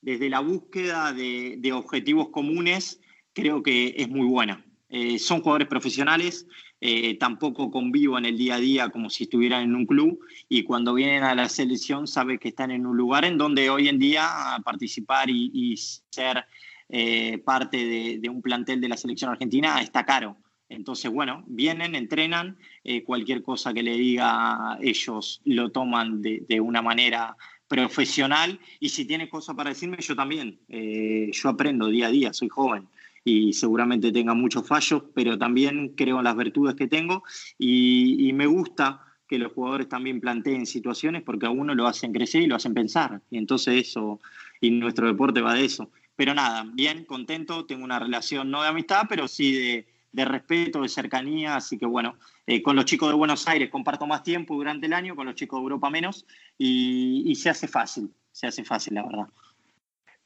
desde 0.00 0.28
la 0.28 0.40
búsqueda 0.40 1.12
de, 1.12 1.72
objetivos 1.72 2.28
comunes, 2.30 3.00
creo 3.32 3.62
que 3.62 3.94
es 3.96 4.08
muy 4.08 4.26
buena. 4.26 4.64
Eh, 4.88 5.18
son 5.18 5.40
jugadores 5.40 5.68
profesionales, 5.68 6.46
eh, 6.80 7.16
tampoco 7.16 7.70
convivo 7.70 8.18
en 8.18 8.26
el 8.26 8.36
día 8.36 8.56
a 8.56 8.60
día 8.60 8.88
como 8.90 9.08
si 9.08 9.24
estuvieran 9.24 9.62
en 9.62 9.76
un 9.76 9.86
club 9.86 10.18
y 10.48 10.64
cuando 10.64 10.92
vienen 10.92 11.22
a 11.22 11.34
la 11.34 11.48
selección 11.48 12.06
saben 12.06 12.38
que 12.38 12.48
están 12.48 12.72
en 12.72 12.84
un 12.84 12.96
lugar 12.96 13.24
en 13.24 13.38
donde 13.38 13.70
hoy 13.70 13.88
en 13.88 13.98
día 13.98 14.28
participar 14.64 15.30
y, 15.30 15.50
y 15.54 15.76
ser 15.76 16.44
eh, 16.88 17.38
parte 17.38 17.78
de, 17.78 18.18
de, 18.18 18.28
un 18.28 18.42
plantel 18.42 18.80
de 18.80 18.88
la 18.88 18.96
selección 18.96 19.30
argentina 19.30 19.80
está 19.80 20.04
caro. 20.04 20.36
Entonces, 20.68 21.10
bueno, 21.10 21.44
vienen, 21.46 21.94
entrenan, 21.94 22.58
eh, 22.84 23.02
cualquier 23.04 23.42
cosa 23.42 23.72
que 23.72 23.82
le 23.82 23.96
diga 23.96 24.78
ellos 24.80 25.40
lo 25.44 25.70
toman 25.70 26.20
de, 26.22 26.44
de, 26.48 26.60
una 26.60 26.82
manera 26.82 27.36
profesional 27.68 28.58
y 28.80 28.88
si 28.88 29.04
tiene 29.04 29.28
cosas 29.28 29.54
para 29.56 29.70
decirme, 29.70 29.98
yo 30.00 30.14
también. 30.14 30.58
Eh, 30.68 31.30
yo 31.32 31.48
aprendo 31.48 31.86
día 31.86 32.08
a 32.08 32.10
día, 32.10 32.32
soy 32.32 32.48
joven 32.48 32.88
y 33.24 33.52
seguramente 33.52 34.10
tenga 34.10 34.34
muchos 34.34 34.66
fallos, 34.66 35.04
pero 35.14 35.38
también 35.38 35.94
creo 35.96 36.18
en 36.18 36.24
las 36.24 36.36
virtudes 36.36 36.74
que 36.74 36.88
tengo 36.88 37.22
y, 37.58 38.28
y 38.28 38.32
me 38.32 38.46
gusta 38.46 39.00
que 39.32 39.38
los 39.38 39.52
jugadores 39.52 39.88
también 39.88 40.20
planteen 40.20 40.66
situaciones 40.66 41.22
porque 41.22 41.46
a 41.46 41.50
uno 41.50 41.74
lo 41.74 41.86
hacen 41.86 42.12
crecer 42.12 42.42
y 42.42 42.46
lo 42.46 42.56
hacen 42.56 42.74
pensar. 42.74 43.22
Y 43.30 43.38
entonces 43.38 43.88
eso, 43.88 44.20
y 44.60 44.70
nuestro 44.70 45.06
deporte 45.06 45.40
va 45.40 45.54
de 45.54 45.64
eso. 45.64 45.90
Pero 46.16 46.34
nada, 46.34 46.66
bien, 46.74 47.06
contento, 47.06 47.64
tengo 47.64 47.84
una 47.84 47.98
relación 47.98 48.50
no 48.50 48.60
de 48.60 48.68
amistad, 48.68 49.06
pero 49.08 49.26
sí 49.28 49.52
de, 49.52 49.86
de 50.12 50.24
respeto, 50.24 50.82
de 50.82 50.88
cercanía, 50.88 51.56
así 51.56 51.78
que 51.78 51.86
bueno, 51.86 52.16
eh, 52.46 52.62
con 52.62 52.76
los 52.76 52.84
chicos 52.84 53.08
de 53.08 53.14
Buenos 53.14 53.48
Aires 53.48 53.70
comparto 53.70 54.06
más 54.06 54.22
tiempo 54.22 54.54
durante 54.54 54.86
el 54.86 54.92
año, 54.92 55.16
con 55.16 55.26
los 55.26 55.34
chicos 55.34 55.58
de 55.58 55.62
Europa 55.62 55.90
menos, 55.90 56.26
y, 56.58 57.34
se 57.34 57.50
hace 57.50 57.66
fácil, 57.66 58.12
se 58.30 58.46
hace 58.46 58.62
fácil, 58.62 58.94
la 58.94 59.02
verdad. 59.02 59.26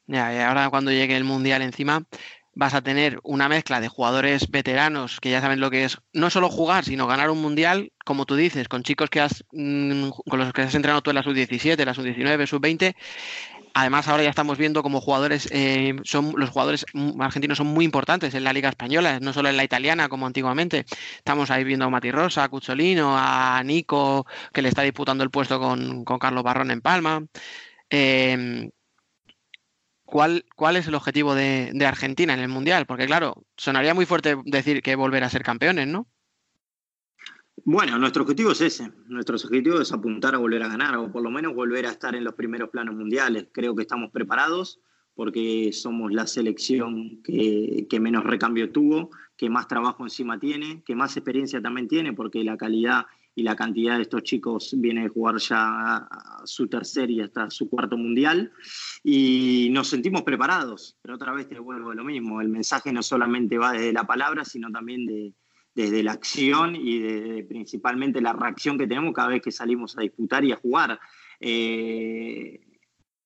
Ya, 0.05 0.33
y 0.33 0.39
ahora 0.39 0.69
cuando 0.69 0.91
llegue 0.91 1.15
el 1.15 1.23
Mundial 1.23 1.61
encima, 1.61 2.03
vas 2.53 2.73
a 2.73 2.81
tener 2.81 3.19
una 3.23 3.47
mezcla 3.47 3.79
de 3.79 3.87
jugadores 3.87 4.49
veteranos 4.49 5.19
que 5.19 5.29
ya 5.29 5.41
saben 5.41 5.59
lo 5.59 5.69
que 5.69 5.83
es 5.85 5.99
no 6.11 6.29
solo 6.31 6.49
jugar, 6.49 6.85
sino 6.85 7.05
ganar 7.05 7.29
un 7.29 7.39
mundial, 7.39 7.91
como 8.03 8.25
tú 8.25 8.35
dices, 8.35 8.67
con 8.67 8.81
chicos 8.81 9.11
que 9.11 9.21
has, 9.21 9.45
mmm, 9.51 10.09
con 10.27 10.39
los 10.39 10.51
que 10.53 10.63
has 10.63 10.73
entrenado 10.73 11.03
tú 11.03 11.11
en 11.11 11.17
la 11.17 11.23
sub-17, 11.23 11.85
la 11.85 11.93
sub-19, 11.93 12.47
sub-20. 12.47 12.95
Además, 13.79 14.07
ahora 14.07 14.23
ya 14.23 14.31
estamos 14.31 14.57
viendo 14.57 14.81
como 14.81 15.01
jugadores, 15.01 15.47
eh, 15.51 15.95
son, 16.03 16.33
los 16.35 16.49
jugadores 16.49 16.83
argentinos 17.19 17.59
son 17.59 17.67
muy 17.67 17.85
importantes 17.85 18.33
en 18.33 18.43
la 18.43 18.51
Liga 18.51 18.69
Española, 18.69 19.19
no 19.19 19.33
solo 19.33 19.49
en 19.49 19.57
la 19.57 19.63
italiana 19.63 20.09
como 20.09 20.25
antiguamente. 20.25 20.85
Estamos 21.17 21.51
ahí 21.51 21.63
viendo 21.63 21.85
a 21.85 21.89
Mati 21.91 22.09
Rosa, 22.09 22.43
a 22.43 22.49
Cucciolino, 22.49 23.15
a 23.15 23.61
Nico, 23.63 24.25
que 24.51 24.63
le 24.63 24.69
está 24.69 24.81
disputando 24.81 25.23
el 25.23 25.29
puesto 25.29 25.59
con, 25.59 26.03
con 26.05 26.17
Carlos 26.17 26.43
Barrón 26.43 26.71
en 26.71 26.81
Palma. 26.81 27.23
Eh, 27.91 28.71
¿Cuál, 30.05 30.45
¿Cuál, 30.55 30.77
es 30.77 30.87
el 30.87 30.95
objetivo 30.95 31.35
de, 31.35 31.71
Argentina 31.85 32.33
en 32.33 32.39
el 32.39 32.47
Mundial? 32.47 32.87
Porque 32.87 33.05
claro, 33.05 33.43
sonaría 33.57 33.93
muy 33.93 34.07
fuerte 34.07 34.37
decir 34.45 34.81
que 34.81 34.95
volver 34.95 35.23
a 35.23 35.29
ser 35.29 35.43
campeones, 35.43 35.87
¿no? 35.87 36.07
Bueno, 37.65 37.97
nuestro 37.97 38.23
objetivo 38.23 38.51
es 38.51 38.61
ese. 38.61 38.91
Nuestro 39.07 39.35
objetivo 39.35 39.81
es 39.81 39.91
apuntar 39.91 40.35
a 40.35 40.37
volver 40.37 40.63
a 40.63 40.69
ganar 40.69 40.95
o 40.97 41.11
por 41.11 41.23
lo 41.23 41.29
menos 41.29 41.53
volver 41.53 41.85
a 41.85 41.91
estar 41.91 42.15
en 42.15 42.23
los 42.23 42.35
primeros 42.35 42.69
planos 42.69 42.95
mundiales. 42.95 43.47
Creo 43.51 43.75
que 43.75 43.81
estamos 43.81 44.11
preparados 44.11 44.79
porque 45.15 45.71
somos 45.73 46.13
la 46.13 46.27
selección 46.27 47.23
que, 47.23 47.99
menos 47.99 48.23
recambio 48.23 48.71
tuvo, 48.71 49.09
que 49.35 49.49
más 49.49 49.67
trabajo 49.67 50.03
encima 50.03 50.39
tiene, 50.39 50.83
que 50.85 50.95
más 50.95 51.17
experiencia 51.17 51.59
también 51.59 51.87
tiene, 51.87 52.13
porque 52.13 52.43
la 52.43 52.55
calidad 52.55 53.07
y 53.33 53.41
la 53.41 53.55
cantidad 53.55 53.95
de 53.95 54.03
estos 54.03 54.21
chicos 54.21 54.75
viene 54.77 55.01
de 55.01 55.09
jugar 55.09 55.37
ya 55.37 55.97
a 55.97 56.41
su 56.45 56.67
tercer 56.67 57.09
y 57.09 57.21
hasta 57.21 57.49
su 57.49 57.67
cuarto 57.67 57.97
mundial 57.97 58.51
y 59.03 59.69
nos 59.71 59.87
sentimos 59.89 60.21
preparados, 60.21 60.97
pero 61.01 61.15
otra 61.15 61.33
vez 61.33 61.47
te 61.47 61.59
vuelvo 61.59 61.91
a 61.91 61.95
lo 61.95 62.03
mismo, 62.03 62.39
el 62.39 62.49
mensaje 62.49 62.93
no 62.93 63.01
solamente 63.01 63.57
va 63.57 63.73
desde 63.73 63.93
la 63.93 64.05
palabra, 64.05 64.45
sino 64.45 64.71
también 64.71 65.05
de, 65.05 65.33
desde 65.77 66.01
la 66.01 66.13
acción 66.13 66.75
y 66.75 66.97
de, 66.97 67.43
principalmente 67.43 68.19
la 68.19 68.33
reacción 68.33 68.79
que 68.79 68.87
tenemos 68.87 69.13
cada 69.13 69.27
vez 69.27 69.43
que 69.43 69.51
salimos 69.51 69.95
a 69.95 70.01
disputar 70.01 70.43
y 70.43 70.51
a 70.51 70.55
jugar. 70.55 70.99
Eh, 71.39 72.59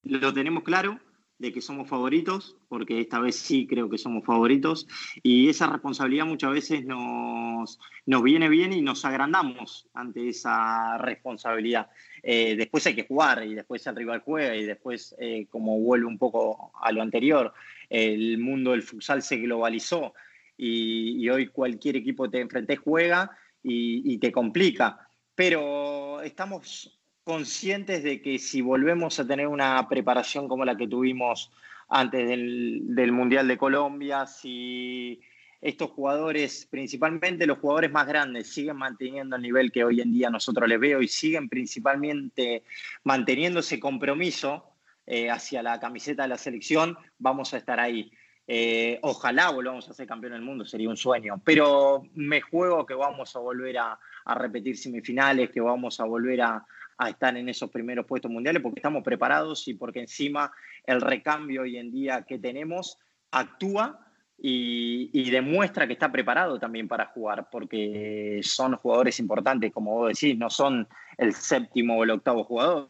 lo 0.04 0.34
tenemos 0.34 0.62
claro, 0.64 0.99
de 1.39 1.54
que 1.54 1.62
somos 1.62 1.88
favoritos, 1.88 2.58
porque 2.68 2.99
esta 2.99 3.20
vez 3.20 3.38
sí 3.38 3.66
creo 3.68 3.89
que 3.89 3.97
somos 3.97 4.26
favoritos, 4.26 4.86
y 5.24 5.47
esa 5.47 5.68
responsabilidad 5.68 6.26
muchas 6.26 6.52
veces 6.52 6.84
nos, 6.86 7.80
nos 8.06 8.22
viene 8.22 8.49
bien 8.49 8.74
y 8.74 8.82
nos 8.82 9.06
agrandamos 9.06 9.88
ante 9.93 10.28
esa 10.28 10.97
responsabilidad. 10.97 11.89
Eh, 12.22 12.58
después 12.58 12.86
hay 12.86 12.95
que 12.95 13.08
jugar 13.08 13.45
y 13.45 13.56
después 13.56 13.88
el 13.88 13.95
rival 13.95 14.24
juega 14.26 14.58
y 14.58 14.66
después, 14.66 15.16
eh, 15.20 15.47
como 15.49 15.80
vuelve 15.80 16.06
un 16.06 16.18
poco 16.18 16.74
a 16.82 16.91
lo 16.91 17.02
anterior, 17.02 17.54
el 17.89 18.39
mundo 18.39 18.72
del 18.72 18.84
futsal 18.84 19.22
se 19.22 19.38
globalizó 19.38 20.14
y, 20.58 21.28
hoy 21.30 21.47
cualquier 21.47 21.95
equipo 21.95 22.26
que 22.26 22.32
te 22.32 22.41
enfrentes 22.41 22.80
juega 22.80 23.32
y, 23.64 24.18
te 24.20 24.32
complica. 24.32 25.08
Pero 25.36 26.22
estamos 26.22 26.99
conscientes 27.24 28.04
de 28.04 28.22
que 28.22 28.39
si 28.39 28.62
volvemos 28.62 29.20
a 29.20 29.28
tener 29.28 29.47
una 29.47 29.88
preparación 29.88 30.47
como 30.47 30.66
la 30.66 30.76
que 30.76 30.88
tuvimos 30.88 31.52
antes 31.89 32.28
del, 32.28 32.82
del, 32.95 33.12
Mundial 33.12 33.47
de 33.47 33.58
Colombia, 33.58 34.26
si 34.26 35.22
estos 35.62 35.91
jugadores, 35.91 36.68
principalmente 36.70 37.45
los 37.45 37.60
jugadores 37.60 37.91
más 37.91 38.08
grandes, 38.08 38.52
siguen 38.52 38.78
manteniendo 38.78 39.36
el 39.36 39.41
nivel 39.41 39.72
que 39.72 39.84
hoy 39.84 40.02
en 40.02 40.12
día 40.12 40.30
nosotros 40.30 40.68
les 40.68 40.80
veo 40.80 41.02
y 41.02 41.08
siguen 41.08 41.49
principalmente 41.49 42.64
manteniendo 43.04 43.60
ese 43.60 43.80
compromiso 43.80 44.72
eh, 45.06 45.30
hacia 45.30 45.62
la 45.62 45.80
camiseta 45.80 46.24
de 46.24 46.30
la 46.30 46.38
selección, 46.38 46.97
vamos 47.20 47.54
a 47.54 47.58
estar 47.58 47.80
ahí. 47.80 48.12
Eh, 48.54 48.99
ojalá 49.04 49.49
volvamos 49.49 49.88
a 49.88 49.93
ser 49.93 50.06
campeón 50.06 50.34
del 50.34 50.41
mundo, 50.41 50.66
sería 50.66 50.89
un 50.89 50.97
sueño, 50.97 51.41
pero 51.45 52.04
me 52.16 52.41
juego 52.41 52.86
que 52.86 52.93
vamos 52.93 53.34
a 53.34 53.39
volver 53.39 53.78
a, 53.78 53.97
repetir 54.26 54.78
semifinales, 54.78 55.52
que 55.52 55.62
vamos 55.62 56.02
a 56.02 56.04
volver 56.04 56.41
a, 56.41 56.66
a 56.97 57.10
estar 57.10 57.38
en 57.38 57.47
esos 57.47 57.70
primeros 57.70 58.06
puestos 58.06 58.30
mundiales 58.30 58.62
porque 58.62 58.80
estamos 58.80 59.06
preparados 59.06 59.66
y 59.70 59.76
porque 59.76 60.02
encima 60.02 60.52
el 60.86 60.99
recambio 60.99 61.62
hoy 61.62 61.78
en 61.78 61.93
día 61.93 62.26
que 62.28 62.39
tenemos 62.39 62.97
actúa 63.32 64.06
y, 64.38 65.10
y, 65.14 65.30
demuestra 65.32 65.88
que 65.88 65.93
está 65.93 66.12
preparado 66.12 66.60
también 66.60 66.89
para 66.89 67.06
jugar, 67.06 67.47
porque 67.49 68.41
son 68.43 68.76
jugadores 68.76 69.18
importantes, 69.22 69.72
como 69.72 69.91
vos 69.91 70.10
decís, 70.10 70.38
no 70.38 70.49
son 70.49 70.89
el 71.18 71.34
séptimo 71.36 71.97
o 71.97 72.04
el 72.04 72.10
octavo 72.10 72.43
jugador, 72.43 72.89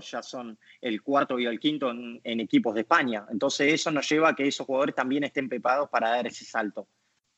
ya 0.00 0.22
son 0.22 0.58
el 0.80 1.02
cuarto 1.02 1.38
y 1.38 1.46
el 1.46 1.58
quinto 1.58 1.90
en, 1.90 2.40
equipos 2.40 2.74
de 2.74 2.82
España. 2.82 3.26
Entonces 3.30 3.72
eso 3.72 3.90
nos 3.90 4.08
lleva 4.08 4.30
a 4.30 4.34
que 4.34 4.46
esos 4.46 4.66
jugadores 4.66 4.94
también 4.94 5.24
estén 5.24 5.48
preparados 5.48 5.88
para 5.90 6.10
dar 6.10 6.26
ese 6.26 6.44
salto. 6.44 6.88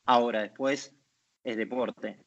Ahora, 0.05 0.41
después 0.41 0.95
es 1.43 1.57
deporte. 1.57 2.19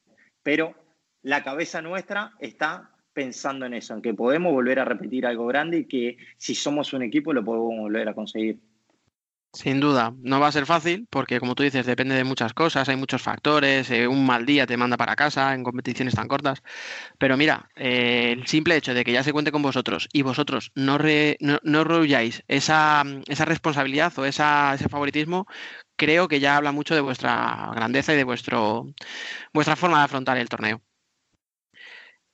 Pero 0.43 0.75
la 1.23 1.43
cabeza 1.43 1.81
nuestra 1.81 2.33
está 2.39 2.91
pensando 3.13 3.65
en 3.65 3.73
eso, 3.73 3.93
en 3.93 4.01
que 4.01 4.13
podemos 4.13 4.53
volver 4.53 4.79
a 4.79 4.85
repetir 4.85 5.25
algo 5.25 5.45
grande 5.47 5.79
y 5.79 5.85
que 5.85 6.17
si 6.37 6.55
somos 6.55 6.93
un 6.93 7.03
equipo 7.03 7.33
lo 7.33 7.43
podemos 7.43 7.77
volver 7.77 8.09
a 8.09 8.13
conseguir. 8.13 8.59
Sin 9.53 9.81
duda, 9.81 10.13
no 10.21 10.39
va 10.39 10.47
a 10.47 10.51
ser 10.53 10.65
fácil 10.65 11.07
porque 11.09 11.39
como 11.41 11.55
tú 11.55 11.63
dices, 11.63 11.85
depende 11.85 12.15
de 12.15 12.23
muchas 12.23 12.53
cosas, 12.53 12.87
hay 12.87 12.95
muchos 12.95 13.21
factores, 13.21 13.91
eh, 13.91 14.07
un 14.07 14.25
mal 14.25 14.45
día 14.45 14.65
te 14.65 14.77
manda 14.77 14.95
para 14.95 15.17
casa 15.17 15.53
en 15.53 15.63
competiciones 15.65 16.15
tan 16.15 16.29
cortas, 16.29 16.63
pero 17.17 17.37
mira, 17.37 17.69
eh, 17.75 18.31
el 18.37 18.47
simple 18.47 18.77
hecho 18.77 18.93
de 18.93 19.03
que 19.03 19.11
ya 19.13 19.23
se 19.23 19.33
cuente 19.33 19.51
con 19.51 19.61
vosotros 19.61 20.09
y 20.13 20.21
vosotros 20.23 20.71
no, 20.75 20.97
re, 20.97 21.37
no, 21.41 21.59
no 21.63 21.83
rehuyáis 21.83 22.43
esa, 22.47 23.03
esa 23.27 23.45
responsabilidad 23.45 24.17
o 24.19 24.25
esa, 24.25 24.73
ese 24.75 24.89
favoritismo, 24.89 25.47
creo 25.97 26.27
que 26.29 26.39
ya 26.39 26.57
habla 26.57 26.71
mucho 26.71 26.95
de 26.95 27.01
vuestra 27.01 27.71
grandeza 27.75 28.13
y 28.13 28.17
de 28.17 28.23
vuestro, 28.25 28.85
vuestra 29.53 29.75
forma 29.77 29.99
de 29.99 30.05
afrontar 30.05 30.37
el 30.37 30.49
torneo. 30.49 30.81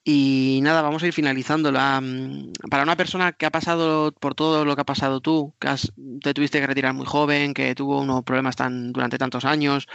Y 0.10 0.62
nada, 0.64 0.82
vamos 0.84 1.03
a 1.03 1.08
ir 1.08 1.14
finalizando. 1.14 1.70
Mm, 1.72 2.51
para 2.70 2.84
una 2.84 2.95
persona 2.95 3.34
que 3.34 3.45
ha 3.45 3.51
pasado 3.51 4.14
por 4.14 4.36
todo 4.36 4.64
lo 4.64 4.74
que 4.76 4.82
ha 4.82 4.86
pasado 4.86 5.20
tú, 5.22 5.53
que 5.60 5.68
has- 5.68 5.91
te 6.22 6.34
tuviste 6.34 6.60
que 6.62 6.68
retirar 6.68 6.93
muy 6.93 7.05
joven, 7.05 7.53
que 7.53 7.76
tuvo 7.76 8.01
unos 8.01 8.24
problemas 8.24 8.55
tan, 8.55 8.93
durante 8.93 9.18
tantos 9.18 9.43
años, 9.45 9.86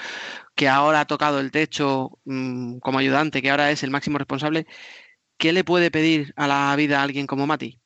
que 0.55 0.69
ahora 0.69 1.01
ha 1.01 1.07
tocado 1.07 1.41
el 1.41 1.51
techo 1.51 2.19
mm, 2.27 2.79
como 2.81 2.99
ayudante, 2.99 3.41
que 3.43 3.51
ahora 3.51 3.71
es 3.71 3.83
el 3.85 3.91
máximo 3.91 4.19
responsable, 4.19 4.67
¿qué 5.39 5.53
le 5.55 5.65
puede 5.65 5.91
pedir 5.91 6.33
a 6.37 6.47
la 6.49 6.77
vida 6.77 7.01
a 7.01 7.05
alguien 7.05 7.27
como 7.27 7.47
Mati? 7.47 7.81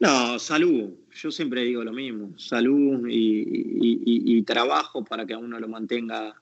No, 0.00 0.38
salud. 0.38 0.94
Yo 1.12 1.30
siempre 1.30 1.62
digo 1.62 1.84
lo 1.84 1.92
mismo, 1.92 2.38
salud 2.38 3.06
y 3.08 4.42
trabajo 4.44 5.04
para 5.04 5.26
que 5.26 5.34
a 5.34 5.38
uno 5.38 5.58
lo 5.60 5.68
mantenga 5.68 6.34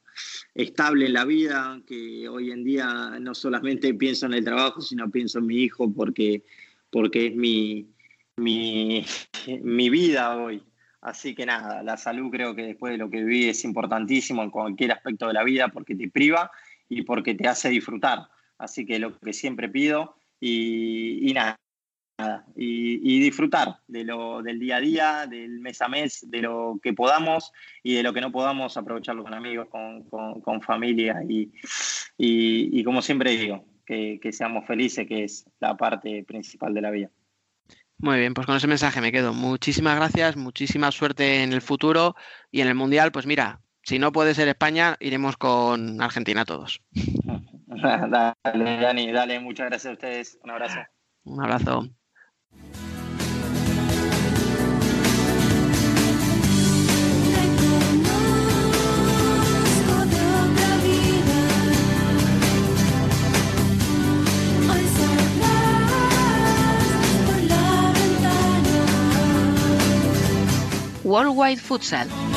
estable 0.55 1.07
en 1.07 1.13
la 1.13 1.25
vida, 1.25 1.81
que 1.87 2.29
hoy 2.29 2.51
en 2.51 2.65
día 2.65 3.19
no 3.21 3.35
solamente 3.35 3.95
pienso 3.95 4.27
en 4.27 4.35
el 4.35 4.45
trabajo, 4.45 4.81
sino 4.81 5.11
pienso 5.11 5.39
en 5.39 5.47
mi 5.47 5.57
hijo 5.63 5.93
porque, 5.93 6.45
porque 6.91 7.29
es 7.29 7.35
mi, 7.35 7.89
mi, 8.37 9.05
mi 9.63 9.91
vida 9.91 10.37
hoy. 10.37 10.63
Así 11.01 11.35
que 11.35 11.47
nada, 11.47 11.83
la 11.83 11.97
salud 11.97 12.31
creo 12.31 12.55
que 12.55 12.63
después 12.63 12.93
de 12.93 12.99
lo 12.99 13.11
que 13.11 13.25
viví 13.25 13.49
es 13.49 13.65
importantísimo 13.65 14.43
en 14.43 14.51
cualquier 14.51 14.93
aspecto 14.93 15.27
de 15.27 15.33
la 15.33 15.43
vida 15.43 15.69
porque 15.69 15.97
te 15.97 16.09
priva 16.09 16.51
y 16.89 17.03
porque 17.03 17.35
te 17.35 17.49
hace 17.49 17.71
disfrutar. 17.71 18.29
Así 18.59 18.87
que 18.87 19.01
lo 19.01 19.19
que 19.19 19.33
siempre 19.33 19.69
pido 19.69 20.15
y, 20.39 21.29
y 21.29 21.35
nada, 21.35 21.59
nada, 22.23 22.45
y, 22.57 23.17
y 23.17 23.21
disfrutar 23.21 23.77
de 23.89 24.05
lo, 24.05 24.43
del 24.43 24.59
día 24.59 24.77
a 24.77 24.81
día, 24.81 25.27
del 25.27 25.61
mes 25.61 25.81
a 25.83 25.89
mes, 25.89 26.25
de 26.31 26.43
lo 26.43 26.79
que 26.83 26.93
podamos 26.93 27.53
y 27.83 27.95
de 27.95 28.03
lo 28.03 28.13
que 28.13 28.21
no 28.21 28.31
podamos, 28.33 28.77
aprovecharlo 28.77 29.23
con 29.23 29.35
amigos, 29.35 29.69
con, 29.69 30.05
con- 30.05 30.41
con 30.41 30.61
familia 30.63 31.23
y, 31.29 31.53
y- 32.19 32.81
y 32.81 32.85
como 32.85 33.03
siempre 33.03 33.31
digo, 33.37 33.65
que, 33.85 34.19
que 34.23 34.33
seamos 34.33 34.67
felices, 34.67 35.07
que 35.07 35.25
es 35.25 35.45
la 35.61 35.77
parte 35.77 36.25
principal 36.25 36.73
de 36.75 36.81
la 36.81 36.91
vida. 36.91 37.11
Muy 37.99 38.19
bien, 38.19 38.35
pues 38.35 38.47
con 38.47 38.57
ese 38.57 38.67
mensaje 38.67 39.01
me 39.01 39.13
quedo. 39.13 39.33
Muchísimas 39.33 39.97
gracias, 39.97 40.37
muchísima 40.37 40.91
suerte 40.91 41.43
en 41.43 41.53
el 41.53 41.61
futuro 41.63 42.17
y 42.51 42.61
en 42.61 42.69
el 42.69 42.75
Mundial, 42.75 43.13
pues 43.13 43.27
mira, 43.27 43.61
si 43.85 43.99
no 43.99 44.13
puede 44.13 44.35
ser 44.35 44.49
España, 44.49 44.97
iremos 45.01 45.37
con 45.37 46.01
Argentina 46.01 46.45
todos. 46.45 46.81
dale, 47.67 48.35
Dani, 48.81 49.13
dale, 49.13 49.41
muchas 49.41 49.67
gracias 49.69 49.91
a 49.91 49.95
ustedes. 49.95 50.39
Un 50.43 50.51
abrazo. 50.51 50.81
Un 51.25 51.41
abrazo. 51.43 52.02
Worldwide 71.13 71.59
Futsal. 71.61 72.32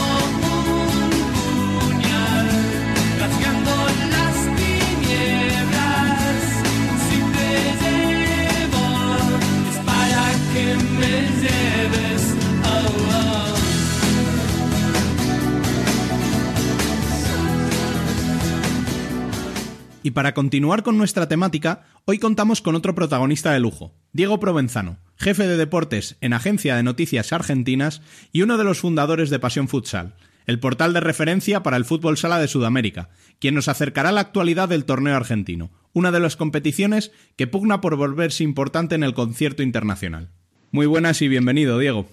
Y 20.05 20.11
para 20.11 20.35
continuar 20.35 20.83
con 20.83 20.99
nuestra 20.99 21.27
temática, 21.27 21.87
hoy 22.05 22.19
contamos 22.19 22.61
con 22.61 22.75
otro 22.75 22.93
protagonista 22.93 23.53
de 23.53 23.59
lujo, 23.59 23.95
Diego 24.13 24.39
Provenzano, 24.39 24.99
jefe 25.17 25.47
de 25.47 25.57
deportes 25.57 26.15
en 26.21 26.33
Agencia 26.33 26.75
de 26.75 26.83
Noticias 26.83 27.33
Argentinas 27.33 28.03
y 28.31 28.43
uno 28.43 28.59
de 28.59 28.63
los 28.63 28.77
fundadores 28.77 29.31
de 29.31 29.39
Pasión 29.39 29.67
Futsal, 29.67 30.13
el 30.45 30.59
portal 30.59 30.93
de 30.93 30.99
referencia 30.99 31.63
para 31.63 31.75
el 31.75 31.85
fútbol 31.85 32.17
sala 32.19 32.37
de 32.37 32.47
Sudamérica, 32.47 33.09
quien 33.39 33.55
nos 33.55 33.67
acercará 33.67 34.09
a 34.09 34.11
la 34.11 34.21
actualidad 34.21 34.69
del 34.69 34.85
torneo 34.85 35.15
argentino, 35.15 35.71
una 35.91 36.11
de 36.11 36.19
las 36.19 36.35
competiciones 36.35 37.11
que 37.35 37.47
pugna 37.47 37.81
por 37.81 37.95
volverse 37.95 38.43
importante 38.43 38.93
en 38.93 39.01
el 39.01 39.15
concierto 39.15 39.63
internacional. 39.63 40.29
Muy 40.69 40.85
buenas 40.85 41.19
y 41.23 41.29
bienvenido, 41.29 41.79
Diego. 41.79 42.05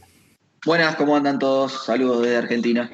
Buenas, 0.65 0.97
¿cómo 0.97 1.15
andan 1.15 1.39
todos? 1.39 1.85
Saludos 1.85 2.23
desde 2.23 2.39
Argentina. 2.39 2.91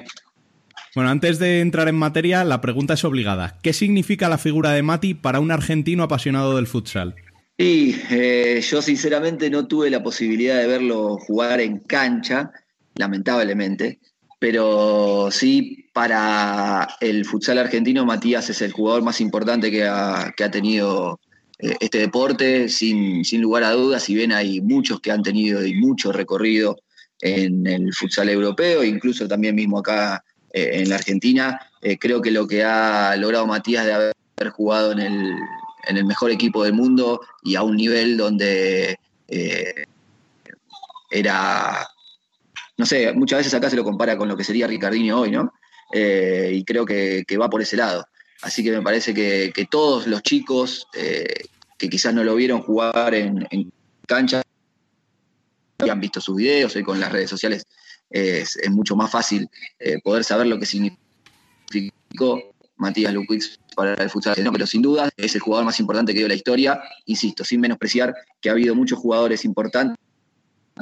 Bueno, 0.95 1.09
antes 1.11 1.37
de 1.37 1.61
entrar 1.61 1.87
en 1.87 1.95
materia, 1.95 2.43
la 2.43 2.61
pregunta 2.61 2.95
es 2.95 3.03
obligada. 3.03 3.59
¿Qué 3.61 3.73
significa 3.73 4.27
la 4.29 4.37
figura 4.37 4.71
de 4.71 4.81
Mati 4.81 5.13
para 5.13 5.39
un 5.39 5.51
argentino 5.51 6.03
apasionado 6.03 6.55
del 6.55 6.67
futsal? 6.67 7.15
Y 7.57 7.95
eh, 8.09 8.61
yo 8.61 8.81
sinceramente 8.81 9.49
no 9.49 9.67
tuve 9.67 9.89
la 9.89 10.01
posibilidad 10.01 10.57
de 10.57 10.67
verlo 10.67 11.17
jugar 11.17 11.59
en 11.59 11.79
cancha, 11.79 12.51
lamentablemente, 12.95 13.99
pero 14.39 15.29
sí 15.29 15.89
para 15.93 16.87
el 17.01 17.25
futsal 17.25 17.57
argentino 17.57 18.05
Matías 18.05 18.49
es 18.49 18.61
el 18.61 18.71
jugador 18.71 19.03
más 19.03 19.19
importante 19.19 19.69
que 19.69 19.83
ha, 19.83 20.33
que 20.35 20.45
ha 20.45 20.51
tenido 20.51 21.19
eh, 21.59 21.75
este 21.81 21.99
deporte, 21.99 22.69
sin, 22.69 23.25
sin 23.25 23.41
lugar 23.41 23.65
a 23.65 23.71
dudas, 23.71 24.03
si 24.03 24.15
bien 24.15 24.31
hay 24.31 24.61
muchos 24.61 25.01
que 25.01 25.11
han 25.11 25.21
tenido 25.21 25.65
y 25.65 25.75
mucho 25.75 26.13
recorrido 26.13 26.77
en 27.21 27.67
el 27.67 27.93
futsal 27.93 28.29
europeo, 28.29 28.83
incluso 28.83 29.27
también 29.27 29.55
mismo 29.55 29.79
acá 29.79 30.23
eh, 30.51 30.81
en 30.81 30.89
la 30.89 30.95
Argentina, 30.95 31.59
eh, 31.81 31.97
creo 31.99 32.21
que 32.21 32.31
lo 32.31 32.47
que 32.47 32.63
ha 32.63 33.15
logrado 33.17 33.45
Matías 33.45 33.85
de 33.85 33.93
haber 33.93 34.49
jugado 34.51 34.91
en 34.91 34.99
el, 34.99 35.35
en 35.87 35.97
el 35.97 36.05
mejor 36.05 36.31
equipo 36.31 36.63
del 36.63 36.73
mundo 36.73 37.21
y 37.43 37.55
a 37.55 37.63
un 37.63 37.75
nivel 37.75 38.17
donde 38.17 38.97
eh, 39.27 39.85
era, 41.11 41.87
no 42.77 42.85
sé, 42.85 43.13
muchas 43.13 43.39
veces 43.39 43.53
acá 43.53 43.69
se 43.69 43.75
lo 43.75 43.83
compara 43.83 44.17
con 44.17 44.27
lo 44.27 44.35
que 44.35 44.43
sería 44.43 44.67
Ricardinho 44.67 45.19
hoy, 45.19 45.31
¿no? 45.31 45.53
Y 45.91 46.63
creo 46.65 46.85
que, 46.85 47.25
va 47.39 47.49
por 47.49 47.61
ese 47.61 47.75
lado. 47.75 48.07
Así 48.43 48.63
que 48.63 48.71
me 48.71 48.81
parece 48.81 49.13
que, 49.13 49.67
todos 49.71 50.05
los 50.05 50.21
chicos 50.21 50.87
que 50.93 51.89
quizás 51.89 52.13
no 52.13 52.23
lo 52.23 52.35
vieron 52.35 52.61
jugar 52.61 53.15
en, 53.15 53.47
cancha 54.07 54.43
han 55.79 55.99
visto 55.99 56.21
sus 56.21 56.35
videos 56.35 56.75
hoy 56.75 56.83
con 56.83 56.99
las 56.99 57.11
redes 57.11 57.29
sociales 57.29 57.65
es, 58.09 58.57
mucho 58.69 58.95
más 58.95 59.11
fácil 59.11 59.49
eh, 59.79 59.99
poder 60.03 60.23
saber 60.23 60.47
lo 60.47 60.59
que 60.59 60.65
significó 60.65 60.99
Matías 62.77 63.13
Lukwix 63.13 63.59
para 63.75 63.93
el 63.95 64.09
futsal 64.09 64.31
argentino, 64.31 64.51
pero 64.51 64.65
sin 64.65 64.81
duda 64.81 65.09
es 65.17 65.35
el 65.35 65.41
jugador 65.41 65.65
más 65.65 65.79
importante 65.79 66.13
que 66.13 66.19
dio 66.19 66.27
la 66.27 66.33
historia, 66.33 66.81
insisto, 67.05 67.43
sin 67.43 67.61
menospreciar 67.61 68.15
que 68.41 68.49
ha 68.49 68.53
habido 68.53 68.73
muchos 68.73 68.99
jugadores 68.99 69.45
importantes 69.45 69.97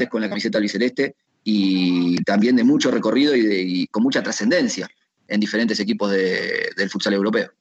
con 0.10 0.22
la 0.22 0.30
camiseta 0.30 0.60
albiceleste 0.60 1.16
y 1.44 2.22
también 2.24 2.56
de 2.56 2.64
mucho 2.64 2.92
recorrido 2.92 3.36
y, 3.36 3.88
con 3.88 4.04
mucha 4.04 4.22
trascendencia 4.22 4.88
en 5.28 5.40
diferentes 5.40 5.80
equipos 5.80 6.12
de, 6.12 6.70
del 6.76 6.90
futsal 6.90 7.14
europeo. 7.14 7.52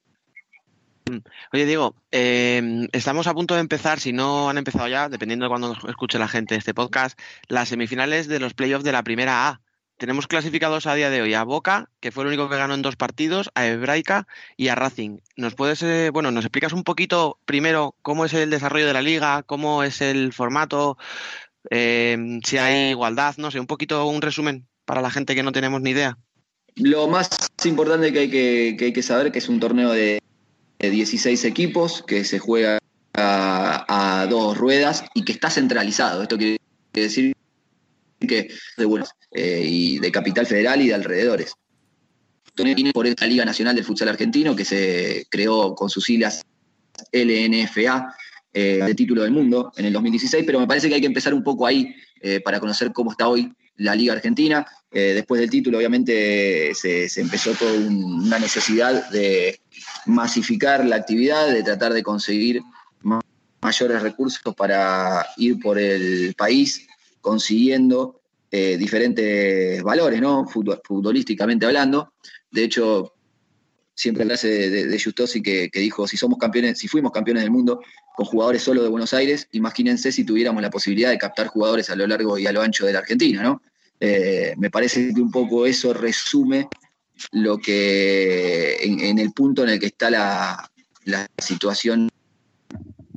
Oye, 1.53 1.67
Diego, 1.67 1.95
eh, 2.11 2.89
estamos 2.93 3.29
a 3.29 3.35
punto 3.35 3.55
de 3.55 3.61
empezar, 3.61 4.01
si 4.01 4.13
no 4.13 4.51
han 4.51 4.59
empezado 4.59 4.89
ya, 4.89 5.09
dependiendo 5.09 5.45
de 5.45 5.51
cuando 5.51 5.77
escuche 5.89 6.19
la 6.19 6.27
gente 6.27 6.57
este 6.57 6.75
podcast, 6.75 7.19
las 7.49 7.69
semifinales 7.69 8.27
de 8.27 8.41
los 8.41 8.55
playoffs 8.55 8.85
de 8.85 8.93
la 8.93 9.05
primera 9.05 9.49
A. 9.49 9.61
Tenemos 9.99 10.27
clasificados 10.27 10.87
a 10.87 10.95
día 10.95 11.09
de 11.09 11.23
hoy 11.23 11.33
a 11.33 11.45
Boca, 11.45 11.91
que 12.01 12.11
fue 12.11 12.25
el 12.25 12.29
único 12.29 12.49
que 12.49 12.57
ganó 12.57 12.75
en 12.75 12.83
dos 12.83 12.97
partidos, 12.97 13.51
a 13.55 13.67
Hebraica 13.67 14.27
y 14.57 14.69
a 14.69 14.75
Racing. 14.75 15.19
¿Nos 15.37 15.55
puedes, 15.55 15.83
eh, 15.83 16.11
bueno, 16.13 16.33
nos 16.33 16.45
explicas 16.45 16.73
un 16.73 16.83
poquito 16.83 17.39
primero 17.45 17.95
cómo 18.03 18.25
es 18.25 18.35
el 18.35 18.51
desarrollo 18.51 18.87
de 18.87 18.93
la 18.93 19.01
liga, 19.01 19.45
cómo 19.45 19.85
es 19.85 20.01
el 20.01 20.33
formato, 20.33 20.99
eh, 21.71 22.41
si 22.45 22.59
hay 22.59 22.91
igualdad, 22.91 23.37
no 23.39 23.51
sé, 23.51 23.61
un 23.61 23.67
poquito 23.67 24.07
un 24.07 24.21
resumen 24.21 24.67
para 24.85 25.01
la 25.01 25.11
gente 25.11 25.35
que 25.35 25.45
no 25.45 25.53
tenemos 25.53 25.81
ni 25.81 25.91
idea? 25.91 26.19
Lo 26.75 27.07
más 27.07 27.31
importante 27.65 28.13
que 28.13 28.19
hay 28.19 28.31
que, 28.31 28.77
que, 28.79 28.87
hay 28.87 28.93
que 28.93 29.03
saber 29.03 29.33
que 29.33 29.39
es 29.39 29.49
un 29.49 29.61
torneo 29.61 29.93
de 29.93 30.19
16 30.79 31.45
equipos 31.45 32.03
que 32.07 32.25
se 32.25 32.39
juega 32.39 32.79
a, 33.15 34.27
dos 34.29 34.57
ruedas 34.57 35.05
y 35.15 35.25
que 35.25 35.33
está 35.33 35.51
centralizado. 35.51 36.23
Esto 36.23 36.37
quiere 36.37 36.59
decir 36.93 37.35
que 38.21 38.49
de 38.77 39.05
eh, 39.33 39.63
y 39.65 39.99
de 39.99 40.13
Capital 40.13 40.47
Federal 40.47 40.81
y 40.83 40.89
de 40.89 40.95
alrededores. 40.95 41.55
Por 42.95 43.07
esta 43.07 43.27
Liga 43.27 43.45
Nacional 43.45 43.77
del 43.77 43.85
Futsal 43.85 44.09
Argentino 44.09 44.57
que 44.57 44.65
se 44.65 45.27
creó 45.31 45.75
con 45.75 45.91
sus 45.91 46.05
siglas 46.05 46.43
LNFA 47.13 48.15
eh, 48.55 48.81
de 48.83 48.95
título 48.95 49.23
del 49.23 49.33
mundo 49.33 49.71
en 49.77 49.85
el 49.85 49.93
2016, 49.93 50.45
pero 50.47 50.59
me 50.59 50.67
parece 50.67 50.89
que 50.89 50.95
hay 50.95 51.01
que 51.03 51.07
empezar 51.07 51.35
un 51.35 51.45
poco 51.45 51.67
ahí 51.67 51.95
eh, 52.23 52.41
para 52.41 52.59
conocer 52.59 52.93
cómo 52.93 53.11
está 53.11 53.29
hoy 53.29 53.53
la 53.77 53.95
Liga 53.95 54.15
Argentina. 54.15 54.67
Después 54.91 55.43
del 55.43 55.51
título, 55.51 55.77
obviamente, 55.77 56.73
se, 56.75 57.07
se 57.11 57.21
empezó 57.21 57.53
toda 57.53 57.75
un- 57.75 58.23
una 58.27 58.39
necesidad 58.39 59.11
de 59.11 59.61
masificar 60.07 60.85
la 60.85 60.97
actividad, 60.97 61.51
de 61.51 61.63
tratar 61.63 61.93
de 61.93 62.03
conseguir 62.03 62.63
ma- 63.03 63.21
mayores 63.61 64.03
recursos 64.03 64.55
para 64.55 65.27
ir 65.37 65.59
por 65.61 65.79
el 65.79 66.35
país 66.35 66.87
consiguiendo 67.21 68.21
eh, 68.51 68.77
diferentes 68.77 69.83
valores, 69.83 70.21
¿no? 70.21 70.47
Futbol- 70.47 70.81
futbolísticamente 70.85 71.67
hablando. 71.67 72.13
De 72.51 72.65
hecho, 72.65 73.13
siempre 73.95 74.25
la 74.25 74.37
de, 74.37 74.71
de, 74.87 75.43
que, 75.43 75.71
que 75.71 75.81
dijo, 75.81 76.07
si 76.07 76.17
somos 76.17 76.39
campeones, 76.39 76.79
si 76.79 76.87
fuimos 76.87 77.11
campeones 77.13 77.43
del 77.43 77.51
mundo 77.51 77.81
con 78.15 78.27
jugadores 78.27 78.63
solo 78.63 78.83
de 78.83 78.89
Buenos 78.89 79.13
Aires, 79.15 79.49
imagínense 79.53 80.13
si 80.13 80.25
tuviéramos 80.25 80.63
la 80.63 80.71
posibilidad 80.71 81.11
de 81.11 81.19
captar 81.19 81.49
jugadores 81.49 81.91
a 81.91 81.97
lo 81.97 82.07
largo 82.07 82.39
y 82.39 82.47
a 82.47 82.53
lo 82.53 82.63
ancho 82.63 82.87
de 82.87 82.93
la 82.93 83.01
Argentina, 83.01 83.43
¿no? 83.43 83.63
Eh, 83.99 84.55
me 84.59 84.71
parece 84.71 85.13
que 85.15 85.21
un 85.21 85.31
poco 85.31 85.67
eso 85.67 85.95
resume 85.95 86.69
lo 87.33 87.59
que 87.59 88.77
en, 88.83 89.19
el 89.19 89.33
punto 89.33 89.63
en 89.63 89.71
el 89.71 89.81
que 89.81 89.87
está 89.87 90.11
la, 90.11 90.71
la 91.05 91.27
situación 91.39 92.09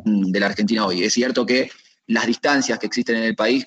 de 0.05 0.39
la 0.39 0.45
Argentina 0.47 0.85
hoy. 0.85 1.03
Es 1.03 1.13
cierto 1.13 1.45
que 1.45 1.69
las 2.07 2.25
distancias 2.25 2.79
que 2.79 2.87
existen 2.87 3.17
en 3.17 3.23
el 3.23 3.35
país 3.35 3.65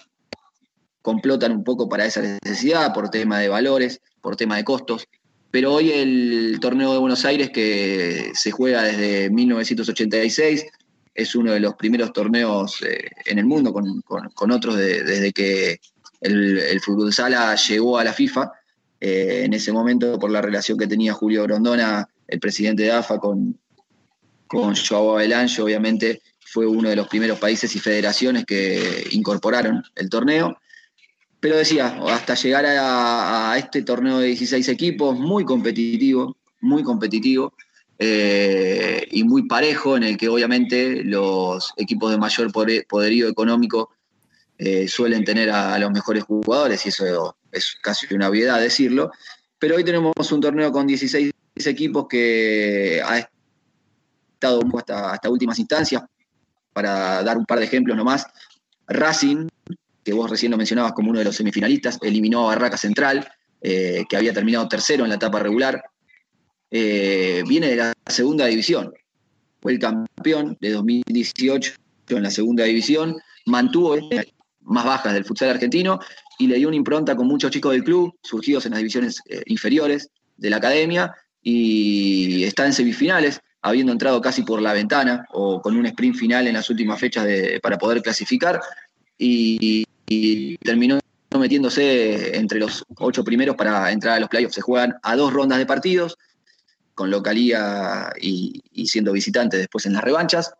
complotan 1.03 1.53
un 1.53 1.64
poco 1.64 1.89
para 1.89 2.07
esa 2.07 2.22
necesidad 2.22 2.93
por 2.95 3.11
tema 3.11 3.39
de 3.41 3.49
valores, 3.49 4.01
por 4.20 4.37
tema 4.37 4.57
de 4.57 4.64
costos, 4.64 5.07
pero 5.51 5.74
hoy 5.74 5.91
el 5.91 6.59
torneo 6.61 6.93
de 6.93 6.99
Buenos 6.99 7.24
Aires 7.24 7.51
que 7.51 8.30
se 8.35 8.51
juega 8.53 8.83
desde 8.85 9.28
1986 9.30 10.64
es 11.14 11.35
uno 11.35 11.53
de 11.53 11.61
los 11.61 11.74
primeros 11.74 12.12
torneos 12.12 12.80
eh, 12.83 13.11
en 13.26 13.39
el 13.39 13.45
mundo 13.45 13.72
con, 13.72 14.01
con- 14.03 14.30
con 14.30 14.51
otros 14.51 14.76
de- 14.76 15.03
desde 15.03 15.33
que 15.33 15.78
el, 16.22 16.59
el 16.59 16.80
fútbol 16.80 17.12
sala 17.12 17.55
llegó 17.57 17.99
a 17.99 18.05
la 18.05 18.12
FIFA. 18.14 18.51
Eh, 19.05 19.43
en 19.45 19.53
ese 19.53 19.73
momento, 19.73 20.17
por 20.17 20.31
la 20.31 20.41
relación 20.41 20.79
que 20.79 20.87
tenía 20.87 21.13
Julio 21.13 21.43
Grondona, 21.43 22.09
el 22.29 22.39
presidente 22.39 22.85
de 22.85 22.93
AFA, 22.93 23.19
con, 23.19 23.59
con 24.47 24.77
Joao 24.77 25.17
Avelange, 25.17 25.61
obviamente 25.61 26.23
fue 26.39 26.69
uno 26.69 26.89
de 26.89 26.95
los 26.95 27.09
primeros 27.09 27.41
países 27.41 27.75
y 27.75 27.81
federaciones 27.81 28.45
que 28.45 29.09
incorporaron 29.11 29.83
el 29.97 30.09
torneo. 30.09 30.57
Pero 31.41 31.57
decía, 31.57 31.99
hasta 32.11 32.37
llegar 32.37 32.65
a, 32.65 33.57
este 33.59 33.83
torneo 33.83 34.21
de 34.21 34.29
16 34.29 34.69
equipos, 34.69 35.19
muy 35.19 35.45
competitivo, 35.45 36.37
muy 36.61 36.85
competitivo 36.85 37.55
eh, 37.99 39.05
y 39.11 39.25
muy 39.25 39.49
parejo, 39.49 39.97
en 39.97 40.05
el 40.05 40.17
que 40.17 40.29
obviamente 40.29 41.03
los 41.03 41.73
equipos 41.77 42.13
de 42.13 42.19
mayor 42.19 42.53
poderío 42.53 43.29
económico 43.29 43.91
eh, 44.59 44.87
suelen 44.87 45.25
tener 45.25 45.51
a, 45.51 45.75
a 45.75 45.79
los 45.81 45.91
mejores 45.91 46.23
jugadores, 46.23 46.87
y 46.87 46.91
eso 46.91 47.35
es 47.53 47.77
casi 47.81 48.13
una 48.15 48.29
obviedad 48.29 48.61
decirlo. 48.61 49.13
Pero 49.59 49.77
hoy 49.77 49.85
tenemos 49.85 50.33
un 50.33 50.41
torneo 50.41 50.73
con 50.73 50.87
16 50.87 51.31
equipos 51.67 52.07
que 52.09 53.01
ha 53.05 53.29
estado 54.35 54.63
hasta, 54.77 55.13
hasta 55.13 55.31
últimas 55.31 55.59
instancias. 55.59 56.03
Para 56.73 57.23
dar 57.23 57.37
un 57.37 57.45
par 57.45 57.59
de 57.59 57.67
ejemplos 57.67 57.97
nomás, 57.97 58.27
Racing, 58.89 59.47
que 60.03 60.13
vos 60.13 60.31
recién 60.31 60.51
lo 60.51 60.59
mencionabas 60.59 60.93
como 60.93 61.11
uno 61.11 61.19
de 61.19 61.27
los 61.27 61.37
semifinalistas, 61.37 61.99
eliminó 62.03 62.45
a 62.45 62.55
Barraca 62.55 62.77
Central, 62.77 63.31
eh, 63.61 64.05
que 64.09 64.17
había 64.17 64.33
terminado 64.33 64.67
tercero 64.69 65.05
en 65.05 65.11
la 65.11 65.17
etapa 65.17 65.39
regular. 65.39 65.85
Eh, 66.71 67.45
viene 67.47 67.69
de 67.69 67.77
la 67.77 67.93
segunda 68.07 68.47
división. 68.47 68.93
Fue 69.61 69.73
el 69.73 69.79
campeón 69.79 70.57
de 70.61 70.71
2018 70.71 71.75
en 72.09 72.23
la 72.23 72.31
segunda 72.31 72.65
división. 72.65 73.17
Mantuvo 73.47 73.97
más 74.63 74.85
bajas 74.85 75.15
del 75.15 75.25
futsal 75.25 75.51
argentino 75.51 76.01
y 76.39 76.47
le 76.47 76.57
dio 76.57 76.68
una 76.68 76.76
impronta 76.76 77.14
con 77.16 77.26
muchos 77.26 77.51
chicos 77.51 77.72
del 77.72 77.85
club, 77.85 78.14
surgidos 78.22 78.66
en 78.66 78.72
las 78.72 78.78
divisiones 78.78 79.20
eh, 79.28 79.43
inferiores 79.47 80.09
de 80.37 80.51
la 80.51 80.57
academia, 80.57 81.14
y 81.43 82.45
está 82.45 82.66
en 82.66 82.72
semifinales, 82.72 83.41
habiendo 83.62 83.93
entrado 83.93 84.20
casi 84.20 84.43
por 84.43 84.61
la 84.61 84.72
ventana 84.72 85.26
o 85.33 85.61
con 85.61 85.76
un 85.76 85.87
sprint 85.87 86.16
final 86.16 86.47
en 86.47 86.55
las 86.55 86.68
últimas 86.70 86.99
fechas 86.99 87.24
de- 87.24 87.61
para 87.62 87.78
poder 87.78 88.03
clasificar 88.03 88.61
y, 89.18 89.85
terminó 90.62 90.99
metiéndose 91.39 92.37
entre 92.37 92.59
los 92.59 92.85
ocho 92.99 93.24
primeros 93.24 93.57
para 93.57 93.91
entrar 93.91 94.16
a 94.16 94.20
los 94.20 94.28
playoffs. 94.28 94.55
Se 94.55 94.61
juegan 94.61 94.95
a 95.03 95.16
dos 95.16 95.33
rondas 95.33 95.59
de 95.59 95.66
partidos, 95.66 96.18
con 96.95 97.11
localía 97.11 98.12
y, 98.20 98.62
y 98.72 98.87
siendo 98.87 99.12
visitantes 99.12 99.59
después 99.61 99.87
en 99.87 99.95
las 99.95 100.05
revanchas, 100.05 100.53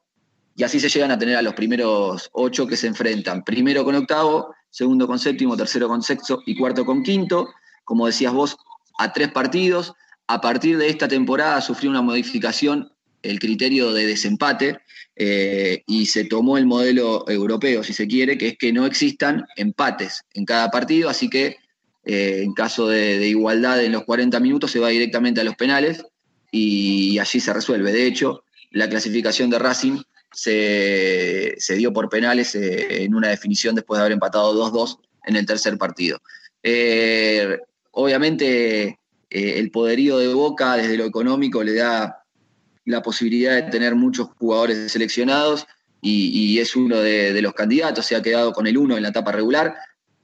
y 0.57 0.63
así 0.63 0.81
se 0.81 0.89
llegan 0.89 1.11
a 1.11 1.19
tener 1.19 1.37
a 1.37 1.43
los 1.43 1.55
primeros 1.55 2.31
ocho 2.33 2.67
que 2.67 2.77
se 2.77 2.87
enfrentan, 2.87 3.45
primero 3.45 3.85
con 3.85 3.95
octavo, 3.95 4.55
segundo 4.73 5.07
con 5.07 5.21
séptimo, 5.21 5.57
tercero 5.57 5.87
con 5.87 6.03
sexto 6.03 6.43
y 6.47 6.57
cuarto 6.57 6.85
con 6.85 7.05
quinto, 7.05 7.51
como 7.85 8.07
decías 8.07 8.33
vos, 8.33 8.57
a 8.99 9.13
tres 9.13 9.31
partidos. 9.31 9.93
A 10.27 10.41
partir 10.41 10.79
de 10.79 10.89
esta 10.89 11.07
temporada 11.07 11.61
sufrió 11.61 11.91
una 11.91 12.03
modificación 12.03 12.91
el 13.23 13.39
criterio 13.39 13.93
de 13.93 14.07
desempate 14.07 14.81
eh, 15.15 15.83
y 15.87 16.07
se 16.07 16.25
tomó 16.25 16.59
el 16.59 16.67
modelo 16.67 17.29
europeo, 17.29 17.85
si 17.85 17.93
se 17.93 18.09
quiere, 18.09 18.37
que 18.37 18.49
es 18.49 18.59
que 18.59 18.73
no 18.73 18.87
existan 18.87 19.47
empates 19.57 20.25
en 20.35 20.45
cada 20.45 20.71
partido, 20.71 21.09
así 21.09 21.31
que 21.31 21.57
eh, 22.05 22.41
en 22.43 22.53
caso 22.53 22.89
de, 22.89 23.19
de 23.19 23.29
igualdad 23.29 23.85
en 23.85 23.93
los 23.93 24.05
40 24.05 24.41
minutos 24.41 24.73
se 24.73 24.81
va 24.81 24.89
directamente 24.89 25.41
a 25.41 25.45
los 25.45 25.55
penales 25.55 26.05
y 26.51 27.19
allí 27.19 27.39
se 27.39 27.53
resuelve. 27.53 27.93
De 27.93 28.07
hecho, 28.07 28.45
la 28.73 28.89
clasificación 28.89 29.51
de 29.51 29.59
Racing 29.59 30.03
se, 30.33 31.57
dio 31.77 31.93
por 31.93 32.09
penales 32.09 32.55
eh, 32.55 33.05
en 33.05 33.15
una 33.15 33.29
definición 33.29 33.75
después 33.75 33.99
de 33.99 34.03
haber 34.03 34.13
empatado 34.13 34.55
2-2 34.55 34.99
en 35.25 35.37
el 35.37 35.47
tercer 35.47 35.79
partido. 35.79 36.21
Eh, 36.63 37.59
obviamente, 37.93 38.99
eh, 39.31 39.59
el 39.59 39.71
poderío 39.71 40.19
de 40.19 40.33
Boca 40.33 40.77
desde 40.77 40.97
lo 40.97 41.05
económico 41.05 41.63
le 41.63 41.75
da 41.75 42.25
la 42.85 43.03
posibilidad 43.03 43.55
de 43.55 43.71
tener 43.71 43.95
muchos 43.95 44.29
jugadores 44.39 44.91
seleccionados 44.91 45.67
y, 46.05 46.59
es 46.59 46.75
uno 46.75 46.99
de, 46.99 47.41
los 47.41 47.55
candidatos, 47.55 48.07
se 48.07 48.17
ha 48.17 48.23
quedado 48.23 48.53
con 48.53 48.67
el 48.67 48.77
uno 48.77 48.97
en 48.97 49.05
la 49.05 49.11
etapa 49.11 49.31
regular, 49.31 49.73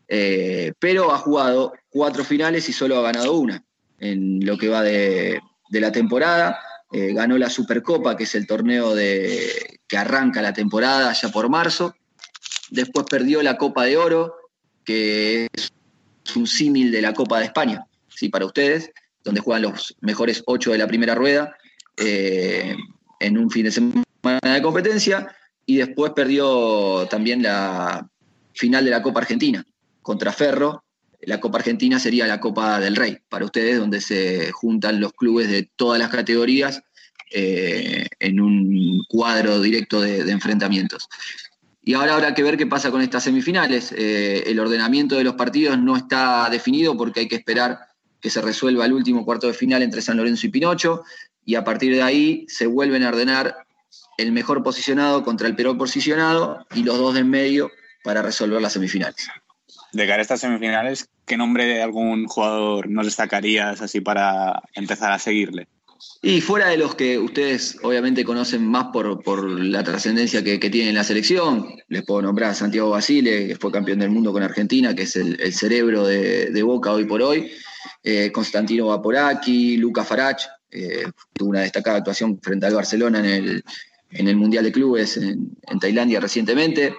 pero 0.08 1.12
ha 1.12 1.18
jugado 1.18 1.72
cuatro 1.88 2.24
finales 2.24 2.68
y 2.68 2.72
solo 2.72 2.98
ha 2.98 3.02
ganado 3.02 3.34
una 3.34 3.64
en 4.00 4.44
lo 4.44 4.58
que 4.58 4.66
va 4.66 4.82
de, 4.82 5.40
la 5.70 5.92
temporada. 5.92 6.58
Ganó 6.90 7.38
la 7.38 7.48
Supercopa, 7.48 8.16
que 8.16 8.24
es 8.24 8.34
el 8.34 8.48
torneo 8.48 8.92
de, 8.96 9.77
que 9.88 9.96
arranca 9.96 10.42
la 10.42 10.52
temporada 10.52 11.12
ya 11.12 11.30
por 11.30 11.48
marzo. 11.48 11.94
Después 12.70 13.06
perdió 13.10 13.42
la 13.42 13.56
Copa 13.56 13.84
de 13.84 13.96
Oro, 13.96 14.36
que 14.84 15.48
es 15.52 15.72
un 16.36 16.46
símil 16.46 16.92
de 16.92 17.02
la 17.02 17.14
Copa 17.14 17.38
de 17.38 17.46
España, 17.46 17.86
¿sí? 18.08 18.28
para 18.28 18.44
ustedes, 18.44 18.92
donde 19.24 19.40
juegan 19.40 19.62
los 19.62 19.96
mejores 20.00 20.42
ocho 20.46 20.72
de 20.72 20.78
la 20.78 20.86
primera 20.86 21.14
rueda 21.14 21.56
eh, 21.96 22.76
en 23.18 23.38
un 23.38 23.50
fin 23.50 23.64
de 23.64 23.72
semana 23.72 24.04
de 24.42 24.62
competencia. 24.62 25.34
Y 25.64 25.76
después 25.76 26.12
perdió 26.12 27.06
también 27.10 27.42
la 27.42 28.08
final 28.54 28.84
de 28.84 28.90
la 28.90 29.02
Copa 29.02 29.20
Argentina 29.20 29.64
contra 30.02 30.32
Ferro. 30.32 30.84
La 31.22 31.40
Copa 31.40 31.58
Argentina 31.58 31.98
sería 31.98 32.26
la 32.26 32.40
Copa 32.40 32.78
del 32.78 32.96
Rey 32.96 33.18
para 33.28 33.44
ustedes, 33.44 33.78
donde 33.78 34.00
se 34.00 34.52
juntan 34.52 35.00
los 35.00 35.12
clubes 35.12 35.50
de 35.50 35.68
todas 35.76 35.98
las 35.98 36.10
categorías 36.10 36.82
eh, 37.30 38.06
en 38.20 38.40
un 38.40 39.04
cuadro 39.08 39.60
directo 39.60 40.00
de, 40.00 40.20
enfrentamientos. 40.30 41.08
Y 41.82 41.94
ahora 41.94 42.14
habrá 42.14 42.34
que 42.34 42.42
ver 42.42 42.56
qué 42.56 42.66
pasa 42.66 42.90
con 42.90 43.00
estas 43.00 43.24
semifinales. 43.24 43.92
Eh, 43.96 44.44
el 44.46 44.60
ordenamiento 44.60 45.16
de 45.16 45.24
los 45.24 45.34
partidos 45.34 45.78
no 45.78 45.96
está 45.96 46.48
definido 46.50 46.96
porque 46.96 47.20
hay 47.20 47.28
que 47.28 47.36
esperar 47.36 47.78
que 48.20 48.30
se 48.30 48.42
resuelva 48.42 48.84
el 48.84 48.92
último 48.92 49.24
cuarto 49.24 49.46
de 49.46 49.54
final 49.54 49.82
entre 49.82 50.02
San 50.02 50.16
Lorenzo 50.16 50.46
y 50.46 50.50
Pinocho, 50.50 51.02
y 51.44 51.54
a 51.54 51.64
partir 51.64 51.94
de 51.94 52.02
ahí 52.02 52.44
se 52.48 52.66
vuelven 52.66 53.04
a 53.04 53.08
ordenar 53.08 53.56
el 54.18 54.32
mejor 54.32 54.62
posicionado 54.62 55.22
contra 55.22 55.46
el 55.48 55.54
peor 55.54 55.78
posicionado 55.78 56.66
y 56.74 56.82
los 56.82 56.98
dos 56.98 57.14
de 57.14 57.20
en 57.20 57.30
medio 57.30 57.70
para 58.02 58.22
resolver 58.22 58.60
las 58.60 58.72
semifinales. 58.72 59.28
De 59.92 60.06
cara 60.06 60.18
a 60.18 60.22
estas 60.22 60.40
semifinales, 60.40 61.08
¿qué 61.24 61.36
nombre 61.36 61.64
de 61.64 61.82
algún 61.82 62.26
jugador 62.26 62.90
nos 62.90 63.06
destacarías 63.06 63.80
así 63.80 64.00
para 64.00 64.62
empezar 64.74 65.12
a 65.12 65.18
seguirle? 65.18 65.68
Y 66.22 66.40
fuera 66.40 66.68
de 66.68 66.76
los 66.76 66.94
que 66.94 67.18
ustedes 67.18 67.78
obviamente 67.82 68.24
conocen 68.24 68.64
más 68.64 68.86
por, 68.92 69.22
por 69.22 69.48
la 69.48 69.82
trascendencia 69.82 70.44
que, 70.44 70.60
que, 70.60 70.70
tiene 70.70 70.90
en 70.90 70.94
la 70.94 71.04
selección, 71.04 71.66
les 71.88 72.04
puedo 72.04 72.22
nombrar 72.22 72.50
a 72.50 72.54
Santiago 72.54 72.90
Basile, 72.90 73.48
que 73.48 73.56
fue 73.56 73.72
campeón 73.72 74.00
del 74.00 74.10
mundo 74.10 74.32
con 74.32 74.42
Argentina, 74.42 74.94
que 74.94 75.02
es 75.02 75.16
el, 75.16 75.52
cerebro 75.52 76.06
de, 76.06 76.62
Boca 76.62 76.92
hoy 76.92 77.04
por 77.04 77.22
hoy, 77.22 77.50
eh, 78.02 78.30
Constantino 78.32 78.86
Vaporaki, 78.86 79.76
Luca 79.76 80.04
Farach, 80.04 80.42
eh, 80.70 81.04
tuvo 81.32 81.50
una 81.50 81.62
destacada 81.62 81.98
actuación 81.98 82.38
frente 82.40 82.66
al 82.66 82.74
Barcelona 82.74 83.20
en 83.20 83.26
el, 83.26 83.64
en 84.10 84.28
el 84.28 84.36
Mundial 84.36 84.64
de 84.64 84.72
Clubes 84.72 85.16
en, 85.16 85.50
Tailandia 85.80 86.20
recientemente. 86.20 86.94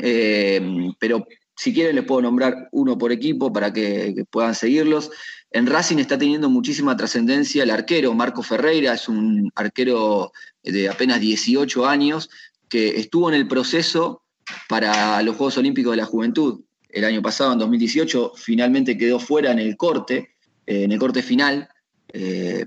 Eh, 0.00 0.92
pero 0.98 1.26
si 1.56 1.72
quieren 1.72 1.96
les 1.96 2.04
puedo 2.04 2.22
nombrar 2.22 2.68
uno 2.72 2.96
por 2.98 3.12
equipo 3.12 3.52
para 3.52 3.72
que 3.72 4.24
puedan 4.30 4.54
seguirlos. 4.54 5.10
En 5.54 5.66
Racing 5.66 5.98
está 5.98 6.18
teniendo 6.18 6.50
muchísima 6.50 6.96
trascendencia 6.96 7.62
el 7.62 7.70
arquero 7.70 8.12
Marco 8.12 8.42
Ferreira, 8.42 8.92
es 8.92 9.08
un 9.08 9.52
arquero 9.54 10.32
de 10.64 10.88
apenas 10.88 11.20
18 11.20 11.86
años 11.86 12.28
que 12.68 12.98
estuvo 12.98 13.28
en 13.28 13.36
el 13.36 13.46
proceso 13.46 14.22
para 14.68 15.22
los 15.22 15.36
Juegos 15.36 15.56
Olímpicos 15.56 15.92
de 15.92 15.98
la 15.98 16.06
Juventud. 16.06 16.62
El 16.88 17.04
año 17.04 17.22
pasado, 17.22 17.52
en 17.52 17.60
2018, 17.60 18.32
finalmente 18.34 18.98
quedó 18.98 19.20
fuera 19.20 19.52
en 19.52 19.60
el 19.60 19.76
corte, 19.76 20.34
eh, 20.66 20.82
en 20.82 20.90
el 20.90 20.98
corte 20.98 21.22
final 21.22 21.68
eh, 22.12 22.66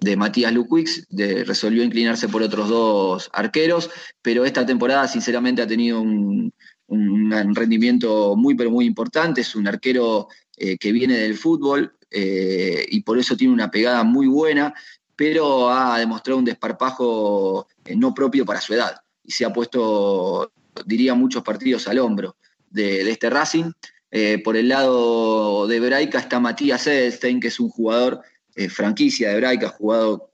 de 0.00 0.16
Matías 0.16 0.54
Luquix, 0.54 1.06
resolvió 1.10 1.84
inclinarse 1.84 2.28
por 2.28 2.42
otros 2.42 2.70
dos 2.70 3.28
arqueros, 3.34 3.90
pero 4.22 4.46
esta 4.46 4.64
temporada 4.64 5.06
sinceramente 5.06 5.60
ha 5.60 5.66
tenido 5.66 6.00
un, 6.00 6.50
un 6.86 7.54
rendimiento 7.54 8.36
muy, 8.36 8.54
pero 8.54 8.70
muy 8.70 8.86
importante, 8.86 9.42
es 9.42 9.54
un 9.54 9.66
arquero 9.66 10.28
eh, 10.56 10.78
que 10.78 10.92
viene 10.92 11.18
del 11.18 11.36
fútbol 11.36 11.95
eh, 12.10 12.86
y 12.88 13.00
por 13.02 13.18
eso 13.18 13.36
tiene 13.36 13.52
una 13.52 13.70
pegada 13.70 14.04
muy 14.04 14.26
buena, 14.26 14.74
pero 15.16 15.70
ha 15.70 15.98
demostrado 15.98 16.38
un 16.38 16.44
desparpajo 16.44 17.66
eh, 17.84 17.96
no 17.96 18.14
propio 18.14 18.44
para 18.44 18.60
su 18.60 18.74
edad 18.74 19.00
y 19.24 19.32
se 19.32 19.44
ha 19.44 19.52
puesto, 19.52 20.52
diría, 20.84 21.14
muchos 21.14 21.42
partidos 21.42 21.88
al 21.88 21.98
hombro 21.98 22.36
de, 22.70 23.10
este 23.10 23.28
Racing. 23.28 23.72
Eh, 24.12 24.40
por 24.42 24.56
el 24.56 24.68
lado 24.68 25.66
de 25.66 25.80
Braica 25.80 26.20
está 26.20 26.38
Matías 26.38 26.86
Edelstein, 26.86 27.40
que 27.40 27.48
es 27.48 27.58
un 27.58 27.68
jugador 27.68 28.22
franquicia 28.70 29.30
de 29.30 29.36
Braica, 29.36 29.66
ha 29.66 29.70
jugado 29.70 30.30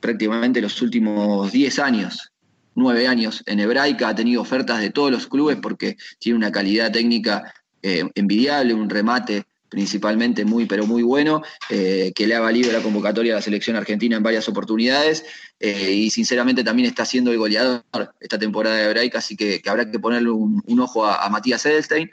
prácticamente 0.00 0.62
los 0.62 0.80
últimos 0.80 1.52
10 1.52 1.78
años, 1.80 2.32
9 2.74 3.06
años 3.06 3.42
en 3.44 3.60
Hebraica, 3.60 4.08
ha 4.08 4.14
tenido 4.14 4.40
ofertas 4.40 4.80
de 4.80 4.88
todos 4.88 5.10
los 5.10 5.26
clubes 5.26 5.58
porque 5.60 5.98
tiene 6.18 6.38
una 6.38 6.50
calidad 6.50 6.90
técnica 6.90 7.52
envidiable, 7.82 8.72
un 8.72 8.88
remate 8.88 9.44
principalmente 9.72 10.44
muy, 10.44 10.66
pero 10.66 10.86
muy 10.86 11.02
bueno, 11.02 11.40
eh, 11.70 12.12
que 12.14 12.26
le 12.26 12.34
ha 12.34 12.40
valido 12.40 12.70
la 12.70 12.82
convocatoria 12.82 13.32
a 13.32 13.36
la 13.36 13.42
selección 13.42 13.74
argentina 13.74 14.18
en 14.18 14.22
varias 14.22 14.46
oportunidades 14.46 15.24
eh, 15.58 15.92
y 15.92 16.10
sinceramente 16.10 16.62
también 16.62 16.90
está 16.90 17.06
siendo 17.06 17.32
el 17.32 17.38
goleador 17.38 17.82
esta 18.20 18.38
temporada 18.38 18.76
de 18.76 18.84
Hebraica, 18.84 19.18
así 19.18 19.34
que, 19.34 19.62
que 19.62 19.70
habrá 19.70 19.90
que 19.90 19.98
ponerle 19.98 20.28
un, 20.28 20.80
ojo 20.80 21.06
a, 21.06 21.24
a 21.24 21.30
Matías 21.30 21.64
Edelstein. 21.64 22.10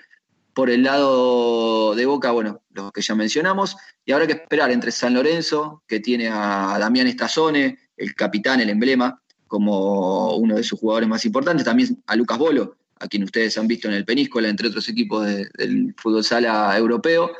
Por 0.54 0.70
el 0.70 0.84
lado 0.84 1.96
de 1.96 2.06
Boca, 2.06 2.32
bueno, 2.32 2.62
los 2.72 2.94
que 2.94 3.02
ya 3.02 3.14
mencionamos, 3.14 3.76
y 4.06 4.14
habrá 4.14 4.26
que 4.26 4.34
esperar 4.34 4.72
entre 4.72 4.92
San 4.92 5.14
Lorenzo, 5.14 5.84
que 5.86 6.00
tiene 6.00 6.30
a 6.30 6.78
Damián 6.80 7.08
Estazone, 7.08 7.78
el 7.98 8.16
capitán, 8.16 8.62
el 8.62 8.70
emblema, 8.70 9.22
como 9.48 10.36
uno 10.38 10.56
de 10.56 10.64
sus 10.64 10.80
jugadores 10.80 11.10
más 11.10 11.26
importantes, 11.26 11.66
también 11.66 12.02
a 12.08 12.16
Lucas 12.16 12.38
Bolo, 12.38 12.78
a 13.00 13.08
quien 13.08 13.24
ustedes 13.24 13.58
han 13.58 13.68
visto 13.68 13.88
en 13.88 13.94
el 13.96 14.06
Peníscola, 14.06 14.50
entre 14.50 14.68
otros 14.68 14.88
equipos 14.90 15.26
de- 15.26 15.50
del 15.58 15.94
fútbol 15.98 16.24
sala 16.24 16.78
europeo, 16.78 17.32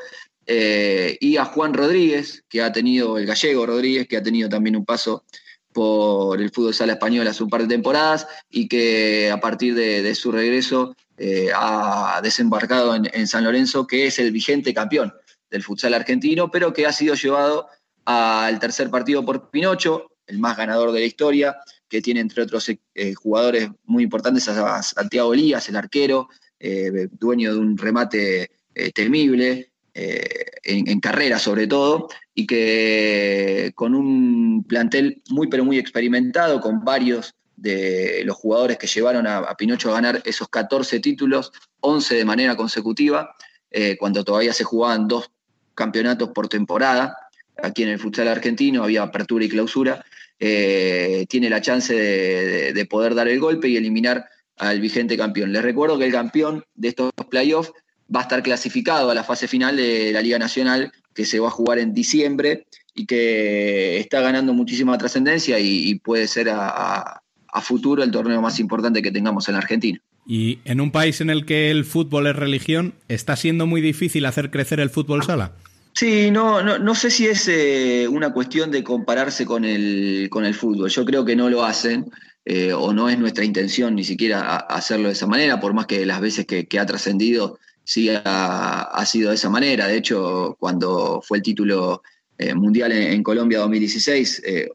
eh, 0.46 1.16
y 1.20 1.36
a 1.36 1.44
Juan 1.44 1.74
Rodríguez, 1.74 2.42
que 2.48 2.62
ha 2.62 2.72
tenido, 2.72 3.18
el 3.18 3.26
gallego 3.26 3.66
Rodríguez, 3.66 4.08
que 4.08 4.16
ha 4.16 4.22
tenido 4.22 4.48
también 4.48 4.76
un 4.76 4.84
paso 4.84 5.24
por 5.72 6.40
el 6.40 6.50
fútbol 6.50 6.74
sala 6.74 6.94
español 6.94 7.28
hace 7.28 7.44
un 7.44 7.50
par 7.50 7.62
de 7.62 7.68
temporadas 7.68 8.26
y 8.50 8.66
que 8.66 9.30
a 9.30 9.38
partir 9.38 9.74
de, 9.76 10.02
de 10.02 10.14
su 10.16 10.32
regreso 10.32 10.96
eh, 11.16 11.50
ha 11.54 12.20
desembarcado 12.22 12.94
en, 12.96 13.08
en 13.12 13.28
San 13.28 13.44
Lorenzo, 13.44 13.86
que 13.86 14.06
es 14.06 14.18
el 14.18 14.32
vigente 14.32 14.74
campeón 14.74 15.12
del 15.50 15.62
futsal 15.62 15.94
argentino, 15.94 16.50
pero 16.50 16.72
que 16.72 16.86
ha 16.86 16.92
sido 16.92 17.14
llevado 17.14 17.68
al 18.04 18.58
tercer 18.58 18.90
partido 18.90 19.24
por 19.24 19.50
Pinocho, 19.50 20.10
el 20.26 20.38
más 20.38 20.56
ganador 20.56 20.90
de 20.92 21.00
la 21.00 21.06
historia, 21.06 21.56
que 21.90 22.00
tiene 22.00 22.20
entre 22.20 22.42
otros 22.42 22.70
eh, 22.70 23.14
jugadores 23.14 23.68
muy 23.84 24.04
importantes 24.04 24.48
a 24.48 24.82
Santiago 24.82 25.34
Elías, 25.34 25.68
el 25.68 25.76
arquero, 25.76 26.28
eh, 26.58 27.08
dueño 27.10 27.52
de 27.52 27.58
un 27.58 27.76
remate 27.76 28.50
eh, 28.74 28.92
temible, 28.92 29.72
eh, 29.92 30.46
en, 30.62 31.00
carrera 31.00 31.38
sobre 31.38 31.66
todo, 31.66 32.08
y 32.32 32.46
que 32.46 33.72
con 33.74 33.94
un 33.94 34.64
plantel 34.66 35.20
muy 35.30 35.48
pero 35.48 35.64
muy 35.64 35.78
experimentado, 35.78 36.60
con 36.60 36.84
varios 36.84 37.34
de 37.56 38.22
los 38.24 38.36
jugadores 38.36 38.78
que 38.78 38.86
llevaron 38.86 39.26
a, 39.26 39.38
a 39.38 39.56
Pinocho 39.56 39.90
a 39.90 39.94
ganar 39.94 40.22
esos 40.24 40.48
14 40.48 41.00
títulos, 41.00 41.52
11 41.80 42.14
de 42.14 42.24
manera 42.24 42.56
consecutiva, 42.56 43.34
eh, 43.70 43.96
cuando 43.98 44.24
todavía 44.24 44.52
se 44.52 44.64
jugaban 44.64 45.06
dos 45.06 45.30
campeonatos 45.74 46.30
por 46.30 46.48
temporada, 46.48 47.16
aquí 47.62 47.82
en 47.82 47.90
el 47.90 47.98
futsal 47.98 48.28
argentino 48.28 48.82
había 48.82 49.02
apertura 49.02 49.44
y 49.44 49.48
clausura, 49.48 50.04
eh, 50.40 51.26
tiene 51.28 51.48
la 51.50 51.60
chance 51.60 51.94
de, 51.94 52.46
de- 52.46 52.72
de 52.72 52.86
poder 52.86 53.14
dar 53.14 53.28
el 53.28 53.38
golpe 53.38 53.68
y 53.68 53.76
eliminar 53.76 54.24
al 54.56 54.80
vigente 54.80 55.16
campeón. 55.16 55.52
Les 55.52 55.62
recuerdo 55.62 55.98
que 55.98 56.06
el 56.06 56.12
campeón 56.12 56.64
de 56.74 56.88
estos 56.88 57.10
playoffs 57.30 57.72
va 58.14 58.20
a 58.20 58.22
estar 58.24 58.42
clasificado 58.42 59.10
a 59.10 59.14
la 59.14 59.22
fase 59.24 59.46
final 59.48 59.76
de 59.76 60.10
la 60.12 60.20
Liga 60.22 60.38
Nacional, 60.38 60.92
que 61.14 61.24
se 61.24 61.38
va 61.38 61.48
a 61.48 61.52
jugar 61.52 61.78
en 61.78 61.94
diciembre 61.94 62.66
y 62.94 63.06
que 63.06 63.98
está 63.98 64.20
ganando 64.20 64.52
muchísima 64.52 64.96
trascendencia 64.98 65.58
y, 65.60 65.94
puede 65.96 66.26
ser 66.26 66.48
a, 66.50 66.68
a- 66.68 67.22
a 67.52 67.60
futuro 67.60 68.02
el 68.02 68.10
torneo 68.10 68.40
más 68.40 68.60
importante 68.60 69.02
que 69.02 69.10
tengamos 69.10 69.48
en 69.48 69.54
la 69.54 69.58
Argentina. 69.60 70.00
Y 70.26 70.58
en 70.64 70.80
un 70.80 70.92
país 70.92 71.20
en 71.20 71.30
el 71.30 71.44
que 71.46 71.70
el 71.70 71.84
fútbol 71.84 72.26
es 72.28 72.36
religión, 72.36 72.94
¿está 73.08 73.34
siendo 73.36 73.66
muy 73.66 73.80
difícil 73.80 74.24
hacer 74.26 74.50
crecer 74.50 74.78
el 74.80 74.90
fútbol 74.90 75.22
sala? 75.24 75.52
Sí, 75.92 76.30
no, 76.30 76.62
no, 76.62 76.78
no 76.78 76.94
sé 76.94 77.10
si 77.10 77.26
es 77.26 77.48
eh, 77.48 78.06
una 78.08 78.32
cuestión 78.32 78.70
de 78.70 78.82
compararse 78.84 79.44
con 79.44 79.64
el, 79.64 80.28
con 80.30 80.44
el 80.44 80.54
fútbol. 80.54 80.88
Yo 80.88 81.04
creo 81.04 81.24
que 81.24 81.36
no 81.36 81.50
lo 81.50 81.64
hacen, 81.64 82.10
eh, 82.44 82.72
o 82.72 82.92
no 82.92 83.08
es 83.08 83.18
nuestra 83.18 83.44
intención 83.44 83.94
ni 83.94 84.04
siquiera 84.04 84.56
hacerlo 84.56 85.08
de 85.08 85.12
esa 85.12 85.26
manera, 85.26 85.60
por 85.60 85.74
más 85.74 85.86
que 85.86 86.06
las 86.06 86.20
veces 86.20 86.46
que, 86.46 86.66
que 86.66 86.78
ha 86.78 86.86
trascendido 86.86 87.58
sí 87.84 88.08
ha, 88.08 88.82
ha 88.82 89.06
sido 89.06 89.30
de 89.30 89.34
esa 89.34 89.50
manera. 89.50 89.86
De 89.86 89.96
hecho, 89.96 90.56
cuando 90.58 91.20
fue 91.22 91.38
el 91.38 91.42
título 91.42 92.02
eh, 92.38 92.54
mundial 92.54 92.92
en, 92.92 93.12
en 93.12 93.22
Colombia 93.22 93.58
2016, 93.58 94.42
eh, 94.46 94.70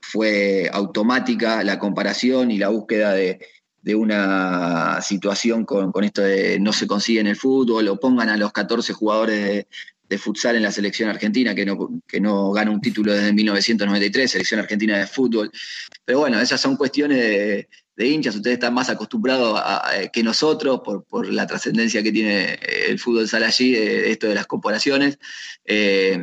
fue 0.00 0.68
automática 0.72 1.62
la 1.62 1.78
comparación 1.78 2.50
y 2.50 2.58
la 2.58 2.68
búsqueda 2.68 3.12
de, 3.12 3.38
de 3.82 3.94
una 3.94 5.00
situación 5.02 5.64
con, 5.64 5.92
con 5.92 6.04
esto 6.04 6.22
de 6.22 6.58
no 6.58 6.72
se 6.72 6.86
consigue 6.86 7.20
en 7.20 7.28
el 7.28 7.36
fútbol 7.36 7.86
o 7.88 8.00
pongan 8.00 8.28
a 8.28 8.36
los 8.36 8.52
14 8.52 8.92
jugadores 8.92 9.44
de, 9.44 9.66
de 10.08 10.18
futsal 10.18 10.56
en 10.56 10.62
la 10.62 10.70
selección 10.72 11.08
argentina 11.08 11.54
que 11.54 11.66
no, 11.66 12.00
que 12.06 12.20
no 12.20 12.52
gana 12.52 12.70
un 12.70 12.80
título 12.80 13.12
desde 13.12 13.32
1993, 13.32 14.30
selección 14.30 14.60
argentina 14.60 14.98
de 14.98 15.06
fútbol. 15.06 15.50
Pero 16.04 16.20
bueno, 16.20 16.40
esas 16.40 16.60
son 16.60 16.76
cuestiones 16.76 17.18
de, 17.18 17.68
de 17.96 18.06
hinchas, 18.06 18.36
ustedes 18.36 18.54
están 18.54 18.74
más 18.74 18.88
acostumbrados 18.88 19.58
a- 19.58 19.88
a- 19.88 20.08
que 20.08 20.22
nosotros 20.22 20.80
por, 20.84 21.04
por 21.04 21.26
la 21.32 21.46
trascendencia 21.46 22.02
que 22.02 22.12
tiene 22.12 22.58
el 22.88 22.98
fútbol 22.98 23.26
sala 23.28 23.46
allí, 23.48 23.72
de 23.72 24.10
esto 24.12 24.28
de 24.28 24.34
las 24.34 24.46
comparaciones. 24.46 25.18
Eh, 25.64 26.18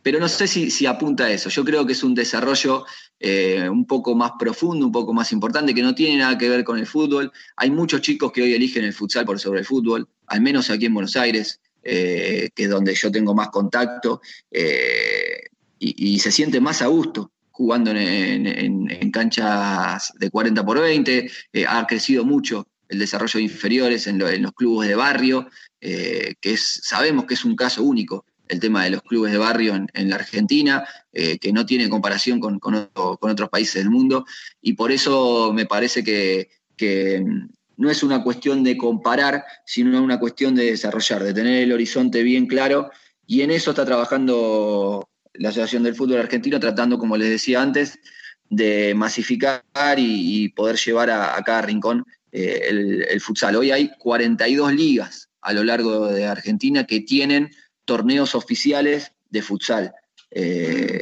pero 0.00 0.20
no 0.20 0.28
sé 0.28 0.46
si, 0.46 0.70
si 0.70 0.86
apunta 0.86 1.24
a 1.24 1.30
eso. 1.30 1.50
Yo 1.50 1.64
creo 1.64 1.84
que 1.84 1.92
es 1.92 2.02
un 2.02 2.14
desarrollo 2.14 2.86
eh, 3.18 3.68
un 3.68 3.84
poco 3.84 4.14
más 4.14 4.32
profundo, 4.38 4.86
un 4.86 4.92
poco 4.92 5.12
más 5.12 5.32
importante, 5.32 5.74
que 5.74 5.82
no 5.82 5.94
tiene 5.94 6.16
nada 6.18 6.38
que 6.38 6.48
ver 6.48 6.64
con 6.64 6.78
el 6.78 6.86
fútbol. 6.86 7.30
Hay 7.56 7.70
muchos 7.70 8.00
chicos 8.00 8.32
que 8.32 8.42
hoy 8.42 8.54
eligen 8.54 8.84
el 8.84 8.94
futsal 8.94 9.26
por 9.26 9.38
sobre 9.38 9.60
el 9.60 9.66
fútbol, 9.66 10.08
al 10.28 10.40
menos 10.40 10.70
aquí 10.70 10.86
en 10.86 10.94
Buenos 10.94 11.16
Aires, 11.16 11.60
eh, 11.82 12.50
que 12.54 12.64
es 12.64 12.70
donde 12.70 12.94
yo 12.94 13.10
tengo 13.10 13.34
más 13.34 13.48
contacto, 13.48 14.20
eh, 14.50 15.44
y, 15.80 16.18
se 16.18 16.32
siente 16.32 16.60
más 16.60 16.82
a 16.82 16.86
gusto 16.88 17.30
jugando 17.52 17.92
en, 17.92 19.10
canchas 19.12 20.12
de 20.18 20.28
40 20.30 20.64
por 20.66 20.80
20. 20.80 21.30
Eh, 21.52 21.64
ha 21.68 21.86
crecido 21.86 22.24
mucho 22.24 22.66
el 22.88 22.98
desarrollo 22.98 23.38
de 23.38 23.44
inferiores 23.44 24.06
en, 24.08 24.18
lo- 24.18 24.28
en 24.28 24.42
los 24.42 24.52
clubes 24.52 24.88
de 24.88 24.96
barrio, 24.96 25.48
que 25.80 26.56
sabemos 26.56 27.26
que 27.26 27.34
es 27.34 27.44
un 27.44 27.54
caso 27.54 27.82
único 27.84 28.24
el 28.48 28.58
tema 28.60 28.82
de 28.84 28.90
los 28.90 29.02
clubes 29.02 29.30
de 29.30 29.38
barrio 29.38 29.74
en, 29.92 30.08
la 30.10 30.16
Argentina, 30.16 30.84
que 31.12 31.52
no 31.52 31.64
tiene 31.66 31.88
comparación 31.88 32.40
con, 32.40 32.58
con 32.58 32.74
otro- 32.74 33.16
con 33.18 33.30
otros 33.30 33.48
países 33.50 33.82
del 33.82 33.90
mundo, 33.90 34.24
y 34.60 34.72
por 34.72 34.90
eso 34.90 35.52
me 35.52 35.66
parece 35.66 36.02
que, 36.02 36.48
no 37.78 37.90
es 37.90 38.02
una 38.02 38.22
cuestión 38.22 38.62
de 38.62 38.76
comparar, 38.76 39.44
sino 39.64 40.02
una 40.02 40.20
cuestión 40.20 40.54
de 40.54 40.66
desarrollar, 40.66 41.22
de 41.24 41.32
tener 41.32 41.62
el 41.62 41.72
horizonte 41.72 42.22
bien 42.22 42.46
claro, 42.46 42.90
y 43.26 43.42
en 43.42 43.50
eso 43.50 43.70
está 43.70 43.86
trabajando 43.86 45.08
la 45.34 45.48
Asociación 45.50 45.84
del 45.84 45.94
Fútbol 45.94 46.18
Argentino, 46.18 46.60
tratando, 46.60 46.98
como 46.98 47.16
les 47.16 47.30
decía 47.30 47.62
antes, 47.62 47.98
de 48.50 48.94
masificar 48.94 49.62
y, 49.96 50.48
poder 50.50 50.76
llevar 50.76 51.10
a, 51.10 51.40
cada 51.44 51.62
rincón 51.62 52.04
eh, 52.32 52.62
el, 52.68 53.06
el 53.08 53.20
futsal. 53.20 53.56
Hoy 53.56 53.70
hay 53.70 53.92
42 53.98 54.72
ligas 54.72 55.28
a 55.40 55.52
lo 55.52 55.62
largo 55.62 56.08
de 56.08 56.26
Argentina 56.26 56.84
que 56.84 57.00
tienen 57.00 57.50
torneos 57.84 58.34
oficiales 58.34 59.12
de 59.30 59.42
futsal, 59.42 59.92
eh, 60.30 61.00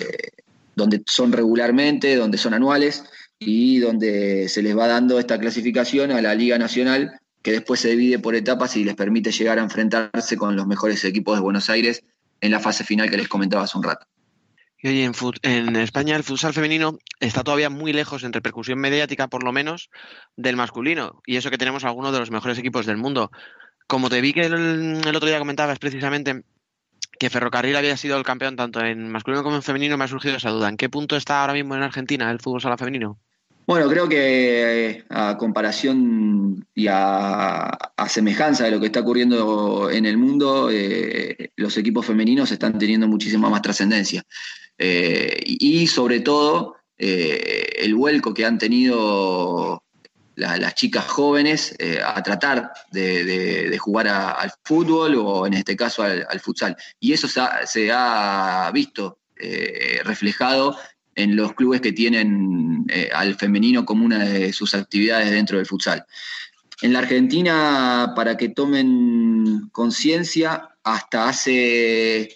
donde 0.74 1.02
son 1.06 1.32
regularmente, 1.32 2.16
donde 2.16 2.38
son 2.38 2.54
anuales 2.54 3.04
y 3.38 3.78
donde 3.78 4.48
se 4.48 4.62
les 4.62 4.76
va 4.76 4.86
dando 4.86 5.18
esta 5.18 5.38
clasificación 5.38 6.10
a 6.10 6.20
la 6.20 6.34
Liga 6.34 6.58
Nacional, 6.58 7.20
que 7.42 7.52
después 7.52 7.80
se 7.80 7.90
divide 7.90 8.18
por 8.18 8.34
etapas 8.34 8.76
y 8.76 8.84
les 8.84 8.94
permite 8.94 9.30
llegar 9.30 9.58
a 9.58 9.62
enfrentarse 9.62 10.36
con 10.36 10.56
los 10.56 10.66
mejores 10.66 11.04
equipos 11.04 11.36
de 11.36 11.42
Buenos 11.42 11.70
Aires 11.70 12.02
en 12.40 12.50
la 12.50 12.60
fase 12.60 12.84
final 12.84 13.10
que 13.10 13.16
les 13.16 13.28
comentaba 13.28 13.64
hace 13.64 13.78
un 13.78 13.84
rato. 13.84 14.06
Y 14.78 14.88
oye, 14.88 15.04
en, 15.04 15.14
en 15.42 15.76
España 15.76 16.16
el 16.16 16.22
futsal 16.22 16.52
femenino 16.52 16.98
está 17.20 17.42
todavía 17.44 17.70
muy 17.70 17.92
lejos 17.92 18.24
en 18.24 18.32
repercusión 18.32 18.78
mediática, 18.78 19.28
por 19.28 19.42
lo 19.42 19.52
menos, 19.52 19.90
del 20.36 20.56
masculino. 20.56 21.22
Y 21.26 21.36
eso 21.36 21.50
que 21.50 21.58
tenemos 21.58 21.84
algunos 21.84 22.12
de 22.12 22.20
los 22.20 22.30
mejores 22.30 22.58
equipos 22.58 22.84
del 22.84 22.96
mundo. 22.96 23.30
Como 23.86 24.10
te 24.10 24.20
vi 24.20 24.32
que 24.32 24.42
el, 24.42 24.54
el 25.06 25.16
otro 25.16 25.28
día 25.28 25.38
comentabas 25.38 25.78
precisamente 25.78 26.42
que 27.18 27.30
Ferrocarril 27.30 27.76
había 27.76 27.96
sido 27.96 28.18
el 28.18 28.24
campeón 28.24 28.56
tanto 28.56 28.80
en 28.80 29.08
masculino 29.08 29.42
como 29.42 29.56
en 29.56 29.62
femenino, 29.62 29.96
me 29.96 30.04
ha 30.04 30.08
surgido 30.08 30.36
esa 30.36 30.50
duda. 30.50 30.68
¿En 30.68 30.76
qué 30.76 30.88
punto 30.88 31.16
está 31.16 31.40
ahora 31.40 31.54
mismo 31.54 31.74
en 31.74 31.82
Argentina 31.82 32.30
el 32.30 32.40
fútbol 32.40 32.60
sala 32.60 32.76
femenino? 32.76 33.18
Bueno, 33.66 33.88
creo 33.88 34.08
que 34.08 34.90
eh, 34.90 35.04
a 35.10 35.36
comparación 35.36 36.64
y 36.72 36.86
a, 36.88 37.76
semejanza 38.08 38.64
de 38.64 38.70
lo 38.70 38.78
que 38.78 38.86
está 38.86 39.00
ocurriendo 39.00 39.90
en 39.90 40.06
el 40.06 40.16
mundo, 40.16 40.70
eh, 40.70 41.50
los 41.56 41.76
equipos 41.76 42.06
femeninos 42.06 42.52
están 42.52 42.78
teniendo 42.78 43.08
muchísima 43.08 43.50
más 43.50 43.62
trascendencia. 43.62 44.22
Eh, 44.78 45.40
y 45.44 45.86
sobre 45.88 46.20
todo, 46.20 46.76
el 46.98 47.94
vuelco 47.94 48.32
que 48.32 48.44
han 48.46 48.56
tenido 48.58 49.82
la- 50.36 50.56
las 50.58 50.74
chicas 50.76 51.04
jóvenes 51.06 51.76
a 52.04 52.22
tratar 52.22 52.70
de, 52.92 53.76
jugar 53.78 54.06
a- 54.08 54.30
al 54.32 54.52
fútbol 54.64 55.16
o 55.16 55.46
en 55.46 55.54
este 55.54 55.74
caso 55.76 56.02
al, 56.04 56.24
al 56.30 56.40
futsal. 56.40 56.76
Y 57.00 57.12
eso 57.12 57.26
se 57.28 57.40
ha, 57.40 57.66
se 57.66 57.90
ha 57.92 58.70
visto 58.72 59.18
reflejado 60.04 60.76
en 61.16 61.34
los 61.34 61.54
clubes 61.54 61.80
que 61.80 61.92
tienen 61.92 62.84
eh, 62.88 63.08
al 63.12 63.34
femenino 63.34 63.84
como 63.84 64.04
una 64.04 64.24
de 64.24 64.52
sus 64.52 64.74
actividades 64.74 65.30
dentro 65.30 65.56
del 65.56 65.66
futsal. 65.66 66.04
En 66.82 66.92
la 66.92 67.00
Argentina, 67.00 68.12
para 68.14 68.36
que 68.36 68.50
tomen 68.50 69.68
conciencia, 69.72 70.68
hasta 70.84 71.28
hace 71.28 72.28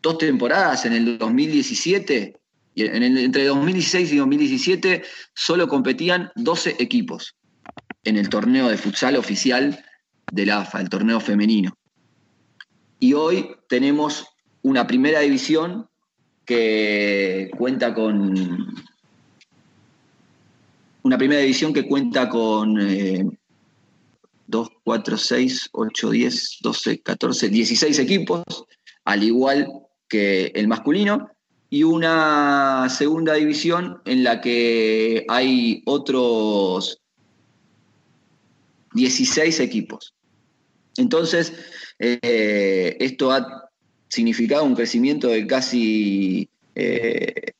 dos 0.00 0.18
temporadas, 0.18 0.86
en 0.86 0.92
el 0.92 1.18
2017, 1.18 2.36
y 2.76 2.84
en 2.84 3.02
entre 3.02 3.44
2016 3.46 4.12
y 4.12 4.16
2017, 4.18 5.02
solo 5.34 5.66
competían 5.66 6.30
12 6.36 6.76
equipos 6.78 7.34
en 8.04 8.16
el 8.16 8.28
torneo 8.28 8.68
de 8.68 8.76
futsal 8.76 9.16
oficial 9.16 9.84
de 10.30 10.46
la 10.46 10.60
AFA, 10.60 10.80
el 10.80 10.88
torneo 10.88 11.18
femenino. 11.18 11.76
Y 13.00 13.14
hoy 13.14 13.50
tenemos 13.68 14.26
una 14.62 14.86
primera 14.86 15.20
división 15.20 15.88
que 16.46 17.50
cuenta 17.58 17.92
con 17.92 18.74
una 21.02 21.18
primera 21.18 21.40
división 21.40 21.72
que 21.72 21.86
cuenta 21.86 22.28
con 22.28 22.80
eh, 22.80 23.24
2, 24.46 24.68
4, 24.84 25.16
6, 25.16 25.68
8, 25.72 26.10
10, 26.10 26.58
12, 26.62 27.00
14, 27.00 27.48
16 27.48 27.98
equipos, 27.98 28.44
al 29.04 29.22
igual 29.24 29.68
que 30.08 30.52
el 30.54 30.68
masculino, 30.68 31.30
y 31.68 31.82
una 31.82 32.88
segunda 32.88 33.34
división 33.34 34.00
en 34.04 34.22
la 34.22 34.40
que 34.40 35.24
hay 35.28 35.82
otros 35.84 37.00
16 38.94 39.60
equipos. 39.60 40.14
Entonces, 40.96 41.52
eh, 41.98 42.96
esto 43.00 43.32
ha 43.32 43.65
significado 44.16 44.64
un 44.64 44.74
crecimiento 44.74 45.28
de 45.28 45.46
casi 45.46 46.48
eh, 46.74 47.52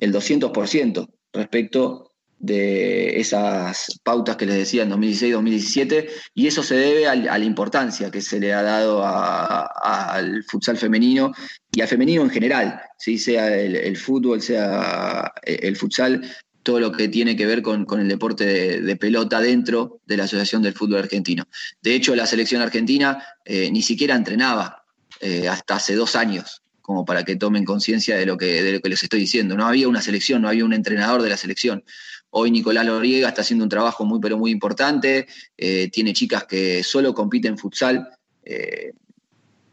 el 0.00 0.12
200% 0.12 1.08
respecto 1.32 2.10
de 2.38 3.20
esas 3.20 4.00
pautas 4.02 4.36
que 4.36 4.46
les 4.46 4.56
decía 4.56 4.82
en 4.82 4.90
2016-2017, 4.90 6.08
y 6.34 6.48
eso 6.48 6.64
se 6.64 6.74
debe 6.74 7.06
a 7.06 7.14
la 7.14 7.44
importancia 7.44 8.10
que 8.10 8.20
se 8.20 8.40
le 8.40 8.52
ha 8.52 8.62
dado 8.62 9.00
al 9.04 10.42
futsal 10.42 10.76
femenino 10.76 11.32
y 11.70 11.82
al 11.82 11.88
femenino 11.88 12.22
en 12.22 12.30
general, 12.30 12.80
sea 12.98 13.56
el, 13.56 13.96
fútbol, 13.96 14.42
sea 14.42 15.32
el 15.44 15.76
futsal, 15.76 16.28
todo 16.64 16.80
lo 16.80 16.90
que 16.90 17.06
tiene 17.06 17.36
que 17.36 17.46
ver 17.46 17.62
con, 17.62 17.86
el 18.00 18.08
deporte 18.08 18.44
de, 18.44 18.80
de 18.80 18.96
pelota 18.96 19.40
dentro 19.40 20.00
de 20.04 20.16
la 20.16 20.24
Asociación 20.24 20.62
del 20.62 20.74
Fútbol 20.74 20.98
Argentino. 20.98 21.44
De 21.80 21.94
hecho, 21.94 22.16
la 22.16 22.26
selección 22.26 22.60
argentina 22.60 23.22
eh, 23.44 23.70
ni 23.70 23.82
siquiera 23.82 24.16
entrenaba 24.16 24.81
eh, 25.20 25.48
hasta 25.48 25.76
hace 25.76 25.94
dos 25.94 26.16
años, 26.16 26.62
como 26.80 27.04
para 27.04 27.24
que 27.24 27.36
tomen 27.36 27.64
conciencia 27.64 28.16
de, 28.16 28.26
lo 28.26 28.36
que- 28.36 28.62
de 28.62 28.72
lo 28.72 28.80
que 28.80 28.88
les 28.88 29.02
estoy 29.02 29.20
diciendo. 29.20 29.56
No 29.56 29.66
había 29.66 29.88
una 29.88 30.02
selección, 30.02 30.42
no 30.42 30.48
había 30.48 30.64
un 30.64 30.72
entrenador 30.72 31.22
de 31.22 31.28
la 31.30 31.36
selección. 31.36 31.84
Hoy 32.30 32.50
Nicolás 32.50 32.86
Loriega 32.86 33.28
está 33.28 33.42
haciendo 33.42 33.64
un 33.64 33.68
trabajo 33.68 34.04
muy, 34.04 34.18
pero 34.20 34.36
muy 34.38 34.50
importante. 34.50 35.26
eh, 35.56 35.88
tiene 35.90 36.12
chicas 36.12 36.44
que 36.44 36.82
solo 36.82 37.14
compiten 37.14 37.56
futsal, 37.58 38.08
eh, 38.44 38.92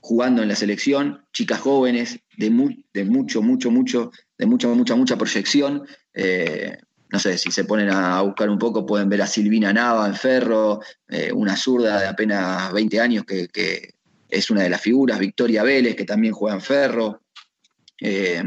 jugando 0.02 0.42
en 0.42 0.48
la 0.50 0.56
selección, 0.56 1.26
chicas 1.34 1.60
jóvenes, 1.60 2.20
de, 2.38 2.50
de 2.94 3.06
mucho, 3.06 3.42
mucho, 3.42 3.72
mucho, 3.72 4.12
de 4.38 4.46
mucha, 4.46 4.68
mucha, 4.70 4.96
mucha 4.96 5.18
proyección. 5.18 5.86
No 7.12 7.18
sé, 7.18 7.38
si 7.40 7.50
se 7.52 7.64
ponen 7.66 7.90
a 7.90 8.22
buscar 8.22 8.50
un 8.50 8.60
poco, 8.60 8.86
pueden 8.86 9.10
ver 9.10 9.22
a 9.24 9.28
Silvina 9.28 9.74
Nava 9.74 10.08
en 10.08 10.14
Ferro, 10.16 10.80
una 11.34 11.56
zurda 11.58 12.00
de 12.02 12.08
apenas 12.08 12.72
20 12.72 13.00
años 13.00 13.26
que 13.26 13.96
es 14.30 14.50
una 14.50 14.64
de 14.64 14.70
las 14.70 14.82
figuras, 14.82 15.20
Victoria 15.20 15.64
Vélez, 15.64 15.96
que 15.96 16.06
también 16.06 16.34
juega 16.34 16.56
en 16.56 16.62
Ferro. 16.62 17.22
Eh, 18.02 18.44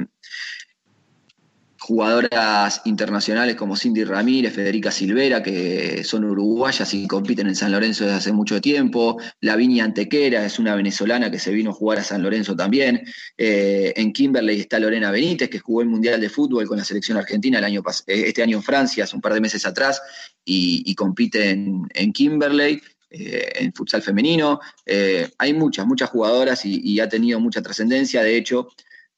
jugadoras 1.82 2.80
internacionales 2.84 3.56
como 3.56 3.76
Cindy 3.76 4.04
Ramírez, 4.04 4.54
Federica 4.54 4.92
Silvera, 4.92 5.42
que 5.42 6.04
son 6.04 6.24
uruguayas 6.24 6.94
y 6.94 7.08
compiten 7.08 7.48
en 7.48 7.56
San 7.56 7.72
Lorenzo 7.72 8.04
desde 8.04 8.18
hace 8.18 8.32
mucho 8.32 8.60
tiempo. 8.60 9.20
Lavinia 9.40 9.82
Antequera 9.82 10.46
es 10.46 10.60
una 10.60 10.76
venezolana 10.76 11.28
que 11.28 11.40
se 11.40 11.50
vino 11.50 11.70
a 11.70 11.74
jugar 11.74 11.98
a 11.98 12.04
San 12.04 12.22
Lorenzo 12.22 12.54
también. 12.54 13.02
Eh, 13.36 13.92
en 13.96 14.12
Kimberley 14.12 14.60
está 14.60 14.78
Lorena 14.78 15.10
Benítez, 15.10 15.50
que 15.50 15.58
jugó 15.58 15.82
el 15.82 15.88
Mundial 15.88 16.20
de 16.20 16.28
Fútbol 16.28 16.68
con 16.68 16.78
la 16.78 16.84
selección 16.84 17.18
argentina 17.18 17.58
el 17.58 17.64
año 17.64 17.82
eh, 18.06 18.24
este 18.26 18.44
año 18.44 18.58
en 18.58 18.62
Francia, 18.62 19.04
un 19.12 19.20
par 19.20 19.34
de 19.34 19.40
meses 19.40 19.66
atrás, 19.66 20.00
y, 20.44 20.84
y 20.86 20.94
compite 20.94 21.50
en, 21.50 21.88
en 21.94 22.12
Kimberley. 22.12 22.80
Eh, 23.12 23.52
en 23.60 23.72
futsal 23.72 24.02
femenino, 24.02 24.58
Eh, 24.86 25.28
hay 25.38 25.52
muchas, 25.54 25.86
muchas 25.86 26.10
jugadoras 26.10 26.64
y, 26.64 26.98
ha 27.00 27.08
tenido 27.08 27.38
mucha 27.40 27.60
trascendencia. 27.62 28.22
De 28.22 28.36
hecho, 28.36 28.68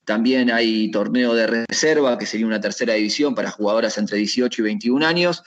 también 0.04 0.50
hay 0.50 0.90
torneo 0.90 1.32
de 1.34 1.46
reserva, 1.46 2.18
que 2.18 2.26
sería 2.26 2.46
una 2.46 2.60
tercera 2.60 2.94
división 2.94 3.34
para 3.34 3.50
jugadoras 3.50 3.96
entre 3.98 4.18
18 4.18 4.60
y 4.60 4.64
21 4.64 5.02
años, 5.06 5.42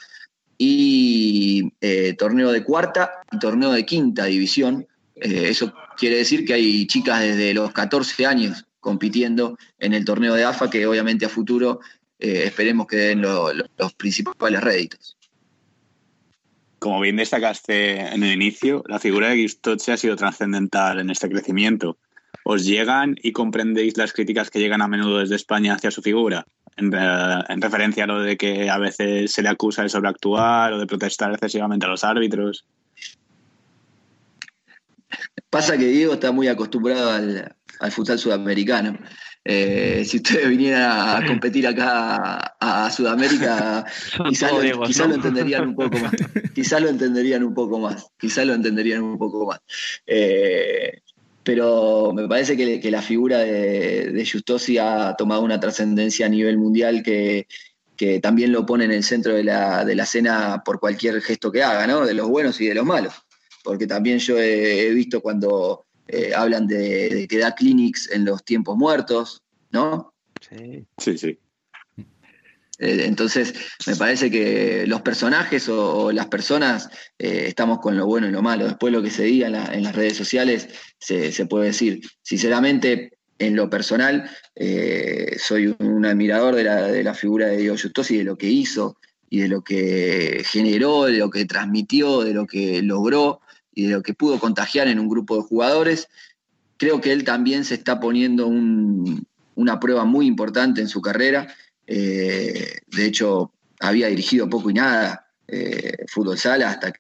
y 0.58 1.72
eh, 1.82 2.14
torneo 2.18 2.52
de 2.52 2.64
cuarta 2.64 3.12
y 3.32 3.38
torneo 3.39 3.72
de 3.72 3.86
quinta 3.86 4.26
división. 4.26 4.88
Eso 5.16 5.74
quiere 5.98 6.18
decir 6.18 6.45
que 6.45 6.54
hay 6.54 6.86
chicas 6.88 7.22
desde 7.22 7.54
los 7.54 7.72
14 7.72 8.26
años 8.26 8.66
compitiendo 8.80 9.58
en 9.80 9.93
el 9.93 10.06
torneo 10.06 10.34
de 10.36 10.43
AFA, 10.45 10.70
que 10.70 10.86
obviamente 10.86 11.26
a 11.26 11.30
futuro 11.30 11.80
esperemos 12.20 12.88
que 12.88 12.98
den 12.98 13.22
lo- 13.22 13.52
lo- 13.54 13.66
los 13.78 13.93
principales 13.93 14.62
réditos. 14.62 15.16
Como 16.80 17.00
bien 17.00 17.16
destacaste 17.16 18.00
en 18.00 18.24
el 18.24 18.34
inicio, 18.34 18.84
la 18.88 19.00
figura 19.00 19.30
de 19.30 19.36
Guistoche 19.36 19.92
ha 19.92 19.98
sido 19.98 20.16
trascendental 20.16 21.00
en 21.00 21.10
este 21.10 21.30
crecimiento. 21.30 21.98
¿Os 22.44 22.66
llegan 22.66 23.16
y 23.22 23.32
comprendéis 23.32 23.98
las 23.98 24.14
críticas 24.14 24.50
que 24.50 24.60
llegan 24.60 24.82
a 24.82 24.88
menudo 24.88 25.20
desde 25.20 25.36
España 25.36 25.74
hacia 25.74 25.92
su 25.92 26.02
figura? 26.02 26.46
En 26.78 26.92
referencia 27.62 28.04
a 28.04 28.08
lo 28.08 28.22
de 28.22 28.38
que 28.38 28.70
a 28.70 28.78
veces 28.78 29.32
se 29.32 29.42
le 29.42 29.50
acusa 29.50 29.82
de 29.82 29.90
sobreactuar 29.90 30.74
o 30.74 30.80
de 30.80 30.86
protestar 30.86 31.32
excesivamente 31.32 31.88
a 31.88 31.90
los 31.90 32.04
árbitros. 32.04 32.66
Pasa 35.50 35.78
que 35.78 35.88
Diego 35.88 36.14
está 36.14 36.32
muy 36.32 36.48
acostumbrado 36.48 37.12
al, 37.12 37.56
al 37.80 37.92
futsal 37.92 38.20
sudamericano. 38.20 39.00
Eh, 39.50 40.04
si 40.04 40.18
ustedes 40.18 40.50
vinieran 40.50 40.84
a 40.91 41.26
competir 41.28 41.66
acá 41.66 42.56
a, 42.60 42.86
a 42.86 42.91
Sudamérica, 42.91 43.86
todos 44.39 44.66
lo, 44.66 45.16
entenderían 45.16 45.70
un 45.70 45.76
poco 45.76 45.98
más. 46.00 46.12
Quizás 46.54 46.82
lo 46.82 46.89
entenderían 46.89 47.43
un 47.43 47.54
poco 47.54 47.80
más. 47.80 48.08
Quizás 48.20 48.45
lo 48.45 48.54
entenderían 48.54 49.02
un 49.02 49.18
poco 49.18 49.48
más. 49.48 49.62
Eh, 50.06 51.02
pero 51.43 52.12
me 52.14 52.28
parece 52.28 52.58
que, 52.58 52.82
que 52.82 52.91
la 52.91 53.02
figura 53.02 53.39
de, 53.39 54.12
de 54.12 54.30
Justosi 54.30 54.78
ha 54.80 55.16
tomado 55.18 55.43
una 55.43 55.62
trascendencia 55.62 56.26
a 56.26 56.30
nivel 56.30 56.58
mundial 56.58 57.02
que, 57.02 57.48
que 57.95 58.20
también 58.20 58.52
lo 58.52 58.66
pone 58.66 58.84
en 58.84 58.91
el 58.91 59.06
centro 59.06 59.34
de 59.34 59.45
la, 59.45 59.86
de 59.86 59.95
la 59.95 60.04
escena 60.04 60.62
por 60.66 60.82
cualquier 60.82 61.22
gesto 61.22 61.50
que 61.50 61.64
haga, 61.64 61.88
¿no? 61.88 62.06
De 62.06 62.14
los 62.14 62.28
buenos 62.28 62.60
y 62.60 62.68
de 62.68 62.76
los 62.76 62.86
malos. 62.86 63.14
Porque 63.64 63.88
también 63.88 64.20
yo 64.20 64.38
he, 64.38 64.88
he 64.88 64.91
visto 64.91 65.22
cuando 65.22 65.87
eh, 66.08 66.34
hablan 66.36 66.68
de, 66.68 67.10
de 67.10 67.28
que 67.28 67.38
da 67.39 67.53
clinics 67.55 68.10
en 68.12 68.26
los 68.26 68.43
tiempos 68.43 68.78
muertos, 68.78 69.43
¿no? 69.72 70.14
Sí. 70.47 70.86
Sí, 70.97 71.18
sí. 71.18 71.39
Eh, 72.80 73.05
entonces, 73.05 73.55
me 73.88 73.95
parece 73.95 74.30
que 74.30 74.86
los 74.86 75.01
personajes 75.01 75.68
o, 75.68 75.95
o 76.05 76.12
las 76.12 76.28
personas 76.28 76.89
eh, 77.18 77.45
estamos 77.47 77.80
con 77.80 77.97
lo 77.97 78.05
bueno 78.05 78.28
y 78.28 78.32
lo 78.32 78.43
malo. 78.43 78.66
Después 78.66 78.93
lo 78.93 79.01
que 79.01 79.10
se 79.10 79.24
diga 79.24 79.47
en, 79.47 79.53
la- 79.53 79.74
en 79.74 79.84
las 79.84 79.95
redes 79.95 80.16
sociales 80.16 80.70
se, 80.99 81.32
se 81.32 81.45
puede 81.47 81.68
decir. 81.68 82.01
Sinceramente, 82.22 83.18
en 83.39 83.55
lo 83.55 83.70
personal, 83.70 84.30
eh, 84.55 85.36
soy 85.39 85.76
un 85.80 86.05
admirador 86.05 86.55
de 86.55 86.64
la, 86.66 86.84
de 86.88 87.03
la 87.03 87.14
figura 87.16 87.47
de 87.47 87.58
Diego 87.58 87.76
Justosi, 87.82 88.18
de 88.18 88.24
lo 88.24 88.38
que 88.38 88.47
hizo 88.47 88.97
y 89.30 89.39
de 89.39 89.47
lo 89.47 89.64
que 89.64 90.43
generó, 90.45 91.05
de 91.05 91.18
lo 91.18 91.30
que 91.32 91.45
transmitió, 91.45 92.22
de 92.22 92.34
lo 92.34 92.45
que 92.45 92.82
logró 92.84 93.41
y 93.78 93.84
de 93.86 93.94
lo 93.94 94.02
que 94.02 94.16
pudo 94.16 94.40
contagiar 94.40 94.88
en 94.88 94.98
un 94.98 95.08
grupo 95.08 95.36
de 95.38 95.44
jugadores. 95.44 96.08
Creo 96.78 97.00
que 97.00 97.12
él 97.12 97.24
también 97.24 97.64
se 97.64 97.76
está 97.76 98.00
poniendo 98.00 98.48
un- 98.48 99.28
una 99.54 99.80
prueba 99.80 100.04
muy 100.04 100.26
importante 100.26 100.82
en 100.82 100.88
su 100.88 101.00
carrera. 101.00 101.54
Eh, 101.86 102.80
de 102.88 103.06
hecho, 103.06 103.52
había 103.80 104.08
dirigido 104.08 104.50
poco 104.50 104.72
y 104.72 104.74
nada 104.74 105.28
eh, 105.48 106.06
fútbol 106.08 106.40
sala 106.40 106.72
hasta 106.72 106.92
que 106.92 107.00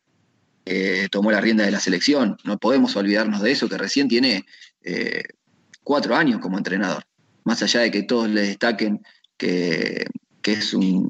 eh, 0.65 1.07
tomó 1.09 1.31
la 1.31 1.41
rienda 1.41 1.65
de 1.65 1.71
la 1.71 1.79
selección. 1.79 2.37
No 2.43 2.59
podemos 2.59 2.95
olvidarnos 2.95 3.41
de 3.41 3.51
eso, 3.51 3.67
que 3.67 3.77
recién 3.77 4.07
tiene 4.07 4.45
cuatro 5.83 6.15
años 6.15 6.39
como 6.39 6.57
entrenador. 6.57 7.03
Más 7.43 7.61
allá 7.63 7.81
de 7.81 7.89
que 7.91 8.03
todos 8.03 8.29
le 8.29 8.41
destaquen 8.41 9.01
que, 9.35 10.05
que 10.41 10.53
es 10.53 10.73
un, 10.73 11.09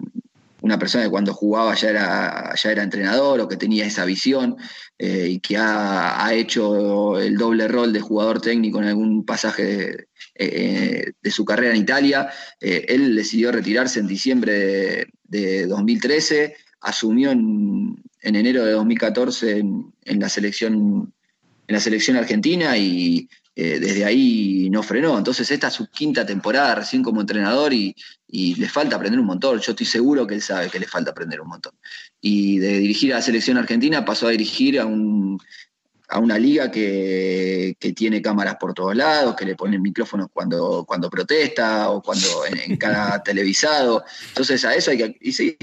una 0.68 0.78
persona 0.78 1.05
que 1.05 1.09
cuando 1.09 1.34
jugaba 1.34 1.74
ya 1.76 1.89
era, 1.89 2.53
ya 2.55 2.72
era 2.72 2.84
entrenador 2.84 3.39
o 3.39 3.47
que 3.47 3.55
tenía 3.55 3.86
esa 3.86 4.05
visión 4.05 4.57
eh, 4.97 5.28
y 5.30 5.39
que 5.39 5.57
ha, 5.57 6.26
ha 6.26 6.34
hecho 6.34 7.20
el 7.20 7.38
doble 7.38 7.68
rol 7.68 7.93
de 7.93 8.01
jugador 8.01 8.41
técnico 8.41 8.80
en 8.80 8.89
algún 8.89 9.26
pasaje 9.26 9.63
de, 9.63 10.07
eh, 10.36 11.13
su 11.32 11.45
carrera 11.45 11.74
en 11.74 11.82
Italia. 11.82 12.30
Eh, 12.59 12.86
él 12.89 13.15
decidió 13.15 13.51
retirarse 13.51 13.99
en 13.99 14.07
diciembre 14.07 14.53
de, 14.53 15.07
de 15.24 15.68
2013, 15.68 16.55
asumió 16.82 17.32
en, 17.32 18.03
en 18.22 18.36
enero 18.36 18.65
de 18.65 18.74
2014 18.74 19.59
en, 19.59 19.93
en 20.03 20.20
la 20.20 20.30
selección 20.30 21.13
en 21.68 21.76
la 21.76 21.82
selección 21.82 22.15
argentina 22.15 22.78
y 22.78 23.30
eh, 23.59 23.79
desde 23.79 24.05
ahí 24.05 24.69
no 24.69 24.83
frenó. 24.83 25.17
Entonces 25.17 25.49
esta 25.49 25.69
es 25.69 25.73
su 25.73 25.87
quinta 25.87 26.23
temporada 26.23 26.75
recién 26.75 27.01
como 27.01 27.21
entrenador 27.21 27.73
y, 27.73 27.95
y 28.27 28.53
le 28.53 28.69
falta 28.69 28.97
aprender 28.97 29.19
un 29.19 29.25
montón. 29.25 29.59
Yo 29.59 29.71
estoy 29.71 29.87
seguro 29.87 30.27
que 30.27 30.35
él 30.35 30.43
sabe 30.43 30.69
que 30.69 30.79
le 30.79 30.85
falta 30.85 31.09
aprender 31.09 31.41
un 31.41 31.49
montón. 31.49 31.73
Y 32.21 32.59
de 32.59 32.77
dirigir 32.77 33.13
a 33.13 33.15
la 33.15 33.23
selección 33.23 33.57
argentina 33.57 34.05
pasó 34.05 34.27
a 34.27 34.29
dirigir 34.29 34.79
a, 34.79 34.85
un, 34.85 35.39
a 36.07 36.19
una 36.19 36.37
liga 36.37 36.69
que, 36.69 37.75
que 37.79 37.93
tiene 37.93 38.21
cámaras 38.21 38.57
por 38.57 38.75
todos 38.75 38.95
lados, 38.95 39.35
que 39.35 39.45
le 39.45 39.55
ponen 39.55 39.81
micrófonos 39.81 40.27
cuando, 40.31 40.85
cuando 40.87 41.09
protesta 41.09 41.89
o 41.89 42.03
cuando 42.03 42.45
en, 42.45 42.73
en 42.73 42.77
cada 42.77 43.23
televisado. 43.23 44.05
Entonces 44.27 44.63
a 44.65 44.75
eso 44.75 44.91
hay 44.91 44.97
que... 44.99 45.17
Y 45.19 45.31
sí, 45.31 45.57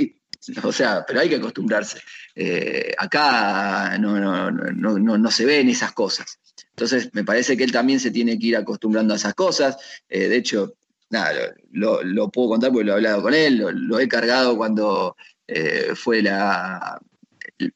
o 0.64 0.72
sea, 0.72 1.04
pero 1.06 1.20
hay 1.20 1.28
que 1.28 1.36
acostumbrarse. 1.36 2.00
Eh, 2.34 2.92
acá 2.98 3.96
no, 3.98 4.18
no, 4.18 4.50
no, 4.50 4.98
no, 4.98 5.16
no 5.16 5.30
se 5.30 5.44
ven 5.44 5.68
esas 5.68 5.92
cosas. 5.92 6.40
Entonces, 6.76 7.10
me 7.12 7.22
parece 7.22 7.56
que 7.56 7.62
él 7.62 7.72
también 7.72 8.00
se 8.00 8.10
tiene 8.10 8.38
que 8.38 8.48
ir 8.48 8.56
acostumbrando 8.56 9.14
a 9.14 9.16
esas 9.16 9.34
cosas. 9.34 9.76
Eh, 10.08 10.28
de 10.28 10.36
hecho, 10.36 10.74
nada, 11.10 11.32
lo, 11.70 12.02
lo, 12.02 12.28
puedo 12.30 12.50
contar 12.50 12.72
porque 12.72 12.84
lo 12.84 12.92
he 12.92 12.96
hablado 12.96 13.22
con 13.22 13.32
él, 13.32 13.58
lo, 13.58 13.70
lo 13.70 14.00
he 14.00 14.08
cargado 14.08 14.56
cuando 14.56 15.16
eh, 15.46 15.92
fue 15.94 16.20
la, 16.20 17.00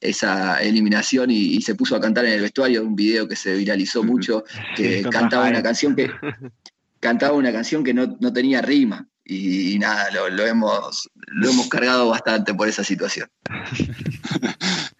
esa 0.00 0.60
eliminación 0.60 1.30
y, 1.30 1.54
y, 1.54 1.62
se 1.62 1.76
puso 1.76 1.94
a 1.94 2.00
cantar 2.00 2.24
en 2.24 2.32
el 2.32 2.40
vestuario 2.40 2.82
un 2.82 2.96
video 2.96 3.28
que 3.28 3.36
se 3.36 3.54
viralizó 3.54 4.02
mucho, 4.02 4.44
que 4.74 5.02
cantaba 5.10 5.48
una 5.48 5.62
canción 5.62 5.94
que 5.94 6.10
cantaba 7.00 7.34
una 7.34 7.52
canción 7.52 7.84
que 7.84 7.94
no, 7.94 8.16
no 8.20 8.32
tenía 8.32 8.60
rima. 8.62 9.06
Y, 9.24 9.74
y 9.74 9.78
nada, 9.78 10.10
lo, 10.10 10.30
lo, 10.30 10.46
hemos, 10.46 11.10
lo 11.14 11.50
hemos 11.50 11.68
cargado 11.68 12.08
bastante 12.08 12.54
por 12.54 12.66
esa 12.66 12.82
situación. 12.82 13.28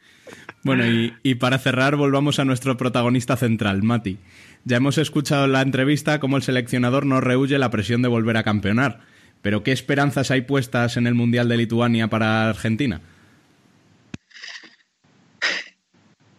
Bueno, 0.65 0.87
y, 0.87 1.15
y, 1.23 1.37
para 1.37 1.59
cerrar, 1.59 1.97
volvamos 1.97 2.39
a 2.39 2.45
nuestro 2.45 2.77
protagonista 2.77 3.37
central, 3.37 3.83
Mati. 3.83 4.19
Ya 4.65 4.77
hemos 4.79 4.99
escuchado 4.99 5.45
en 5.45 5.53
la 5.53 5.63
entrevista 5.63 6.21
cómo 6.21 6.37
el 6.37 6.43
seleccionador 6.43 7.07
no 7.07 7.21
rehuye 7.21 7.59
la 7.59 7.71
presión 7.71 8.03
de 8.03 8.09
volver 8.09 8.37
a 8.37 8.43
campeonar. 8.43 9.01
Pero 9.41 9.63
¿qué 9.63 9.73
esperanzas 9.73 10.31
hay 10.31 10.43
puestas 10.43 10.97
en 10.97 11.07
el 11.07 11.15
Mundial 11.15 11.49
de 11.49 11.57
Lituania 11.57 12.09
para 12.09 12.49
Argentina? 12.49 13.01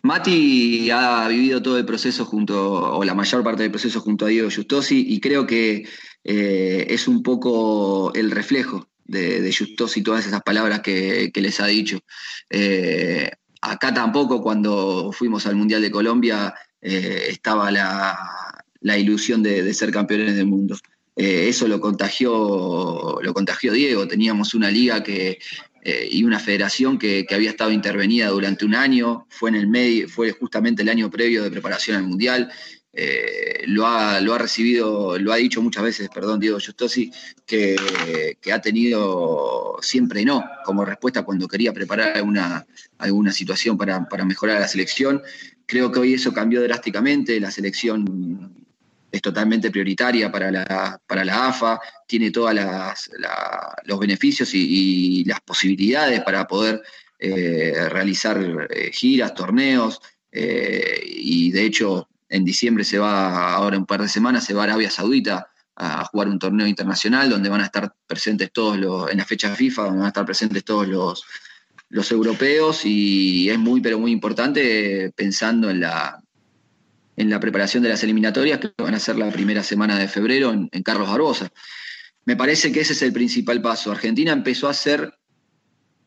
Mati 0.01 0.89
ha 0.91 1.27
vivido 1.27 1.61
todo 1.61 1.77
el 1.77 1.85
proceso 1.85 2.25
junto, 2.25 2.97
o 2.97 3.03
la 3.03 3.13
mayor 3.13 3.43
parte 3.43 3.63
del 3.63 3.71
proceso 3.71 3.99
junto 3.99 4.25
a 4.25 4.29
Diego 4.29 4.49
Justosi, 4.49 5.05
y 5.07 5.19
creo 5.19 5.45
que 5.45 5.87
eh, 6.23 6.87
es 6.89 7.07
un 7.07 7.21
poco 7.21 8.13
el 8.13 8.31
reflejo 8.31 8.89
de, 9.03 9.41
de 9.41 9.53
Justosi 9.53 10.01
todas 10.01 10.25
esas 10.25 10.41
palabras 10.41 10.81
que, 10.81 11.31
que 11.33 11.41
les 11.41 11.59
ha 11.59 11.67
dicho. 11.67 11.99
Eh, 12.49 13.29
acá 13.61 13.93
tampoco 13.93 14.41
cuando 14.41 15.11
fuimos 15.11 15.45
al 15.45 15.55
Mundial 15.55 15.81
de 15.81 15.91
Colombia 15.91 16.53
eh, 16.81 17.25
estaba 17.29 17.71
la, 17.71 18.97
ilusión 18.97 19.43
de, 19.43 19.63
de, 19.63 19.73
ser 19.73 19.91
campeones 19.91 20.35
del 20.35 20.45
mundo. 20.45 20.77
Eh, 21.15 21.49
eso 21.49 21.67
lo 21.67 21.81
contagió, 21.81 23.19
lo 23.21 23.33
contagió 23.33 23.73
Diego. 23.73 24.07
Teníamos 24.07 24.53
una 24.53 24.71
liga 24.71 25.03
que, 25.03 25.39
eh, 25.83 26.07
y 26.09 26.23
una 26.23 26.39
federación 26.39 26.97
que, 26.97 27.25
que, 27.25 27.35
había 27.35 27.49
estado 27.49 27.71
intervenida 27.71 28.29
durante 28.29 28.63
un 28.63 28.75
año, 28.75 29.25
fue, 29.29 29.49
en 29.49 29.57
el 29.57 29.67
medio, 29.67 30.07
fue 30.07 30.31
justamente 30.31 30.81
el 30.81 30.89
año 30.89 31.09
previo 31.09 31.43
de 31.43 31.51
preparación 31.51 31.97
al 31.97 32.03
Mundial. 32.03 32.51
Eh, 32.91 33.65
lo, 33.67 33.85
ha, 33.85 34.19
lo 34.19 34.33
ha 34.33 34.39
recibido, 34.39 35.17
lo 35.19 35.31
ha 35.31 35.35
dicho 35.35 35.61
muchas 35.61 35.83
veces, 35.83 36.09
perdón, 36.13 36.39
Diego 36.39 36.57
Justosi, 36.59 37.11
que, 37.45 37.75
que, 38.41 38.51
ha 38.51 38.59
tenido 38.59 39.77
siempre 39.81 40.25
no 40.25 40.43
como 40.65 40.83
respuesta 40.83 41.21
cuando 41.21 41.47
quería 41.47 41.71
preparar 41.71 42.17
alguna, 42.17 42.65
alguna 42.97 43.31
situación 43.31 43.77
para, 43.77 44.03
para 44.09 44.25
mejorar 44.25 44.59
la 44.59 44.67
selección. 44.67 45.21
Creo 45.67 45.91
que 45.91 45.99
hoy 45.99 46.15
eso 46.15 46.33
cambió 46.33 46.63
drásticamente, 46.63 47.39
la 47.39 47.51
selección 47.51 48.65
es 49.11 49.21
totalmente 49.21 49.69
prioritaria 49.69 50.31
para 50.31 50.51
la, 50.51 50.99
para 51.05 51.23
la 51.23 51.47
AFA, 51.47 51.79
tiene 52.07 52.31
todos 52.31 52.53
la, 52.55 52.95
los 53.85 53.99
beneficios 53.99 54.49
y, 54.53 55.23
las 55.25 55.41
posibilidades 55.41 56.21
para 56.21 56.47
poder 56.47 56.81
eh, 57.19 57.87
realizar 57.89 58.67
eh, 58.69 58.89
giras, 58.91 59.33
torneos, 59.35 60.01
y 60.31 61.51
de 61.51 61.65
hecho 61.65 62.07
en 62.29 62.45
diciembre 62.45 62.83
se 62.83 62.99
va, 62.99 63.53
ahora 63.53 63.77
un 63.77 63.85
par 63.85 64.01
de 64.01 64.07
semanas, 64.07 64.45
se 64.45 64.53
va 64.53 64.61
a 64.61 64.63
Arabia 64.65 64.91
Saudita 64.91 65.49
a 65.75 66.05
jugar 66.05 66.27
un 66.27 66.39
torneo 66.39 66.67
internacional 66.67 67.29
donde 67.29 67.49
van 67.49 67.61
a 67.61 67.65
estar 67.65 67.93
presentes 68.05 68.51
todos 68.51 68.77
los, 68.77 69.09
en 69.09 69.17
la 69.17 69.25
fecha 69.25 69.55
FIFA, 69.55 69.83
donde 69.83 69.97
van 69.99 70.05
a 70.05 70.09
estar 70.09 70.25
presentes 70.25 70.63
todos 70.63 70.87
los, 70.87 71.23
los 71.89 72.11
europeos 72.11 72.85
y 72.85 73.49
es 73.49 73.57
muy, 73.57 73.81
pero 73.81 73.97
muy 73.97 74.11
importante 74.11 75.11
pensando 75.15 75.69
en 75.69 75.79
la, 75.79 76.21
en 77.15 77.29
la 77.29 77.39
preparación 77.39 77.81
de 77.81 77.89
las 77.89 78.03
eliminatorias 78.03 78.59
que 78.59 78.71
van 78.77 78.93
a 78.93 78.99
ser 78.99 79.17
la 79.17 79.31
primera 79.31 79.63
semana 79.63 79.97
de 79.97 80.07
febrero 80.07 80.51
en, 80.51 80.69
en 80.71 80.83
Carlos 80.83 81.09
Barbosa. 81.09 81.49
Me 82.25 82.35
parece 82.35 82.71
que 82.71 82.81
ese 82.81 82.93
es 82.93 83.01
el 83.01 83.13
principal 83.13 83.61
paso. 83.61 83.91
Argentina 83.91 84.33
empezó 84.33 84.67
a 84.67 84.73
ser 84.73 85.19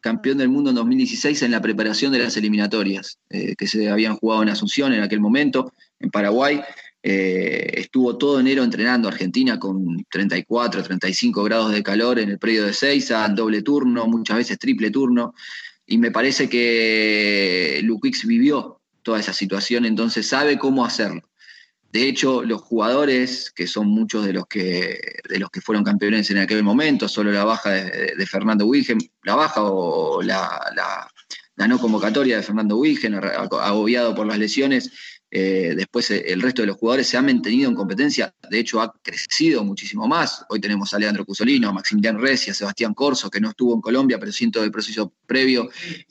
campeón 0.03 0.37
del 0.37 0.49
mundo 0.49 0.71
en 0.71 0.77
2016 0.77 1.43
en 1.43 1.53
la 1.53 1.63
preparación 1.63 2.13
de 2.13 2.19
las 2.19 2.37
eliminatorias 2.37 3.19
eh, 3.31 3.55
que 3.57 3.67
se 3.67 3.89
habían 3.89 4.17
jugado 4.17 4.43
en 4.43 4.51
Asunción 4.51 4.93
en 4.93 5.03
aquel 5.03 5.21
momento 5.21 5.73
en 6.03 6.11
Paraguay. 6.11 6.61
Eh, 7.03 7.73
estuvo 7.79 8.17
todo 8.17 8.39
enero 8.39 8.63
entrenando 8.63 9.09
Argentina 9.09 9.59
con 9.59 10.05
34, 10.09 10.83
35 10.83 11.43
grados 11.43 11.73
de 11.73 11.83
calor 11.83 12.19
en 12.19 12.31
el 12.31 12.39
predio 12.39 12.65
de 12.65 12.73
Seiza, 12.73 13.25
en 13.27 13.35
doble 13.35 13.63
turno, 13.63 14.07
muchas 14.07 14.37
veces 14.37 14.59
triple 14.59 14.91
turno. 14.91 15.35
Y 15.87 15.99
me 15.99 16.11
parece 16.11 16.49
que 16.49 17.81
Luquix 17.83 18.27
vivió 18.27 18.81
toda 19.03 19.19
esa 19.19 19.33
situación, 19.33 19.85
entonces 19.85 20.27
sabe 20.27 20.59
cómo 20.59 20.85
hacerlo. 20.85 21.23
De 21.91 22.09
hecho, 22.09 22.43
los 22.43 22.63
jugadores, 22.63 23.51
que 23.51 23.67
son 23.67 23.89
muchos 23.89 24.25
de 24.25 24.33
los 24.33 24.47
que, 24.47 25.21
de 25.29 25.39
los 25.39 25.51
que 25.51 25.61
fueron 25.61 25.85
campeones 25.85 26.31
en 26.31 26.39
aquel 26.39 26.63
momento, 26.63 27.07
solo 27.09 27.33
la 27.33 27.45
baja 27.45 27.71
de, 27.71 28.27
Fernando 28.27 28.65
Wilgen, 28.65 28.99
la 29.25 29.35
baja 29.35 29.63
o 29.65 30.23
la 30.23 31.69
no 31.69 31.79
convocatoria 31.79 32.37
de 32.37 32.43
Fernando 32.43 32.77
Wilgen, 32.77 33.15
agobiado 33.15 34.15
por 34.15 34.27
las 34.27 34.39
lesiones, 34.39 34.91
eh, 35.35 35.73
después 35.75 36.11
eh, 36.11 36.25
el 36.27 36.43
resto 36.43 36.61
de 36.61 36.67
los 36.67 36.77
jugadores 36.77 37.07
se 37.07 37.17
han 37.17 37.25
mantenido 37.25 37.67
en 37.71 37.75
competencia, 37.75 38.35
de 38.51 38.59
hecho 38.59 38.83
ha 38.83 38.93
crecido 39.01 39.65
muchísimo 39.65 40.07
más. 40.07 40.45
Hoy 40.51 40.61
tenemos 40.61 40.93
a 40.93 40.99
Leandro 40.99 41.25
Cusolino, 41.25 41.71
a 41.71 41.73
Maximiliano 41.73 42.19
Recia, 42.19 42.53
a 42.53 42.55
Sebastián 42.55 42.93
Corso, 42.93 43.31
que 43.31 43.41
no 43.41 43.49
estuvo 43.49 43.75
en 43.75 43.81
Colombia, 43.81 44.19
pero 44.21 44.31
siento 44.31 44.63
el 44.63 44.71
proceso 44.71 45.11
previo 45.27 45.71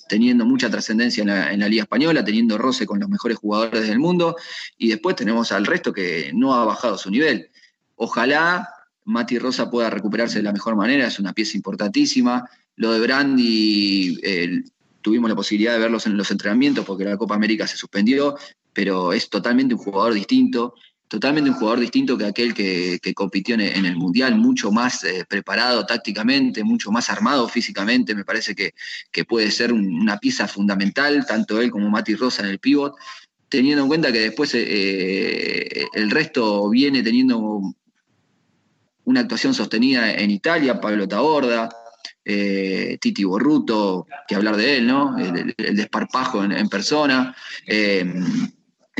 teniendo 0.09 0.43
mucha 0.43 0.71
trascendencia 0.71 1.21
en 1.21 1.27
la, 1.27 1.53
en 1.53 1.59
la, 1.59 1.69
Liga 1.69 1.83
Española, 1.83 2.25
teniendo 2.25 2.57
roce 2.57 2.87
con 2.87 2.99
los 2.99 3.09
mejores 3.09 3.37
jugadores 3.37 3.87
del 3.87 3.99
mundo. 3.99 4.35
Y 4.79 4.89
después 4.89 5.15
tenemos 5.15 5.51
al 5.51 5.67
resto 5.67 5.93
que 5.93 6.31
no 6.33 6.55
ha 6.55 6.65
bajado 6.65 6.97
su 6.97 7.11
nivel. 7.11 7.51
Ojalá 7.97 8.67
Mati 9.05 9.37
Rosa 9.37 9.69
pueda 9.69 9.91
recuperarse 9.91 10.39
de 10.39 10.43
la 10.45 10.51
mejor 10.51 10.75
manera, 10.75 11.05
es 11.05 11.19
una 11.19 11.33
pieza 11.33 11.57
importantísima. 11.57 12.49
Lo 12.75 12.91
de 12.91 12.99
Brandi, 12.99 14.19
eh, 14.23 14.63
tuvimos 15.01 15.29
la 15.29 15.35
posibilidad 15.35 15.73
de 15.73 15.79
verlos 15.79 16.05
en 16.05 16.15
los 16.15 16.31
entrenamientos 16.31 16.85
porque 16.85 17.03
la 17.03 17.17
Copa 17.17 17.35
América 17.35 17.67
se 17.67 17.77
suspendió, 17.77 18.37
pero 18.73 19.13
es 19.13 19.29
totalmente 19.29 19.73
un 19.73 19.79
jugador 19.79 20.13
distinto, 20.13 20.75
totalmente 21.07 21.49
un 21.49 21.57
jugador 21.57 21.79
distinto 21.79 22.17
que 22.17 22.25
aquel 22.25 22.53
que, 22.53 22.99
que 23.01 23.13
compitió 23.13 23.55
en, 23.55 23.85
el 23.85 23.95
Mundial, 23.97 24.35
mucho 24.35 24.71
más 24.71 25.03
eh, 25.03 25.25
preparado 25.27 25.85
tácticamente, 25.85 26.63
mucho 26.63 26.91
más 26.91 27.09
armado 27.09 27.49
físicamente, 27.49 28.15
me 28.15 28.23
parece 28.23 28.55
que, 28.55 28.73
que 29.11 29.25
puede 29.25 29.51
ser 29.51 29.73
un, 29.73 29.85
una 29.93 30.17
pieza 30.19 30.47
fundamental, 30.47 31.25
tanto 31.25 31.59
él 31.59 31.69
como 31.69 31.89
Mati 31.89 32.15
Rosa 32.15 32.43
en 32.43 32.49
el 32.49 32.59
pivot, 32.59 32.95
teniendo 33.49 33.83
en 33.83 33.89
cuenta 33.89 34.13
que 34.13 34.21
después 34.21 34.51
eh, 34.53 35.85
el 35.93 36.09
resto 36.09 36.69
viene 36.69 37.03
teniendo 37.03 37.61
una 39.03 39.19
actuación 39.19 39.53
sostenida 39.53 40.13
en 40.13 40.31
Italia, 40.31 40.79
Pablo 40.79 41.05
Taborda, 41.05 41.69
eh, 42.23 42.97
Titi 43.01 43.25
Borruto, 43.25 44.07
que 44.25 44.35
hablar 44.35 44.55
de 44.55 44.77
él, 44.77 44.87
¿no? 44.87 45.17
El, 45.17 45.53
desparpajo 45.75 46.43
en, 46.43 46.69
persona. 46.69 47.35
Eh, 47.67 48.05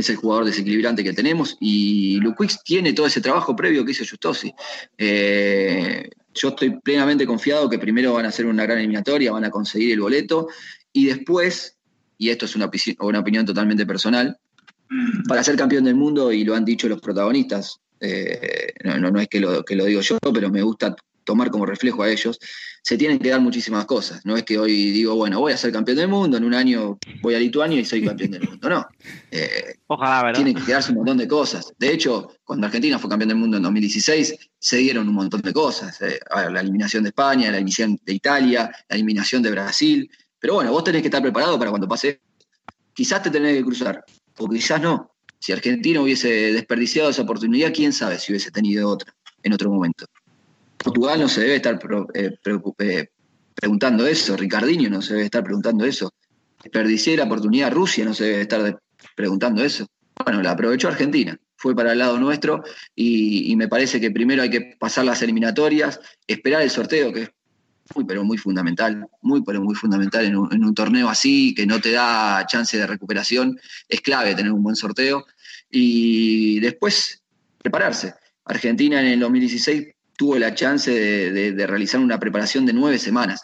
es 0.02 0.10
el 0.10 0.18
jugador 0.18 0.45
desequilibrante 0.45 1.04
que 1.04 1.14
tenemos 1.14 1.58
y 1.60 2.18
Luquix 2.18 2.64
tiene 2.64 2.93
todo 2.93 3.08
ese 3.08 3.22
trabajo 3.22 3.56
previo 3.56 3.86
que 3.86 3.91
hizo 3.91 4.06
Justosi. 4.08 4.54
Eh, 4.97 6.10
yo 6.34 6.49
estoy 6.49 6.80
plenamente 6.80 7.26
confiado 7.26 7.70
que 7.70 7.80
primero 7.80 8.14
van 8.14 8.26
a 8.26 8.30
hacer 8.30 8.45
una 8.45 8.64
gran 8.64 8.80
eliminatoria, 8.80 9.32
van 9.32 9.45
a 9.45 9.49
conseguir 9.49 9.93
el 9.93 10.02
boleto 10.02 10.47
y 10.93 11.06
después, 11.06 11.78
y 12.18 12.30
esto 12.30 12.45
es 12.45 12.56
una, 12.56 12.70
una 12.99 13.20
opinión 13.20 13.45
totalmente 13.45 13.86
personal, 13.86 14.38
para 15.28 15.43
ser 15.43 15.56
campeón 15.56 15.86
del 15.86 15.95
mundo, 15.95 16.32
y 16.32 16.43
lo 16.43 16.54
han 16.54 16.66
dicho 16.66 16.89
los 16.89 16.99
protagonistas, 16.99 17.80
eh, 17.99 18.74
no, 18.84 18.97
no, 18.97 19.12
no, 19.12 19.22
es 19.22 19.28
que 19.30 19.39
lo, 19.39 19.64
que 19.64 19.76
lo 19.76 19.86
digo 19.86 20.02
yo, 20.02 20.18
pero 20.34 20.49
me 20.49 20.62
gusta 20.62 20.95
tomar 21.24 21.52
como 21.52 21.66
reflejo 21.66 22.04
a 22.04 22.10
ellos, 22.10 22.40
se 22.84 22.98
tienen 22.98 23.20
que 23.20 23.30
dar 23.30 23.40
muchísimas 23.42 23.86
cosas. 23.86 24.26
No 24.26 24.36
es 24.36 24.44
que 24.44 24.58
hoy 24.58 24.92
digo, 24.92 25.16
bueno, 25.16 25.40
voy 25.40 25.54
a 25.54 25.58
ser 25.58 25.72
campeón 25.72 25.98
del 25.98 26.08
mundo, 26.08 26.38
en 26.38 26.44
un 26.44 26.54
año 26.54 26.98
voy 27.22 27.36
a 27.36 27.40
Lituania 27.40 27.80
y 27.80 27.86
soy 27.86 28.04
campeón 28.04 28.32
del 28.32 28.48
mundo. 28.48 28.70
No. 28.70 28.88
Eh, 29.30 29.76
Ojalá, 29.88 30.24
¿verdad? 30.24 30.44
tienen 30.44 30.56
que 30.56 30.66
quedarse 30.66 30.92
un 30.92 30.98
montón 30.98 31.18
de 31.18 31.28
cosas. 31.28 31.74
De 31.78 31.92
hecho, 31.94 32.36
cuando 32.44 32.66
Argentina 32.68 32.98
fue 32.98 33.10
campeón 33.10 33.30
del 33.30 33.38
mundo 33.38 33.58
en 33.58 33.64
2016, 33.64 34.36
se 34.58 34.78
dieron 34.78 35.08
un 35.08 35.16
montón 35.16 35.42
de 35.42 35.54
cosas. 35.54 36.02
Eh, 36.02 36.20
la 36.52 36.60
eliminación 36.60 37.04
de 37.04 37.10
España, 37.10 37.52
la 37.52 37.58
eliminación 37.58 38.00
de 38.04 38.14
Italia, 38.14 38.72
la 38.90 38.96
eliminación 38.96 39.44
de 39.44 39.52
Brasil. 39.52 40.10
Pero 40.40 40.56
bueno, 40.56 40.72
vos 40.72 40.84
tenés 40.84 41.02
que 41.02 41.08
estar 41.08 41.22
preparado 41.22 41.60
para 41.60 41.70
cuando 41.70 41.88
pase. 41.88 42.22
Quizás 42.94 43.22
te 43.22 43.30
tenés 43.30 43.58
que 43.58 43.64
cruzar, 43.64 44.04
o 44.38 44.50
quizás 44.50 44.82
no. 44.82 45.12
Si 45.40 45.52
Argentina 45.52 46.02
hubiese 46.02 46.54
desperdiciado 46.54 47.10
esa 47.10 47.22
oportunidad, 47.22 47.74
quién 47.74 47.94
sabe 47.94 48.20
si 48.20 48.32
hubiese 48.32 48.52
tenido 48.52 48.90
otra 48.90 49.14
en 49.44 49.54
otro 49.54 49.72
momento. 49.72 50.06
Portugal 50.84 51.20
no 51.20 51.28
se 51.28 51.42
debe 51.42 51.56
estar 51.56 51.80
eh, 52.14 52.32
eh, 52.80 53.08
preguntando 53.54 54.08
eso, 54.08 54.36
Ricardinho 54.36 54.90
no 54.90 55.02
se 55.02 55.14
debe 55.14 55.26
estar 55.26 55.44
preguntando 55.44 55.86
eso. 55.86 56.12
Desperdicié 56.64 57.18
la 57.18 57.26
oportunidad, 57.26 57.72
Rusia 57.72 58.06
no 58.06 58.14
se 58.14 58.26
debe 58.26 58.42
estar 58.42 58.80
preguntando 59.16 59.64
eso. 59.64 59.88
Bueno, 60.24 60.42
la 60.42 60.52
aprovechó 60.52 60.88
Argentina, 60.88 61.38
fue 61.56 61.76
para 61.76 61.94
el 61.94 62.00
lado 62.00 62.20
nuestro 62.20 62.64
y, 62.96 63.52
y 63.52 63.56
me 63.56 63.68
parece 63.68 64.00
que 64.00 64.12
primero 64.12 64.44
hay 64.44 64.50
que 64.50 64.76
pasar 64.80 65.06
las 65.06 65.22
eliminatorias, 65.22 66.00
esperar 66.28 66.62
el 66.62 66.70
sorteo, 66.70 67.12
que 67.12 67.24
es 67.24 67.30
muy, 67.96 68.06
pero 68.06 68.24
muy 68.24 68.38
fundamental, 68.38 69.08
muy, 69.22 69.44
pero 69.44 69.62
muy 69.62 69.76
fundamental 69.76 70.26
en 70.26 70.36
un, 70.36 70.54
en 70.54 70.64
un 70.64 70.74
torneo 70.76 71.10
así, 71.10 71.54
que 71.56 71.66
no 71.66 71.82
te 71.82 71.92
da 71.92 72.46
chance 72.46 72.78
de 72.78 72.86
recuperación, 72.88 73.60
es 73.90 74.02
clave 74.02 74.36
tener 74.36 74.52
un 74.52 74.62
buen 74.62 74.76
sorteo 74.76 75.26
y 75.70 76.60
después 76.60 77.24
prepararse. 77.58 78.14
Argentina 78.46 79.02
en 79.02 79.08
el 79.08 79.20
2016 79.20 79.88
tuvo 80.22 80.38
la 80.38 80.54
chance 80.54 80.92
de, 80.92 81.66
realizar 81.66 82.00
una 82.00 82.20
preparación 82.20 82.64
de 82.64 82.74
nueve 82.74 83.00
semanas. 83.00 83.42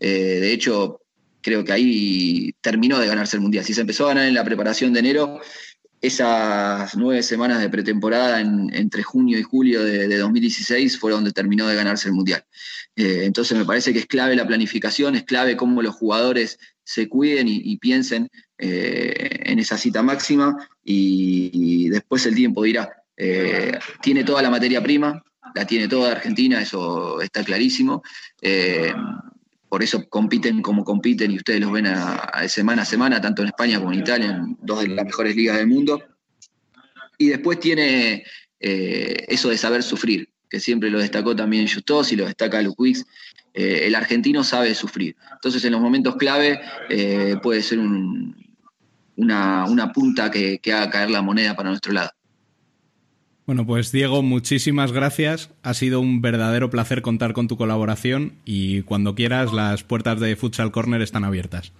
Eh, 0.00 0.38
de 0.40 0.50
hecho, 0.50 1.02
creo 1.42 1.62
que 1.62 1.72
ahí 1.72 2.54
terminó 2.62 2.98
de 2.98 3.06
ganarse 3.06 3.36
el 3.36 3.42
Mundial. 3.42 3.66
Si 3.66 3.74
se 3.74 3.82
empezó 3.82 4.06
a 4.06 4.14
ganar 4.14 4.26
en 4.26 4.32
la 4.32 4.42
preparación 4.42 4.94
de 4.94 5.00
enero, 5.00 5.40
esas 6.00 6.96
nueve 6.96 7.22
semanas 7.22 7.60
de 7.60 7.68
pretemporada 7.68 8.40
en- 8.40 8.74
entre 8.74 9.02
junio 9.02 9.38
y 9.38 9.42
julio 9.42 9.84
de, 9.84 10.08
de 10.08 10.16
2016 10.16 10.98
fue 10.98 11.12
donde 11.12 11.32
terminó 11.32 11.68
de 11.68 11.74
ganarse 11.74 12.08
el 12.08 12.14
Mundial. 12.14 12.42
Eh, 12.96 13.24
entonces 13.24 13.58
me 13.58 13.66
parece 13.66 13.92
que 13.92 13.98
es 13.98 14.06
clave 14.06 14.36
la 14.36 14.46
planificación, 14.46 15.16
es 15.16 15.24
clave 15.24 15.54
cómo 15.54 15.82
los 15.82 15.96
jugadores 15.96 16.58
se 16.82 17.10
cuiden 17.10 17.46
y, 17.46 17.76
piensen 17.76 18.30
eh, 18.56 19.40
en 19.44 19.58
esa 19.58 19.76
cita 19.76 20.02
máxima 20.02 20.66
y, 20.82 21.90
después 21.90 22.24
el 22.24 22.34
tiempo 22.34 22.62
dirá. 22.62 22.90
Tiene 24.02 24.24
toda 24.24 24.40
la 24.40 24.50
materia 24.50 24.82
prima, 24.82 25.22
la 25.54 25.66
tiene 25.66 25.88
toda 25.88 26.12
Argentina, 26.12 26.60
eso 26.60 27.20
está 27.20 27.42
clarísimo. 27.44 28.02
Eh, 28.42 28.92
por 29.68 29.82
eso 29.82 30.08
compiten 30.08 30.62
como 30.62 30.84
compiten 30.84 31.30
y 31.32 31.36
ustedes 31.36 31.60
los 31.60 31.72
ven 31.72 31.86
a, 31.86 32.48
semana 32.48 32.82
a 32.82 32.84
semana, 32.84 33.20
tanto 33.20 33.42
en 33.42 33.48
España 33.48 33.78
como 33.78 33.92
en 33.92 33.98
Italia, 34.00 34.26
en 34.30 34.56
dos 34.60 34.80
de 34.80 34.88
las 34.88 35.04
mejores 35.04 35.34
ligas 35.34 35.56
del 35.56 35.66
mundo. 35.66 36.02
Y 37.18 37.28
después 37.28 37.58
tiene 37.60 38.24
eh, 38.60 39.24
eso 39.28 39.48
de 39.48 39.58
saber 39.58 39.82
sufrir, 39.82 40.28
que 40.48 40.60
siempre 40.60 40.90
lo 40.90 40.98
destacó 40.98 41.34
también 41.34 41.68
Justos 41.68 42.12
y 42.12 42.16
lo 42.16 42.26
destaca 42.26 42.62
Wicks. 42.76 43.04
Eh, 43.54 43.86
el 43.86 43.94
argentino 43.94 44.44
sabe 44.44 44.74
sufrir. 44.74 45.16
Entonces, 45.32 45.64
en 45.64 45.72
los 45.72 45.80
momentos 45.80 46.16
clave 46.16 46.60
puede 47.42 47.62
ser 47.62 47.78
un- 47.78 48.36
una, 49.16 49.64
una 49.64 49.92
punta 49.92 50.30
que 50.30 50.60
haga 50.66 50.90
caer 50.90 51.10
la 51.10 51.22
moneda 51.22 51.56
para 51.56 51.70
nuestro 51.70 51.92
lado. 51.92 52.10
Bueno, 53.46 53.64
pues 53.64 53.92
Diego, 53.92 54.22
muchísimas 54.22 54.90
gracias. 54.90 55.50
Ha 55.62 55.72
sido 55.74 56.00
un 56.00 56.20
verdadero 56.20 56.68
placer 56.68 57.00
contar 57.00 57.32
con 57.32 57.46
tu 57.46 57.56
colaboración 57.56 58.32
y 58.44 58.82
cuando 58.82 59.14
quieras 59.14 59.52
las 59.52 59.84
puertas 59.84 60.18
de 60.18 60.34
Futsal 60.34 60.72
Corner 60.72 61.00
están 61.00 61.22
abiertas. 61.24 61.72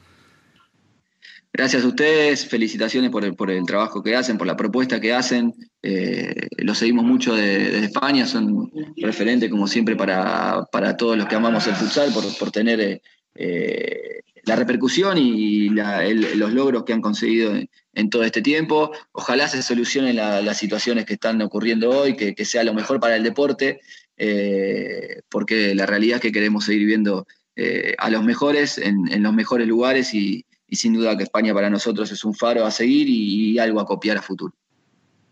Gracias 1.53 1.85
a 1.85 1.89
ustedes, 1.89 2.47
felicitaciones 2.47 3.11
por 3.11 3.25
el, 3.25 3.35
por 3.35 3.51
el 3.51 3.65
trabajo 3.65 4.03
que 4.03 4.15
hacen, 4.15 4.37
por 4.39 4.47
la 4.47 4.57
propuesta 4.57 5.01
que 5.01 5.13
hacen. 5.15 5.55
Eh, 5.83 6.35
los 6.59 6.79
seguimos 6.79 7.05
mucho 7.05 7.35
de- 7.35 7.71
desde 7.71 7.87
España, 7.87 8.27
son 8.27 8.71
referentes 8.99 9.51
como 9.51 9.67
siempre 9.67 9.97
para, 9.97 10.65
para 10.71 10.97
todos 10.97 11.17
los 11.17 11.27
que 11.27 11.35
amamos 11.35 11.67
el 11.67 11.75
futsal, 11.75 12.13
por, 12.13 12.25
por 12.39 12.51
tener 12.51 12.81
eh, 12.81 13.03
eh, 13.35 14.21
la 14.47 14.57
repercusión 14.57 15.19
y 15.19 15.69
los 15.71 16.53
logros 16.53 16.85
que 16.85 16.93
han 16.93 17.01
conseguido 17.03 17.53
en, 17.93 18.11
todo 18.11 18.23
este 18.23 18.43
tiempo. 18.43 18.93
Ojalá 19.13 19.49
se 19.49 19.61
solucionen 19.61 20.17
la- 20.17 20.41
las 20.41 20.57
situaciones 20.57 21.05
que 21.05 21.15
están 21.15 21.43
ocurriendo 21.43 21.91
hoy, 21.91 22.17
que, 22.17 22.45
sea 22.45 22.63
lo 22.63 22.73
mejor 22.73 23.01
para 23.01 23.17
el 23.17 23.25
deporte, 23.25 23.81
eh, 24.17 25.23
porque 25.29 25.75
la 25.75 25.85
realidad 25.85 26.17
es 26.17 26.23
que 26.23 26.33
queremos 26.33 26.65
seguir 26.65 26.87
viendo 26.87 27.27
eh, 27.57 27.95
a 27.99 28.09
los 28.09 28.23
mejores 28.23 28.79
en, 28.79 29.23
los 29.23 29.35
mejores 29.35 29.67
lugares 29.67 30.15
y, 30.15 30.45
y 30.69 30.77
sin 30.77 30.93
duda 30.95 31.17
que 31.17 31.25
España 31.25 31.53
para 31.53 31.69
nosotros 31.69 32.13
es 32.13 32.25
un 32.25 32.35
faro 32.35 32.65
a 32.65 32.71
seguir 32.71 33.09
y, 33.09 33.51
y 33.51 33.59
algo 33.59 33.81
a 33.81 33.87
copiar 33.87 34.17
a 34.17 34.23
futuro. 34.23 34.55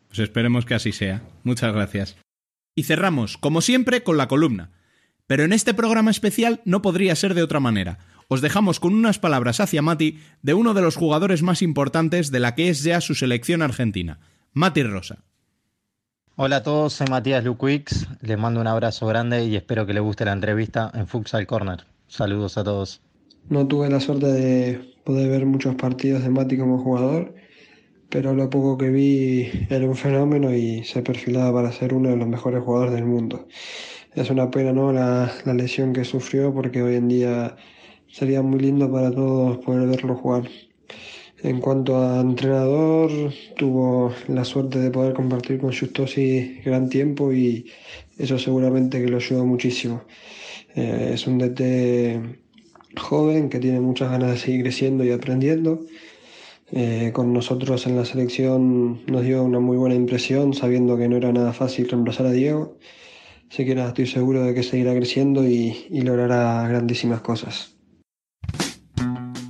Pues 0.08 0.18
esperemos 0.18 0.64
que 0.64 0.74
así 0.74 0.90
sea. 0.90 1.22
Muchas 1.44 1.72
gracias. 1.72 2.16
Y 2.74 2.82
cerramos, 2.82 3.36
como 3.38 3.60
siempre, 3.60 4.02
con 4.02 4.16
la 4.16 4.26
columna. 4.26 4.72
Pero 5.26 5.44
en 5.44 5.52
este 5.52 5.72
programa 5.72 6.10
especial 6.10 6.60
no 6.64 6.82
podría 6.82 7.14
ser 7.16 7.34
de 7.34 7.42
otra 7.42 7.60
manera. 7.60 7.98
Os 8.28 8.40
dejamos 8.40 8.80
con 8.80 8.94
unas 8.94 9.18
palabras 9.18 9.60
hacia 9.60 9.82
Mati 9.82 10.18
de 10.42 10.54
uno 10.54 10.74
de 10.74 10.82
los 10.82 10.96
jugadores 10.96 11.42
más 11.42 11.62
importantes 11.62 12.30
de 12.30 12.40
la 12.40 12.54
que 12.54 12.68
es 12.68 12.82
ya 12.82 13.00
su 13.00 13.14
selección 13.14 13.62
argentina, 13.62 14.20
Mati 14.52 14.82
Rosa. 14.82 15.24
Hola 16.36 16.56
a 16.56 16.62
todos, 16.62 16.94
soy 16.94 17.06
Matías 17.08 17.44
Luquix, 17.44 18.08
les 18.20 18.38
mando 18.38 18.60
un 18.60 18.66
abrazo 18.66 19.06
grande 19.06 19.44
y 19.44 19.54
espero 19.54 19.86
que 19.86 19.94
les 19.94 20.02
guste 20.02 20.24
la 20.24 20.32
entrevista 20.32 20.90
en 20.94 21.06
Futsal 21.06 21.46
Corner. 21.46 21.84
Saludos 22.08 22.58
a 22.58 22.64
todos. 22.64 23.02
No 23.48 23.66
tuve 23.66 23.90
la 23.90 24.00
suerte 24.00 24.26
de 24.26 24.94
poder 25.04 25.28
ver 25.28 25.46
muchos 25.46 25.74
partidos 25.74 26.22
de 26.22 26.30
Mati 26.30 26.56
como 26.56 26.78
jugador, 26.78 27.34
pero 28.08 28.34
lo 28.34 28.48
poco 28.48 28.78
que 28.78 28.90
vi 28.90 29.66
era 29.68 29.86
un 29.86 29.96
fenómeno 29.96 30.52
y 30.54 30.82
se 30.84 31.02
perfilaba 31.02 31.52
para 31.52 31.72
ser 31.72 31.92
uno 31.92 32.08
de 32.08 32.16
los 32.16 32.26
mejores 32.26 32.64
jugadores 32.64 32.94
del 32.94 33.04
mundo. 33.04 33.46
Es 34.14 34.30
una 34.30 34.50
pena, 34.50 34.72
¿no? 34.72 34.92
La, 34.92 35.30
la 35.44 35.54
lesión 35.54 35.92
que 35.92 36.04
sufrió 36.04 36.54
porque 36.54 36.82
hoy 36.82 36.94
en 36.94 37.08
día 37.08 37.56
sería 38.14 38.42
muy 38.42 38.60
lindo 38.60 38.90
para 38.92 39.10
todos 39.10 39.58
poder 39.58 39.88
verlo 39.88 40.14
jugar. 40.14 40.44
En 41.42 41.60
cuanto 41.60 41.98
a 41.98 42.20
entrenador, 42.20 43.10
tuvo 43.56 44.12
la 44.28 44.44
suerte 44.44 44.78
de 44.78 44.90
poder 44.90 45.14
compartir 45.14 45.58
con 45.58 45.72
Justosi 45.72 46.60
gran 46.64 46.88
tiempo 46.88 47.32
y 47.32 47.66
eso 48.16 48.38
seguramente 48.38 49.02
que 49.02 49.08
lo 49.08 49.16
ayudó 49.16 49.44
muchísimo. 49.44 50.04
Eh, 50.76 51.10
es 51.14 51.26
un 51.26 51.38
DT 51.38 52.38
joven 52.96 53.48
que 53.48 53.58
tiene 53.58 53.80
muchas 53.80 54.10
ganas 54.12 54.30
de 54.30 54.36
seguir 54.38 54.62
creciendo 54.62 55.02
y 55.04 55.10
aprendiendo. 55.10 55.80
Eh, 56.70 57.10
con 57.12 57.32
nosotros 57.32 57.84
en 57.86 57.96
la 57.96 58.04
selección 58.04 59.02
nos 59.06 59.24
dio 59.24 59.42
una 59.42 59.58
muy 59.58 59.76
buena 59.76 59.96
impresión, 59.96 60.54
sabiendo 60.54 60.96
que 60.96 61.08
no 61.08 61.16
era 61.16 61.32
nada 61.32 61.52
fácil 61.52 61.88
reemplazar 61.88 62.26
a 62.26 62.32
Diego. 62.32 62.78
Así 63.50 63.64
que 63.64 63.74
nada, 63.74 63.88
estoy 63.88 64.06
seguro 64.06 64.44
de 64.44 64.54
que 64.54 64.62
seguirá 64.62 64.94
creciendo 64.94 65.44
y, 65.46 65.86
y 65.90 66.02
logrará 66.02 66.66
grandísimas 66.68 67.20
cosas. 67.20 67.73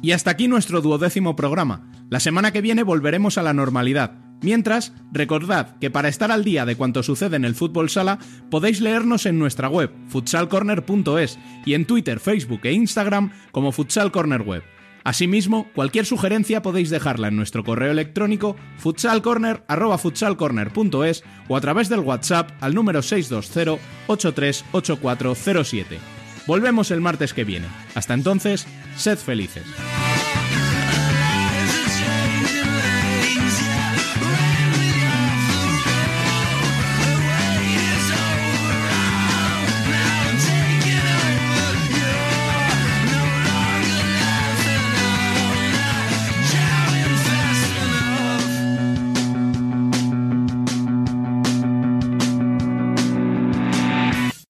Y 0.05 0.13
hasta 0.13 0.31
aquí 0.33 0.49
nuestro 0.49 0.83
duodécimo 0.83 1.35
programa. 1.35 1.91
La 2.11 2.21
semana 2.21 2.53
que 2.53 2.61
viene 2.61 2.83
volveremos 2.83 3.39
a 3.39 3.43
la 3.43 3.55
normalidad. 3.55 4.19
Mientras, 4.43 4.93
recordad 5.13 5.79
que 5.79 5.91
para 5.91 6.11
estar 6.11 6.31
al 6.31 6.45
día 6.45 6.67
de 6.67 6.77
cuanto 6.77 7.03
sucede 7.03 7.37
en 7.37 7.47
el 7.47 7.55
fútbol 7.55 7.89
sala, 7.89 8.19
podéis 8.51 8.83
leernos 8.83 9.25
en 9.25 9.39
nuestra 9.39 9.71
web, 9.71 9.91
futsalcorner.es, 10.09 11.39
y 11.65 11.73
en 11.73 11.87
Twitter, 11.87 12.21
Facebook 12.21 12.61
e 12.65 12.73
Instagram 12.73 13.33
como 13.51 13.73
Futsal 13.73 14.13
Corner 14.13 14.43
Web. 14.43 14.63
Asimismo, 15.05 15.69
cualquier 15.75 16.05
sugerencia 16.05 16.61
podéis 16.61 16.91
dejarla 16.91 17.29
en 17.29 17.37
nuestro 17.37 17.65
correo 17.65 17.91
electrónico 17.91 18.57
futsalcorner@futsalcorner.es 18.77 21.25
o 21.49 21.57
a 21.57 21.61
través 21.63 21.89
del 21.89 22.01
WhatsApp 22.01 22.51
al 22.61 22.75
número 22.75 23.01
620 23.01 23.81
838407. 24.09 26.24
Volvemos 26.47 26.91
el 26.91 27.01
martes 27.01 27.33
que 27.35 27.45
viene. 27.45 27.67
Hasta 27.95 28.15
entonces, 28.15 28.67
sed 28.97 29.19
felices. 29.19 29.65